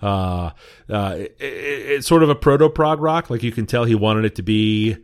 Uh, 0.00 0.50
uh, 0.88 1.14
it, 1.18 1.36
it- 1.40 1.90
it's 1.98 2.06
sort 2.06 2.22
of 2.22 2.28
a 2.30 2.34
proto 2.34 2.68
prog 2.68 3.00
rock. 3.00 3.30
Like 3.30 3.42
you 3.42 3.52
can 3.52 3.66
tell 3.66 3.84
he 3.84 3.94
wanted 3.94 4.24
it 4.24 4.34
to 4.36 4.42
be 4.42 4.96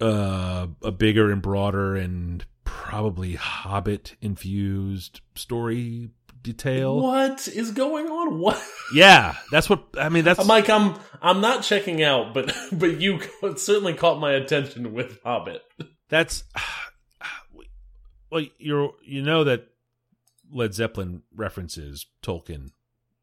uh, 0.00 0.66
a 0.82 0.90
bigger 0.92 1.30
and 1.30 1.40
broader 1.40 1.96
and 1.96 2.44
probably 2.64 3.34
Hobbit 3.34 4.16
infused 4.20 5.20
story 5.34 6.10
detail. 6.42 7.00
What 7.00 7.48
is 7.48 7.70
going 7.70 8.06
on? 8.08 8.38
What, 8.38 8.62
Yeah, 8.94 9.34
that's 9.50 9.70
what 9.70 9.84
I 9.98 10.08
mean. 10.10 10.24
That's 10.24 10.44
Mike? 10.46 10.68
I'm 10.68 10.98
I'm 11.22 11.40
not 11.40 11.62
checking 11.62 12.02
out, 12.02 12.34
but 12.34 12.54
but 12.72 13.00
you 13.00 13.20
certainly 13.56 13.94
caught 13.94 14.18
my 14.20 14.32
attention 14.32 14.92
with 14.92 15.18
Hobbit. 15.22 15.62
that's 16.10 16.44
well, 18.30 18.44
you're 18.58 18.92
you 19.04 19.22
know 19.22 19.44
that 19.44 19.68
Led 20.52 20.74
Zeppelin 20.74 21.22
references 21.34 22.06
Tolkien, 22.22 22.70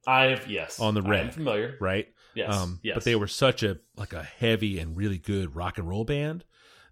I've 0.08 0.48
yes 0.48 0.80
On 0.80 0.94
the 0.94 1.02
I 1.04 1.10
red. 1.10 1.34
familiar. 1.34 1.78
right? 1.80 2.08
Yes, 2.34 2.54
Um, 2.56 2.80
yes. 2.82 2.96
But 2.96 3.04
they 3.04 3.16
were 3.16 3.28
such 3.28 3.62
a 3.64 3.78
like 3.98 4.14
a 4.14 4.24
heavy 4.24 4.80
and 4.80 4.96
really 4.98 5.18
good 5.18 5.56
rock 5.56 5.78
and 5.78 5.88
roll 5.88 6.06
band 6.06 6.44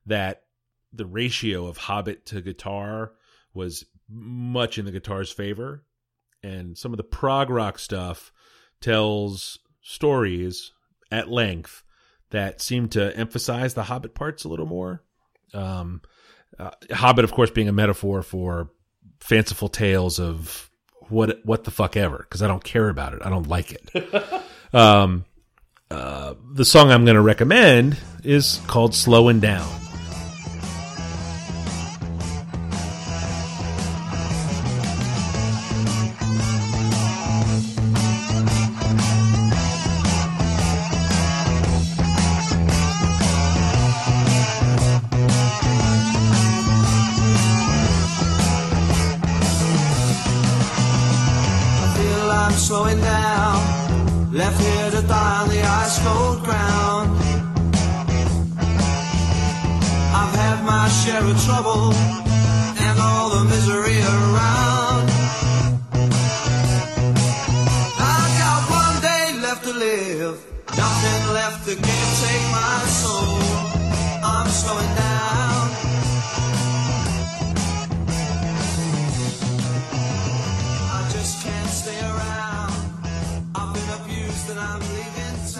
that 0.05 0.43
the 0.91 1.05
ratio 1.05 1.67
of 1.67 1.77
Hobbit 1.77 2.25
to 2.27 2.41
guitar 2.41 3.13
was 3.53 3.85
much 4.09 4.77
in 4.77 4.85
the 4.85 4.91
guitar's 4.91 5.31
favor, 5.31 5.85
and 6.43 6.77
some 6.77 6.91
of 6.93 6.97
the 6.97 7.03
prog 7.03 7.49
rock 7.49 7.77
stuff 7.79 8.31
tells 8.81 9.59
stories 9.81 10.71
at 11.11 11.29
length 11.29 11.83
that 12.31 12.61
seem 12.61 12.87
to 12.89 13.15
emphasize 13.15 13.73
the 13.73 13.83
Hobbit 13.83 14.13
parts 14.15 14.43
a 14.43 14.49
little 14.49 14.65
more. 14.65 15.03
Um, 15.53 16.01
uh, 16.57 16.71
Hobbit, 16.91 17.23
of 17.25 17.31
course, 17.31 17.49
being 17.51 17.67
a 17.67 17.73
metaphor 17.73 18.21
for 18.23 18.71
fanciful 19.19 19.69
tales 19.69 20.19
of 20.19 20.68
what 21.09 21.45
what 21.45 21.63
the 21.63 21.71
fuck 21.71 21.97
ever, 21.97 22.17
because 22.17 22.41
I 22.41 22.47
don't 22.47 22.63
care 22.63 22.89
about 22.89 23.13
it. 23.13 23.21
I 23.23 23.29
don't 23.29 23.47
like 23.47 23.71
it. 23.71 24.33
um, 24.73 25.25
uh, 25.91 26.35
the 26.53 26.65
song 26.65 26.91
I'm 26.91 27.05
going 27.05 27.15
to 27.15 27.21
recommend 27.21 27.97
is 28.23 28.61
called 28.67 28.93
"Slowing 28.93 29.39
Down." 29.39 29.88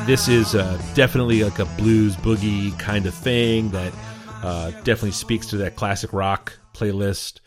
This 0.09 0.27
is 0.27 0.55
uh, 0.55 0.81
definitely 0.95 1.43
like 1.43 1.59
a 1.59 1.65
blues 1.77 2.15
boogie 2.15 2.77
kind 2.79 3.05
of 3.05 3.13
thing 3.13 3.69
that 3.69 3.93
uh, 4.41 4.71
definitely 4.71 5.11
speaks 5.11 5.45
to 5.45 5.57
that 5.57 5.75
classic 5.75 6.13
rock 6.13 6.57
playlist 6.73 7.41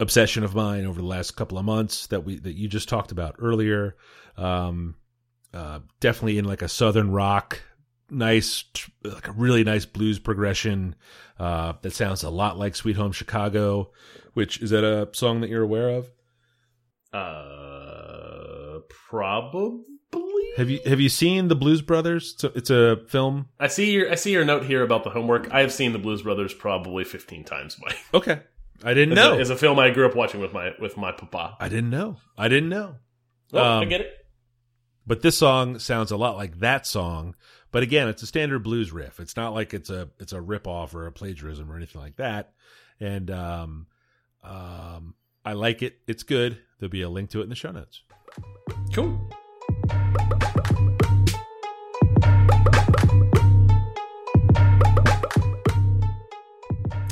obsession 0.00 0.42
of 0.42 0.56
mine 0.56 0.84
over 0.86 1.00
the 1.00 1.06
last 1.06 1.36
couple 1.36 1.56
of 1.56 1.64
months 1.64 2.08
that 2.08 2.24
we 2.24 2.40
that 2.40 2.54
you 2.54 2.66
just 2.66 2.88
talked 2.88 3.12
about 3.12 3.36
earlier. 3.38 3.94
Um, 4.36 4.96
uh, 5.54 5.78
definitely 6.00 6.38
in 6.38 6.46
like 6.46 6.62
a 6.62 6.68
southern 6.68 7.12
rock, 7.12 7.62
nice, 8.10 8.64
like 9.04 9.28
a 9.28 9.32
really 9.32 9.62
nice 9.62 9.86
blues 9.86 10.18
progression 10.18 10.96
uh, 11.38 11.74
that 11.80 11.92
sounds 11.92 12.24
a 12.24 12.28
lot 12.30 12.58
like 12.58 12.74
Sweet 12.74 12.96
Home 12.96 13.12
Chicago. 13.12 13.92
Which 14.34 14.60
is 14.60 14.70
that 14.70 14.82
a 14.82 15.10
song 15.12 15.42
that 15.42 15.50
you're 15.50 15.62
aware 15.62 15.90
of? 15.90 16.10
Uh, 17.12 18.80
probably. 19.08 19.95
Have 20.56 20.70
you 20.70 20.80
have 20.86 21.00
you 21.00 21.08
seen 21.08 21.48
the 21.48 21.54
Blues 21.54 21.82
Brothers? 21.82 22.32
It's 22.34 22.44
a, 22.44 22.46
it's 22.58 22.70
a 22.70 22.96
film. 23.08 23.48
I 23.60 23.66
see 23.68 23.90
your 23.92 24.10
I 24.10 24.14
see 24.14 24.32
your 24.32 24.44
note 24.44 24.64
here 24.64 24.82
about 24.82 25.04
the 25.04 25.10
homework. 25.10 25.52
I 25.52 25.60
have 25.60 25.72
seen 25.72 25.92
the 25.92 25.98
Blues 25.98 26.22
Brothers 26.22 26.54
probably 26.54 27.04
fifteen 27.04 27.44
times. 27.44 27.76
Mike. 27.80 27.98
Okay, 28.14 28.40
I 28.82 28.94
didn't 28.94 29.12
It's 29.12 29.20
a- 29.20 29.24
know. 29.30 29.38
It's 29.38 29.50
a 29.50 29.56
film 29.56 29.78
I 29.78 29.90
grew 29.90 30.06
up 30.06 30.16
watching 30.16 30.40
with 30.40 30.52
my 30.54 30.72
with 30.80 30.96
my 30.96 31.12
papa. 31.12 31.56
I 31.60 31.68
didn't 31.68 31.90
know. 31.90 32.16
I 32.38 32.48
didn't 32.48 32.70
know. 32.70 32.96
Oh, 33.52 33.58
I 33.58 33.82
Um, 33.82 33.88
get 33.88 34.00
it. 34.00 34.12
But 35.06 35.22
this 35.22 35.36
song 35.38 35.78
sounds 35.78 36.10
a 36.10 36.16
lot 36.16 36.36
like 36.36 36.58
that 36.60 36.86
song. 36.86 37.36
But 37.70 37.82
again, 37.82 38.08
it's 38.08 38.22
a 38.22 38.26
standard 38.26 38.60
blues 38.60 38.90
riff. 38.92 39.20
It's 39.20 39.36
not 39.36 39.52
like 39.52 39.74
it's 39.74 39.90
a 39.90 40.08
it's 40.18 40.32
a 40.32 40.40
rip 40.40 40.66
off 40.66 40.94
or 40.94 41.06
a 41.06 41.12
plagiarism 41.12 41.70
or 41.70 41.76
anything 41.76 42.00
like 42.00 42.16
that. 42.16 42.52
And 42.98 43.30
um, 43.30 43.86
um, 44.42 45.14
I 45.44 45.52
like 45.52 45.82
it. 45.82 45.98
It's 46.06 46.22
good. 46.22 46.58
There'll 46.80 46.90
be 46.90 47.02
a 47.02 47.10
link 47.10 47.28
to 47.30 47.40
it 47.40 47.42
in 47.44 47.50
the 47.50 47.54
show 47.54 47.72
notes. 47.72 48.02
Cool. 48.94 49.20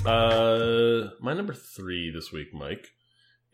Uh, 0.07 1.11
my 1.21 1.33
number 1.33 1.55
three 1.55 2.11
this 2.11 2.31
week, 2.31 2.53
Mike, 2.53 2.89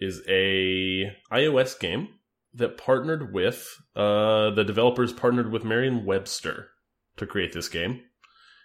is 0.00 0.22
a 0.28 1.12
iOS 1.32 1.78
game 1.78 2.08
that 2.54 2.76
partnered 2.76 3.32
with 3.32 3.80
uh 3.94 4.50
the 4.50 4.64
developers 4.64 5.12
partnered 5.12 5.52
with 5.52 5.62
Merriam-Webster 5.62 6.68
to 7.16 7.26
create 7.26 7.52
this 7.52 7.68
game. 7.68 8.00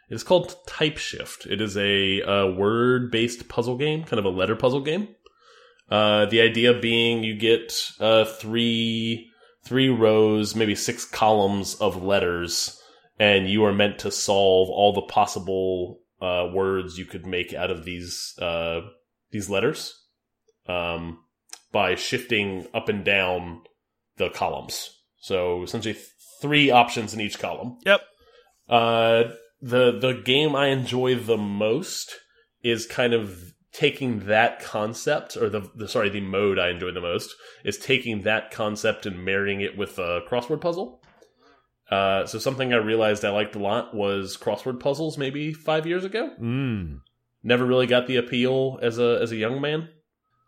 It's 0.10 0.24
called 0.24 0.56
Typeshift. 0.68 1.46
It 1.46 1.62
is 1.62 1.78
a, 1.78 2.22
uh 2.24 2.56
word-based 2.56 3.48
puzzle 3.48 3.78
game, 3.78 4.04
kind 4.04 4.20
of 4.20 4.26
a 4.26 4.30
letter 4.30 4.56
puzzle 4.56 4.82
game. 4.82 5.10
Uh, 5.90 6.26
the 6.26 6.42
idea 6.42 6.74
being 6.74 7.24
you 7.24 7.36
get 7.36 7.92
uh 8.00 8.26
three 8.26 9.30
three 9.64 9.90
rows, 9.90 10.56
maybe 10.56 10.74
six 10.76 11.06
columns 11.06 11.76
of 11.76 12.02
letters, 12.02 12.82
and 13.20 13.48
you 13.48 13.64
are 13.64 13.74
meant 13.74 14.00
to 14.00 14.10
solve 14.10 14.70
all 14.70 14.94
the 14.94 15.02
possible 15.02 16.00
uh, 16.22 16.50
words 16.54 16.98
you 16.98 17.06
could 17.06 17.26
make 17.26 17.54
out 17.54 17.72
of 17.72 17.86
these 17.86 18.34
uh, 18.40 18.82
these 19.32 19.50
letters 19.50 19.94
um, 20.68 21.20
by 21.72 21.96
shifting 21.96 22.68
up 22.74 22.90
and 22.90 23.04
down 23.04 23.62
the 24.18 24.30
columns. 24.30 24.92
So 25.20 25.64
essentially, 25.64 25.94
th- 25.94 26.06
three 26.42 26.72
options 26.72 27.14
in 27.14 27.22
each 27.22 27.40
column. 27.40 27.78
Yep. 27.86 28.02
Uh, 28.70 29.24
the 29.62 29.98
the 30.00 30.22
game 30.24 30.56
I 30.56 30.68
enjoy 30.68 31.16
the 31.16 31.38
most 31.38 32.16
is 32.64 32.86
kind 32.86 33.14
of 33.14 33.54
taking 33.72 34.28
that 34.28 34.62
concept, 34.62 35.36
or 35.36 35.50
the, 35.50 35.70
the 35.76 35.88
sorry, 35.88 36.10
the 36.10 36.22
mode 36.22 36.58
I 36.58 36.70
enjoy 36.70 36.92
the 36.92 37.02
most 37.02 37.36
is 37.64 37.78
taking 37.78 38.22
that 38.22 38.52
concept 38.52 39.06
and 39.06 39.26
marrying 39.26 39.62
it 39.62 39.78
with 39.78 40.00
a 40.00 40.22
crossword 40.30 40.62
puzzle. 40.62 41.02
Uh, 41.90 42.26
so 42.26 42.40
something 42.40 42.74
I 42.74 42.78
realized 42.78 43.24
I 43.24 43.30
liked 43.30 43.56
a 43.56 43.60
lot 43.60 43.94
was 43.94 44.38
crossword 44.38 44.80
puzzles. 44.80 45.18
Maybe 45.18 45.54
five 45.54 45.86
years 45.86 46.04
ago, 46.04 46.32
Mm. 46.42 47.02
never 47.44 47.66
really 47.66 47.88
got 47.88 48.08
the 48.08 48.16
appeal 48.18 48.80
as 48.82 48.98
a 48.98 49.20
as 49.22 49.32
a 49.32 49.36
young 49.36 49.62
man. 49.62 49.90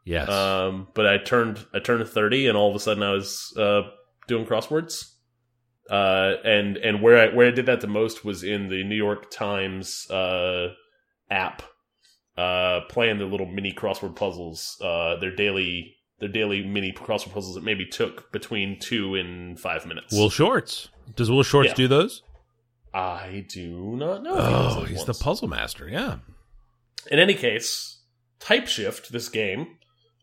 Yes. 0.03 0.29
Um, 0.29 0.88
but 0.93 1.05
I 1.05 1.17
turned 1.17 1.65
I 1.73 1.79
turned 1.79 2.07
thirty, 2.07 2.47
and 2.47 2.57
all 2.57 2.69
of 2.69 2.75
a 2.75 2.79
sudden 2.79 3.03
I 3.03 3.11
was 3.11 3.53
uh, 3.57 3.81
doing 4.27 4.45
crosswords. 4.45 5.13
Uh, 5.89 6.35
and 6.43 6.77
and 6.77 7.01
where 7.01 7.17
I 7.17 7.35
where 7.35 7.47
I 7.47 7.51
did 7.51 7.65
that 7.67 7.81
the 7.81 7.88
most 7.88 8.25
was 8.25 8.43
in 8.43 8.69
the 8.69 8.83
New 8.83 8.95
York 8.95 9.29
Times 9.29 10.09
uh, 10.09 10.73
app, 11.29 11.61
uh, 12.38 12.81
playing 12.89 13.19
the 13.19 13.25
little 13.25 13.45
mini 13.45 13.73
crossword 13.73 14.15
puzzles. 14.15 14.77
Uh, 14.81 15.17
their 15.17 15.35
daily 15.35 15.97
their 16.20 16.30
daily 16.30 16.65
mini 16.65 16.91
crossword 16.91 17.34
puzzles 17.34 17.55
that 17.55 17.63
maybe 17.63 17.86
took 17.86 18.32
between 18.32 18.80
two 18.80 19.15
and 19.15 19.59
five 19.59 19.86
minutes. 19.86 20.13
Will 20.13 20.30
Shortz. 20.30 20.89
Does 21.15 21.30
Will 21.30 21.43
Shortz 21.43 21.68
Yeah. 21.70 21.74
do 21.76 21.88
those? 21.88 22.24
I 22.93 23.45
do 23.47 23.95
not 23.95 24.24
know. 24.24 24.38
if 24.38 24.45
he 24.47 24.53
Oh, 24.53 24.84
he's 24.86 25.05
the 25.05 25.13
puzzle 25.13 25.47
master. 25.47 25.88
Yeah. 25.88 26.18
In 27.11 27.20
any 27.20 27.36
case, 27.36 28.01
TypeShift, 28.39 29.09
this 29.09 29.30
game, 29.30 29.78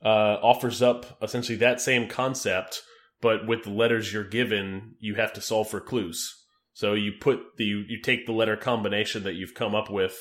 uh, 0.05 0.39
offers 0.43 0.83
up 0.83 1.17
essentially 1.23 1.57
that 1.59 1.81
same 1.81 2.09
concept, 2.09 2.83
but 3.21 3.47
with 3.47 3.63
the 3.65 3.71
letters 3.71 4.13
you're 4.13 4.25
given, 4.25 4.97
you 4.99 5.15
have 5.15 5.33
to 5.35 5.41
solve 5.41 5.69
for 5.71 5.81
clues. 5.81 6.35
So 6.73 6.95
you 6.95 7.13
put 7.21 7.41
the 7.57 7.65
you, 7.65 7.85
you 7.89 8.01
take 8.03 8.27
the 8.27 8.33
letter 8.33 8.57
combination 8.57 9.23
that 9.23 9.35
you've 9.35 9.55
come 9.55 9.75
up 9.75 9.89
with 9.89 10.19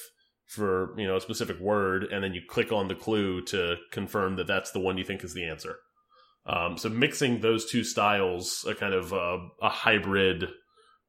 for 0.47 0.93
you 0.99 1.07
know 1.07 1.15
a 1.17 1.21
specific 1.21 1.59
word, 1.59 2.03
and 2.05 2.23
then 2.23 2.33
you 2.33 2.41
click 2.47 2.71
on 2.71 2.87
the 2.87 2.95
clue 2.95 3.41
to 3.45 3.75
confirm 3.91 4.35
that 4.37 4.47
that's 4.47 4.71
the 4.71 4.79
one 4.79 4.97
you 4.97 5.03
think 5.03 5.23
is 5.23 5.33
the 5.33 5.45
answer. 5.45 5.75
Um, 6.45 6.77
so 6.77 6.89
mixing 6.89 7.39
those 7.41 7.69
two 7.69 7.83
styles, 7.83 8.65
a 8.67 8.75
kind 8.75 8.93
of 8.93 9.13
uh, 9.13 9.37
a 9.61 9.69
hybrid 9.69 10.49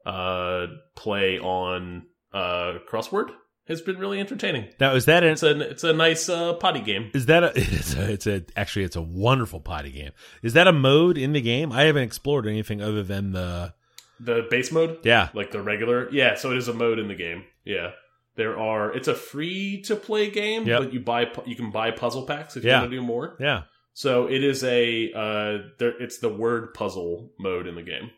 uh, 0.06 0.66
play 0.96 1.38
on 1.38 2.06
uh, 2.32 2.74
crossword, 2.88 3.30
has 3.66 3.80
been 3.80 3.98
really 3.98 4.20
entertaining. 4.20 4.68
Now 4.78 4.94
is 4.94 5.06
that 5.06 5.24
an, 5.24 5.30
It's 5.32 5.42
a 5.42 5.60
it's 5.70 5.84
a 5.84 5.92
nice 5.92 6.28
uh, 6.28 6.54
potty 6.54 6.80
game. 6.80 7.10
is 7.14 7.26
that 7.26 7.42
a 7.42 7.52
it's 7.56 7.94
a 7.94 8.12
it's 8.12 8.26
a 8.26 8.44
actually 8.56 8.84
it's 8.84 8.96
a 8.96 9.02
wonderful 9.02 9.60
potty 9.60 9.90
game. 9.90 10.12
Is 10.42 10.52
that 10.52 10.68
a 10.68 10.72
mode 10.72 11.18
in 11.18 11.32
the 11.32 11.40
game? 11.40 11.72
I 11.72 11.82
haven't 11.82 12.02
explored 12.04 12.46
anything 12.46 12.80
other 12.80 13.02
than 13.02 13.32
the 13.32 13.74
The 14.20 14.46
base 14.48 14.70
mode, 14.70 14.98
yeah. 15.04 15.30
like 15.34 15.50
the 15.50 15.60
regular, 15.62 16.08
yeah. 16.12 16.36
So 16.36 16.52
it 16.52 16.58
is 16.58 16.68
a 16.68 16.74
mode 16.74 16.98
in 17.00 17.08
the 17.08 17.14
game. 17.16 17.44
Yeah, 17.64 17.90
there 18.36 18.58
are. 18.58 18.92
It's 18.92 19.08
a 19.08 19.14
free 19.14 19.82
to 19.82 19.96
play 19.96 20.30
game, 20.30 20.66
Yep. 20.66 20.80
but 20.82 20.92
you 20.92 21.00
buy 21.00 21.26
you 21.46 21.56
can 21.56 21.70
buy 21.70 21.90
puzzle 21.90 22.26
packs 22.26 22.56
if 22.56 22.64
you 22.64 22.70
want 22.70 22.90
to 22.90 22.96
do 22.96 23.02
more. 23.02 23.36
Yeah. 23.40 23.62
So 23.92 24.26
it 24.26 24.42
is 24.42 24.64
a 24.64 25.12
uh, 25.12 25.58
there. 25.78 26.00
It's 26.02 26.18
the 26.18 26.28
word 26.28 26.74
puzzle 26.74 27.30
mode 27.38 27.66
in 27.66 27.74
the 27.76 27.82
game. 27.82 28.10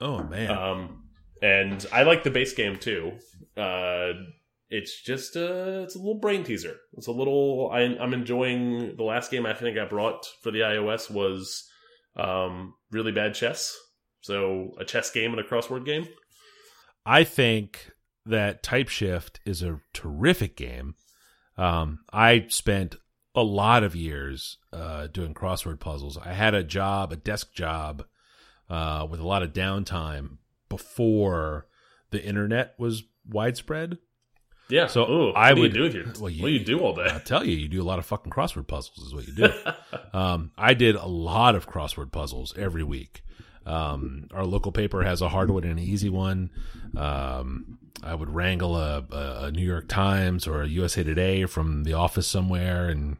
Oh 0.00 0.22
man. 0.24 0.50
Um, 0.50 1.04
and 1.40 1.86
I 1.92 2.02
like 2.02 2.24
the 2.24 2.30
base 2.30 2.52
game 2.52 2.76
too. 2.78 3.12
Uh, 3.56 4.12
it's 4.70 5.00
just 5.02 5.36
uh, 5.36 5.82
it's 5.84 5.94
a 5.94 5.98
little 5.98 6.18
brain 6.18 6.42
teaser. 6.44 6.76
It's 6.96 7.06
a 7.06 7.12
little. 7.12 7.70
I, 7.72 7.80
I'm 7.82 8.12
enjoying 8.12 8.96
the 8.96 9.04
last 9.04 9.30
game. 9.30 9.46
I 9.46 9.54
think 9.54 9.78
I 9.78 9.84
brought 9.86 10.26
for 10.42 10.50
the 10.50 10.60
iOS 10.60 11.10
was 11.10 11.64
um, 12.16 12.74
really 12.90 13.12
bad 13.12 13.34
chess. 13.34 13.76
So 14.20 14.72
a 14.80 14.84
chess 14.84 15.10
game 15.12 15.30
and 15.30 15.40
a 15.40 15.44
crossword 15.44 15.84
game. 15.86 16.06
I 17.06 17.22
think 17.24 17.88
that 18.28 18.62
TypeShift 18.62 19.36
is 19.44 19.62
a 19.62 19.80
terrific 19.92 20.56
game. 20.56 20.94
Um, 21.56 22.00
I 22.12 22.46
spent 22.48 22.96
a 23.34 23.42
lot 23.42 23.82
of 23.82 23.94
years 23.96 24.58
uh, 24.72 25.06
doing 25.08 25.34
crossword 25.34 25.80
puzzles. 25.80 26.16
I 26.18 26.32
had 26.32 26.54
a 26.54 26.62
job, 26.64 27.12
a 27.12 27.16
desk 27.16 27.52
job, 27.52 28.04
uh, 28.70 29.06
with 29.08 29.20
a 29.20 29.26
lot 29.26 29.42
of 29.42 29.52
downtime 29.52 30.38
before 30.68 31.66
the 32.10 32.22
internet 32.24 32.74
was 32.78 33.02
widespread. 33.28 33.98
Yeah. 34.70 34.86
So 34.86 35.10
Ooh, 35.10 35.32
I 35.32 35.52
what 35.52 35.60
would- 35.60 35.72
do 35.74 35.84
you 35.84 35.90
do 35.90 36.04
with 36.04 36.20
well, 36.20 36.30
you- 36.30 36.42
what 36.42 36.48
do 36.48 36.54
you 36.54 36.64
do 36.64 36.80
all 36.80 36.94
day? 36.94 37.08
I 37.12 37.18
tell 37.18 37.44
you, 37.44 37.56
you 37.56 37.68
do 37.68 37.82
a 37.82 37.84
lot 37.84 37.98
of 37.98 38.06
fucking 38.06 38.30
crossword 38.32 38.66
puzzles, 38.66 38.98
is 38.98 39.14
what 39.14 39.26
you 39.26 39.34
do. 39.34 39.52
um, 40.18 40.50
I 40.58 40.74
did 40.74 40.94
a 40.96 41.06
lot 41.06 41.54
of 41.54 41.66
crossword 41.68 42.12
puzzles 42.12 42.54
every 42.56 42.82
week. 42.82 43.22
Um, 43.68 44.28
our 44.32 44.46
local 44.46 44.72
paper 44.72 45.02
has 45.02 45.20
a 45.20 45.28
hard 45.28 45.50
one 45.50 45.62
and 45.62 45.72
an 45.72 45.78
easy 45.78 46.08
one. 46.08 46.50
Um, 46.96 47.78
I 48.02 48.14
would 48.14 48.30
wrangle 48.30 48.76
a, 48.76 49.04
a, 49.10 49.50
New 49.50 49.64
York 49.64 49.88
Times 49.88 50.46
or 50.46 50.62
a 50.62 50.66
USA 50.66 51.02
Today 51.02 51.44
from 51.44 51.84
the 51.84 51.92
office 51.92 52.26
somewhere, 52.26 52.88
and 52.88 53.18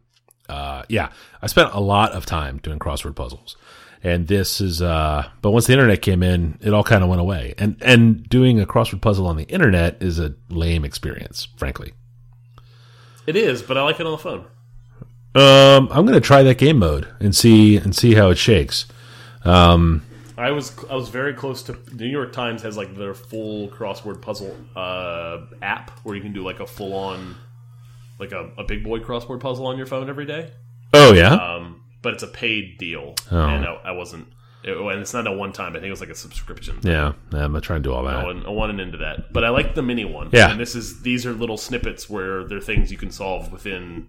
uh, 0.49 0.84
yeah, 0.88 1.11
I 1.42 1.49
spent 1.49 1.74
a 1.74 1.80
lot 1.80 2.12
of 2.12 2.24
time 2.24 2.59
doing 2.59 2.78
crossword 2.78 3.14
puzzles. 3.14 3.57
And 4.03 4.28
this 4.28 4.61
is, 4.61 4.80
uh, 4.80 5.28
but 5.42 5.51
once 5.51 5.66
the 5.66 5.72
internet 5.72 6.01
came 6.03 6.22
in, 6.22 6.57
it 6.62 6.72
all 6.72 6.84
kind 6.84 7.03
of 7.03 7.11
went 7.11 7.20
away. 7.20 7.55
And 7.59 7.76
and 7.82 8.26
doing 8.28 8.61
a 8.61 8.66
crossword 8.66 9.03
puzzle 9.03 9.26
on 9.26 9.36
the 9.36 9.44
internet 9.44 10.03
is 10.03 10.18
a 10.18 10.34
lame 10.49 10.84
experience, 10.84 11.49
frankly. 11.57 11.92
it 13.26 13.36
is, 13.36 13.61
but 13.61 13.76
I 13.76 13.82
like 13.82 14.01
it 14.01 14.07
on 14.07 14.12
the 14.12 14.18
phone. 14.18 14.46
Um, 15.34 15.88
I'm 15.90 16.07
gonna 16.07 16.20
try 16.20 16.42
that 16.44 16.59
game 16.59 16.78
mode 16.78 17.09
and 17.20 17.34
see 17.34 17.76
and 17.76 17.94
see 17.94 18.14
how 18.14 18.30
it 18.30 18.38
shakes. 18.38 18.86
Um, 19.44 20.03
I 20.39 20.51
was 20.53 20.72
I 20.89 20.95
was 20.95 21.09
very 21.09 21.34
close 21.34 21.62
to. 21.64 21.72
The 21.72 22.05
New 22.05 22.11
York 22.11 22.32
Times 22.32 22.62
has 22.62 22.76
like 22.76 22.95
their 22.97 23.12
full 23.14 23.68
crossword 23.70 24.22
puzzle 24.22 24.57
uh, 24.76 25.39
app 25.62 25.91
where 26.05 26.14
you 26.14 26.22
can 26.22 26.32
do 26.32 26.43
like 26.43 26.61
a 26.61 26.66
full 26.66 26.95
on, 26.95 27.34
like 28.20 28.32
a, 28.32 28.51
a 28.57 28.64
big 28.64 28.84
boy 28.84 29.01
crossword 29.01 29.41
puzzle 29.41 29.66
on 29.66 29.76
your 29.76 29.86
phone 29.86 30.09
every 30.09 30.26
day. 30.26 30.51
oh 30.95 31.12
yeah, 31.12 31.34
Um, 31.34 31.82
but 32.03 32.14
it's 32.14 32.22
a 32.22 32.28
paid 32.28 32.78
deal, 32.78 33.14
Oh. 33.32 33.36
and 33.49 33.64
I, 33.64 33.72
I 33.86 33.91
wasn't. 33.93 34.28
It, 34.64 34.76
and 34.76 35.01
it's 35.01 35.14
not 35.14 35.26
a 35.26 35.32
one 35.32 35.53
time. 35.53 35.70
I 35.72 35.74
think 35.80 35.86
it 35.86 35.91
was 35.91 36.01
like 36.01 36.11
a 36.11 36.14
subscription. 36.16 36.80
yeah. 36.82 37.12
I'm 37.32 37.39
gonna 37.53 37.61
try 37.61 37.76
and 37.76 37.84
do 37.84 37.93
all 37.93 38.07
I 38.07 38.14
that. 38.14 38.24
wasn't, 38.26 38.47
I 38.47 38.51
wasn't 38.51 38.80
into 38.80 38.99
that, 38.99 39.32
but 39.32 39.45
I 39.45 39.51
like 39.51 39.74
the 39.74 39.82
mini 39.82 40.05
one. 40.05 40.30
Yeah. 40.32 40.51
and 40.51 40.61
this 40.61 40.74
is 40.74 41.01
these 41.03 41.26
are 41.26 41.32
little 41.32 41.57
snippets 41.57 42.09
where 42.11 42.45
they're 42.45 42.61
things 42.61 42.91
you 42.93 42.99
can 42.99 43.11
solve 43.11 43.51
within, 43.53 44.07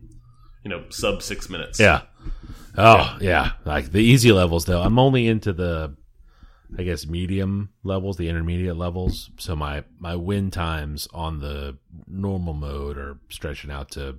you 0.63 0.69
know, 0.69 0.85
sub 0.89 1.21
six 1.21 1.49
minutes. 1.49 1.79
Yeah. 1.79 2.01
Oh 2.77 3.17
yeah. 3.21 3.51
Like 3.65 3.91
the 3.91 3.99
easy 3.99 4.31
levels 4.31 4.65
though. 4.65 4.81
I'm 4.81 4.97
only 4.99 5.27
into 5.27 5.53
the, 5.53 5.95
I 6.77 6.83
guess 6.83 7.07
medium 7.07 7.69
levels, 7.83 8.17
the 8.17 8.29
intermediate 8.29 8.77
levels. 8.77 9.31
So 9.37 9.55
my 9.55 9.83
my 9.97 10.15
win 10.15 10.51
times 10.51 11.07
on 11.13 11.39
the 11.39 11.77
normal 12.07 12.53
mode 12.53 12.97
are 12.97 13.17
stretching 13.29 13.71
out 13.71 13.91
to, 13.91 14.17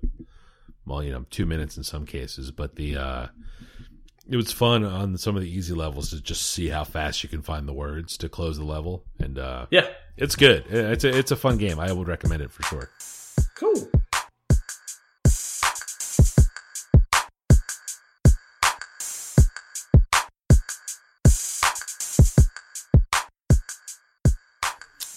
well, 0.85 1.03
you 1.03 1.13
know, 1.13 1.25
two 1.31 1.47
minutes 1.47 1.77
in 1.77 1.85
some 1.85 2.07
cases. 2.07 2.51
But 2.51 2.77
the 2.77 2.97
uh, 2.97 3.27
it 4.29 4.37
was 4.37 4.53
fun 4.53 4.85
on 4.85 5.17
some 5.17 5.37
of 5.37 5.43
the 5.43 5.51
easy 5.51 5.75
levels 5.75 6.11
to 6.11 6.21
just 6.21 6.51
see 6.51 6.69
how 6.69 6.85
fast 6.85 7.23
you 7.23 7.29
can 7.29 7.43
find 7.43 7.69
the 7.69 7.73
words 7.73 8.17
to 8.19 8.29
close 8.29 8.59
the 8.59 8.65
level, 8.65 9.05
and 9.19 9.39
uh, 9.39 9.67
yeah, 9.71 9.87
it's 10.17 10.37
good. 10.37 10.65
It's 10.69 11.05
a 11.05 11.17
it's 11.17 11.31
a 11.31 11.37
fun 11.37 11.57
game. 11.57 11.79
I 11.79 11.93
would 11.93 12.09
recommend 12.09 12.43
it 12.43 12.51
for 12.51 12.63
sure. 12.65 12.91
cool. 13.55 13.91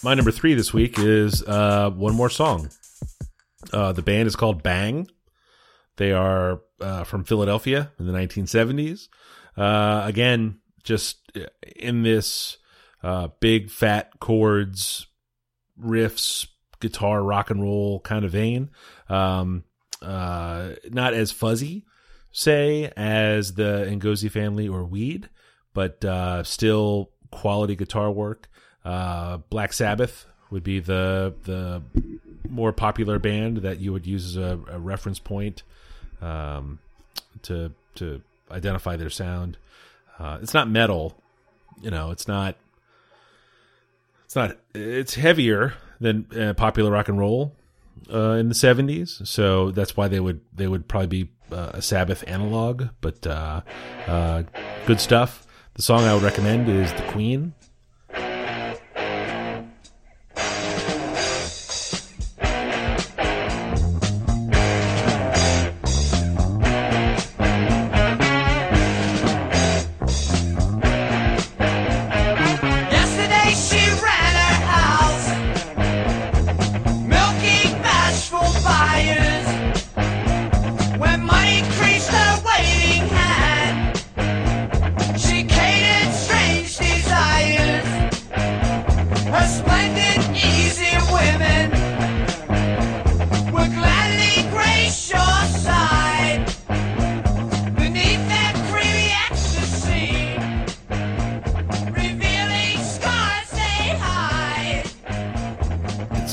My 0.03 0.15
number 0.15 0.31
three 0.31 0.53
this 0.53 0.73
week 0.73 0.99
is 0.99 1.41
uh, 1.43 1.89
one 1.89 2.13
more 2.13 2.29
song. 2.29 2.69
Uh, 3.71 3.93
the 3.93 4.01
band 4.01 4.27
is 4.27 4.35
called 4.35 4.61
Bang. 4.61 5.07
They 5.95 6.11
are 6.11 6.59
uh, 6.81 7.05
from 7.05 7.23
Philadelphia 7.23 7.89
in 7.97 8.07
the 8.07 8.11
1970s. 8.11 9.07
Uh, 9.55 10.01
again, 10.03 10.59
just 10.83 11.31
in 11.77 12.03
this 12.03 12.57
uh, 13.01 13.29
big 13.39 13.69
fat 13.69 14.19
chords, 14.19 15.07
riffs, 15.81 16.47
guitar, 16.81 17.23
rock 17.23 17.49
and 17.49 17.61
roll 17.61 18.01
kind 18.01 18.25
of 18.25 18.31
vein. 18.31 18.71
Um, 19.07 19.63
uh, 20.01 20.71
not 20.89 21.13
as 21.13 21.31
fuzzy, 21.31 21.85
say, 22.33 22.91
as 22.97 23.53
the 23.53 23.87
Ngozi 23.89 24.29
family 24.29 24.67
or 24.67 24.83
Weed, 24.83 25.29
but 25.73 26.03
still 26.45 27.11
quality 27.31 27.77
guitar 27.77 28.11
work. 28.11 28.49
Uh, 28.85 29.37
Black 29.49 29.73
Sabbath 29.73 30.25
would 30.49 30.63
be 30.63 30.79
the 30.79 31.33
the 31.43 31.81
more 32.49 32.71
popular 32.71 33.17
band 33.19 33.57
that 33.57 33.79
you 33.79 33.91
would 33.93 34.05
use 34.05 34.25
as 34.25 34.37
a, 34.37 34.59
a 34.69 34.79
reference 34.79 35.19
point 35.19 35.63
um, 36.21 36.79
to 37.43 37.71
to 37.95 38.21
identify 38.51 38.95
their 38.95 39.09
sound. 39.09 39.57
Uh, 40.19 40.37
it's 40.41 40.53
not 40.53 40.69
metal, 40.69 41.15
you 41.81 41.89
know. 41.89 42.11
It's 42.11 42.27
not. 42.27 42.55
It's 44.25 44.35
not. 44.35 44.57
It's 44.73 45.15
heavier 45.15 45.73
than 45.99 46.27
uh, 46.37 46.53
popular 46.53 46.91
rock 46.91 47.07
and 47.07 47.17
roll 47.17 47.53
uh, 48.13 48.31
in 48.31 48.49
the 48.49 48.55
seventies, 48.55 49.21
so 49.23 49.71
that's 49.71 49.95
why 49.97 50.07
they 50.07 50.19
would 50.19 50.41
they 50.55 50.67
would 50.67 50.87
probably 50.87 51.23
be 51.23 51.29
uh, 51.51 51.71
a 51.73 51.81
Sabbath 51.81 52.23
analog. 52.27 52.89
But 53.01 53.25
uh, 53.25 53.61
uh, 54.07 54.43
good 54.85 54.99
stuff. 54.99 55.47
The 55.75 55.81
song 55.81 56.03
I 56.03 56.13
would 56.13 56.23
recommend 56.23 56.69
is 56.69 56.93
The 56.93 57.03
Queen. 57.07 57.53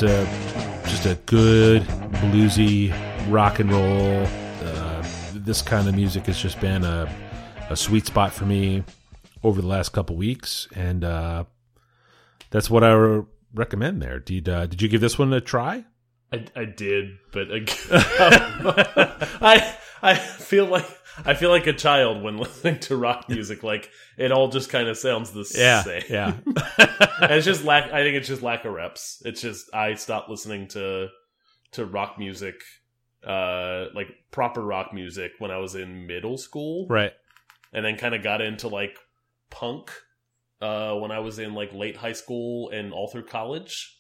It's 0.03 0.11
a 0.11 0.89
just 0.89 1.05
a 1.05 1.15
good 1.27 1.83
bluesy 1.83 2.91
rock 3.31 3.59
and 3.59 3.71
roll. 3.71 4.27
Uh, 4.65 5.05
this 5.35 5.61
kind 5.61 5.87
of 5.89 5.95
music 5.95 6.25
has 6.25 6.41
just 6.41 6.59
been 6.59 6.85
a, 6.85 7.07
a 7.69 7.77
sweet 7.77 8.07
spot 8.07 8.33
for 8.33 8.47
me 8.47 8.83
over 9.43 9.61
the 9.61 9.67
last 9.67 9.91
couple 9.91 10.17
weeks, 10.17 10.69
and 10.75 11.05
uh, 11.05 11.45
that's 12.49 12.71
what 12.71 12.83
I 12.83 12.93
re- 12.93 13.25
recommend. 13.53 14.01
There, 14.01 14.19
did 14.19 14.49
uh, 14.49 14.65
did 14.65 14.81
you 14.81 14.89
give 14.89 15.03
this 15.03 15.19
one 15.19 15.35
a 15.35 15.41
try? 15.43 15.85
I, 16.33 16.47
I 16.57 16.65
did, 16.65 17.19
but 17.31 17.49
I 19.43 19.77
I 20.01 20.15
feel 20.15 20.65
like 20.65 20.87
I 21.25 21.35
feel 21.35 21.51
like 21.51 21.67
a 21.67 21.73
child 21.73 22.23
when 22.23 22.37
listening 22.39 22.81
to 22.81 22.97
rock 22.97 23.29
music. 23.29 23.63
Like 23.63 23.91
it 24.17 24.33
all 24.33 24.49
just 24.49 24.71
kind 24.71 24.89
of 24.89 24.97
sounds 24.97 25.31
the 25.31 25.45
same. 25.45 26.03
yeah. 26.09 26.35
It's 27.23 27.45
just 27.45 27.65
lack. 27.65 27.93
I 27.93 28.03
think 28.03 28.17
it's 28.17 28.29
just 28.29 28.43
lack 28.43 28.65
of 28.65 28.73
reps. 28.73 29.23
It's 29.25 29.43
just 29.43 29.73
I 29.75 29.95
stopped 29.95 30.31
listening 30.31 30.69
to 30.69 31.09
to 31.73 31.85
rock 31.85 32.19
music, 32.19 32.55
uh, 33.27 33.87
like 33.95 34.09
proper 34.31 34.63
rock 34.63 34.93
music 34.95 35.33
when 35.39 35.51
I 35.51 35.59
was 35.59 35.75
in 35.75 36.07
middle 36.07 36.39
school, 36.39 36.87
right. 36.89 37.13
and 37.73 37.85
then 37.85 37.97
kind 37.97 38.15
of 38.15 38.23
got 38.23 38.41
into 38.41 38.69
like 38.69 38.97
punk 39.51 39.91
uh, 40.61 40.95
when 40.95 41.11
I 41.11 41.19
was 41.19 41.39
in 41.39 41.55
like 41.55 41.73
late 41.73 41.97
high 41.97 42.13
school 42.13 42.71
and 42.71 42.93
all 42.93 43.09
through 43.09 43.27
college. 43.27 43.99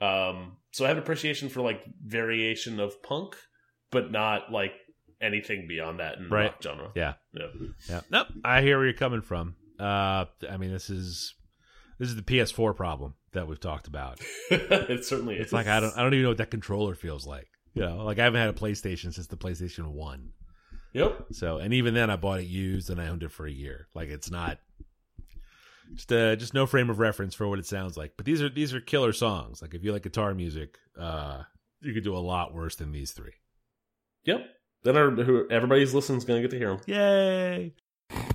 Um, 0.00 0.56
so 0.70 0.84
I 0.84 0.88
have 0.88 0.98
appreciation 0.98 1.48
for 1.48 1.60
like 1.60 1.82
variation 2.04 2.80
of 2.80 3.02
punk, 3.02 3.36
but 3.90 4.10
not 4.10 4.50
like 4.52 4.72
anything 5.24 5.66
beyond 5.66 6.00
that 6.00 6.18
in 6.18 6.28
Right. 6.28 6.44
rock 6.46 6.62
genre. 6.62 6.90
Yeah. 6.94 7.14
Yeah. 7.32 7.46
Yeah. 7.88 8.00
Nope. 8.10 8.28
I 8.44 8.62
hear 8.62 8.76
where 8.76 8.86
you're 8.86 8.94
coming 8.94 9.22
from. 9.22 9.56
Uh, 9.78 10.26
I 10.48 10.56
mean, 10.58 10.72
this 10.72 10.90
is 10.90 11.34
this 11.98 12.08
is 12.08 12.16
the 12.16 12.22
PS4 12.22 12.74
problem 12.76 13.14
that 13.32 13.48
we've 13.48 13.60
talked 13.60 13.86
about. 13.88 14.20
it 14.50 15.04
certainly 15.04 15.36
is. 15.36 15.44
It's 15.44 15.52
like 15.52 15.66
I 15.66 15.80
don't 15.80 15.96
I 15.96 16.02
don't 16.02 16.14
even 16.14 16.22
know 16.24 16.28
what 16.30 16.38
that 16.38 16.50
controller 16.50 16.94
feels 16.94 17.26
like. 17.26 17.48
You 17.72 17.82
know, 17.82 18.04
like 18.04 18.18
I 18.20 18.24
haven't 18.24 18.40
had 18.40 18.50
a 18.50 18.52
PlayStation 18.52 19.12
since 19.12 19.26
the 19.26 19.36
PlayStation 19.36 19.88
One. 19.88 20.30
Yep. 20.92 21.26
So, 21.32 21.58
and 21.58 21.74
even 21.74 21.92
then, 21.92 22.08
I 22.08 22.14
bought 22.14 22.38
it 22.38 22.46
used 22.46 22.88
and 22.88 23.00
I 23.00 23.08
owned 23.08 23.24
it 23.24 23.32
for 23.32 23.46
a 23.46 23.50
year. 23.50 23.88
Like 23.94 24.08
it's 24.10 24.30
not 24.30 24.60
just 25.94 26.12
uh, 26.12 26.36
just 26.36 26.54
no 26.54 26.66
frame 26.66 26.88
of 26.88 27.00
reference 27.00 27.34
for 27.34 27.48
what 27.48 27.58
it 27.58 27.66
sounds 27.66 27.96
like. 27.96 28.12
But 28.16 28.26
these 28.26 28.40
are 28.40 28.48
these 28.48 28.72
are 28.74 28.80
killer 28.80 29.12
songs. 29.12 29.60
Like 29.60 29.74
if 29.74 29.82
you 29.82 29.92
like 29.92 30.02
guitar 30.04 30.34
music, 30.34 30.78
uh, 30.98 31.42
you 31.80 31.92
could 31.94 32.04
do 32.04 32.16
a 32.16 32.18
lot 32.18 32.54
worse 32.54 32.76
than 32.76 32.92
these 32.92 33.10
three. 33.10 33.32
Yep. 34.24 34.46
Then 34.84 34.96
our, 34.96 35.10
who, 35.10 35.48
everybody's 35.50 35.94
listening 35.94 36.18
is 36.18 36.24
going 36.24 36.42
to 36.42 36.48
get 36.48 36.50
to 36.52 36.58
hear 36.58 36.76
them. 36.76 36.80
Yay! 36.86 37.72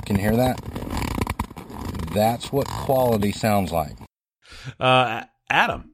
Can 0.05 0.15
you 0.15 0.21
hear 0.21 0.35
that? 0.35 0.59
That's 2.13 2.51
what 2.51 2.67
quality 2.67 3.31
sounds 3.31 3.71
like. 3.71 3.95
Uh, 4.79 5.23
Adam, 5.49 5.91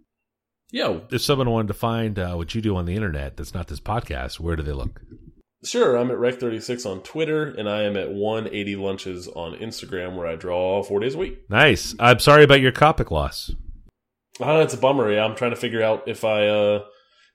Yo, 0.71 1.03
if 1.11 1.21
someone 1.21 1.49
wanted 1.49 1.67
to 1.67 1.73
find 1.73 2.17
uh, 2.19 2.33
what 2.33 2.55
you 2.55 2.61
do 2.61 2.75
on 2.75 2.85
the 2.85 2.95
internet 2.95 3.37
that's 3.37 3.53
not 3.53 3.67
this 3.67 3.79
podcast, 3.79 4.39
where 4.39 4.55
do 4.55 4.63
they 4.63 4.71
look? 4.73 5.01
sure. 5.63 5.95
I'm 5.95 6.11
at 6.11 6.17
Rec36 6.17 6.85
on 6.85 7.01
Twitter, 7.01 7.45
and 7.45 7.69
I 7.69 7.83
am 7.83 7.95
at 7.97 8.11
180 8.11 8.75
Lunches 8.75 9.27
on 9.29 9.55
Instagram, 9.55 10.15
where 10.15 10.27
I 10.27 10.35
draw 10.35 10.83
four 10.83 10.99
days 10.99 11.15
a 11.15 11.17
week. 11.17 11.49
Nice. 11.49 11.95
I'm 11.99 12.19
sorry 12.19 12.43
about 12.43 12.61
your 12.61 12.71
Copic 12.71 13.09
loss. 13.09 13.51
Oh, 14.39 14.59
it's 14.59 14.73
a 14.73 14.77
bummer. 14.77 15.11
Yeah, 15.11 15.23
I'm 15.23 15.35
trying 15.35 15.51
to 15.51 15.57
figure 15.57 15.81
out 15.81 16.07
if 16.07 16.23
I, 16.23 16.47
uh, 16.47 16.83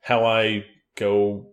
how 0.03 0.25
I 0.25 0.65
go 0.97 1.50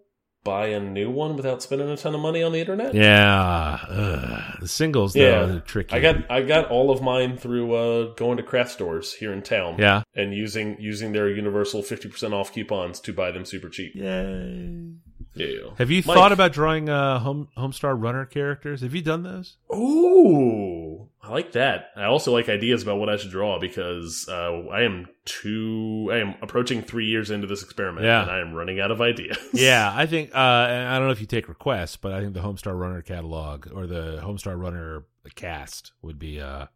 buy 0.48 0.68
a 0.68 0.80
new 0.80 1.10
one 1.12 1.36
without 1.36 1.62
spending 1.62 1.90
a 1.90 1.98
ton 1.98 2.16
of 2.16 2.22
money 2.22 2.42
on 2.42 2.52
the 2.54 2.60
internet. 2.60 2.94
Yeah, 2.94 3.80
ugh. 3.90 4.58
the 4.62 4.68
singles 4.68 5.14
Yeah. 5.16 5.46
they're 5.46 5.60
tricky. 5.60 5.94
I 5.96 6.00
got 6.00 6.16
I 6.32 6.42
got 6.42 6.72
all 6.72 6.90
of 6.90 7.02
mine 7.02 7.36
through 7.38 7.74
uh, 7.74 8.14
going 8.16 8.38
to 8.38 8.44
craft 8.44 8.72
stores 8.72 9.14
here 9.14 9.34
in 9.34 9.42
town. 9.42 9.76
yeah. 9.78 10.04
and 10.16 10.34
using 10.34 10.78
using 10.80 11.12
their 11.12 11.30
universal 11.30 11.84
fifty 11.84 12.08
percent 12.10 12.34
off 12.34 12.54
coupons 12.54 13.00
to 13.02 13.12
buy 13.14 13.30
them 13.32 13.44
super 13.46 13.68
cheap. 13.70 13.92
Yay! 13.94 14.94
Yeah. 15.36 15.70
Have 15.78 15.92
you 15.92 16.02
Mike. 16.06 16.16
thought 16.18 16.32
about 16.32 16.52
drawing 16.54 16.88
uh, 16.90 17.20
home 17.20 17.50
Homestar 17.58 17.94
Runner 18.02 18.26
characters? 18.26 18.82
Have 18.82 18.96
you 18.96 19.02
done 19.04 19.22
those? 19.24 19.58
Ooh, 19.72 20.87
I 21.28 21.32
like 21.32 21.52
that. 21.54 21.92
I 21.96 22.06
also 22.06 22.32
like 22.32 22.48
ideas 22.50 22.84
about 22.84 22.98
what 23.00 23.10
I 23.10 23.18
should 23.18 23.32
draw 23.32 23.60
because 23.60 24.28
uh, 24.30 24.64
I 24.72 24.84
am 24.84 25.08
two. 25.26 26.10
I 26.12 26.18
am 26.18 26.36
approaching 26.42 26.82
three 26.82 27.06
years 27.08 27.30
into 27.32 27.48
this 27.48 27.64
experiment, 27.64 28.06
Yeah. 28.06 28.22
and 28.24 28.32
I 28.32 28.40
am 28.40 28.54
running 28.54 28.80
out 28.80 28.92
of 28.92 29.02
ideas. 29.02 29.38
Yeah, 29.54 29.92
I 29.94 30.06
think. 30.06 30.34
Uh, 30.34 30.38
I 30.40 30.98
don't 30.98 31.08
know 31.08 31.12
if 31.12 31.20
you 31.22 31.28
take 31.28 31.50
requests, 31.50 31.98
but 31.98 32.14
I 32.14 32.22
think 32.22 32.34
the 32.34 32.40
Homestar 32.42 32.78
Runner 32.80 33.02
catalog 33.02 33.68
or 33.74 33.88
the 33.88 34.20
Homestar 34.24 34.58
Runner 34.60 35.06
cast 35.36 35.92
would 36.02 36.18
be 36.18 36.40
uh, 36.40 36.68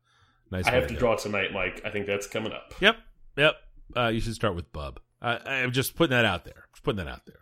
nice. 0.52 0.66
I 0.68 0.72
have 0.72 0.88
to 0.88 0.93
it. 0.95 0.99
draw 0.99 1.16
tonight, 1.16 1.54
Mike. 1.54 1.82
I 1.86 1.89
think 1.89 2.06
that's 2.08 2.28
coming 2.28 2.52
up. 2.52 2.74
Yep, 2.82 2.97
yep. 3.38 3.56
Uh, 3.95 4.08
you 4.08 4.20
should 4.20 4.36
start 4.36 4.56
with 4.56 4.72
Bub. 4.74 4.99
I, 5.22 5.38
I'm 5.38 5.72
just 5.72 5.95
putting 5.95 6.16
that 6.16 6.26
out 6.26 6.43
there. 6.45 6.66
Just 6.74 6.84
putting 6.84 7.04
that 7.04 7.12
out 7.12 7.26
there. 7.26 7.39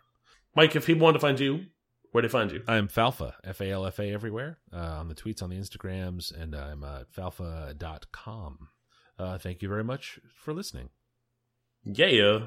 Mike, 0.55 0.75
if 0.75 0.85
people 0.85 1.03
want 1.05 1.15
to 1.15 1.19
find 1.19 1.39
you, 1.39 1.65
where 2.11 2.21
do 2.21 2.27
they 2.27 2.31
find 2.31 2.51
you? 2.51 2.63
I'm 2.67 2.87
Falfa, 2.87 3.33
F 3.43 3.61
A 3.61 3.71
L 3.71 3.85
F 3.85 3.99
A 3.99 4.11
everywhere, 4.11 4.57
uh, 4.73 4.77
on 4.77 5.07
the 5.09 5.15
tweets, 5.15 5.43
on 5.43 5.49
the 5.49 5.57
Instagrams, 5.57 6.35
and 6.35 6.55
I'm 6.55 6.83
uh, 6.83 7.01
at 7.01 7.11
falfa.com. 7.11 8.69
Uh, 9.17 9.37
thank 9.37 9.61
you 9.61 9.69
very 9.69 9.83
much 9.83 10.19
for 10.35 10.53
listening. 10.53 10.89
Yeah. 11.83 12.39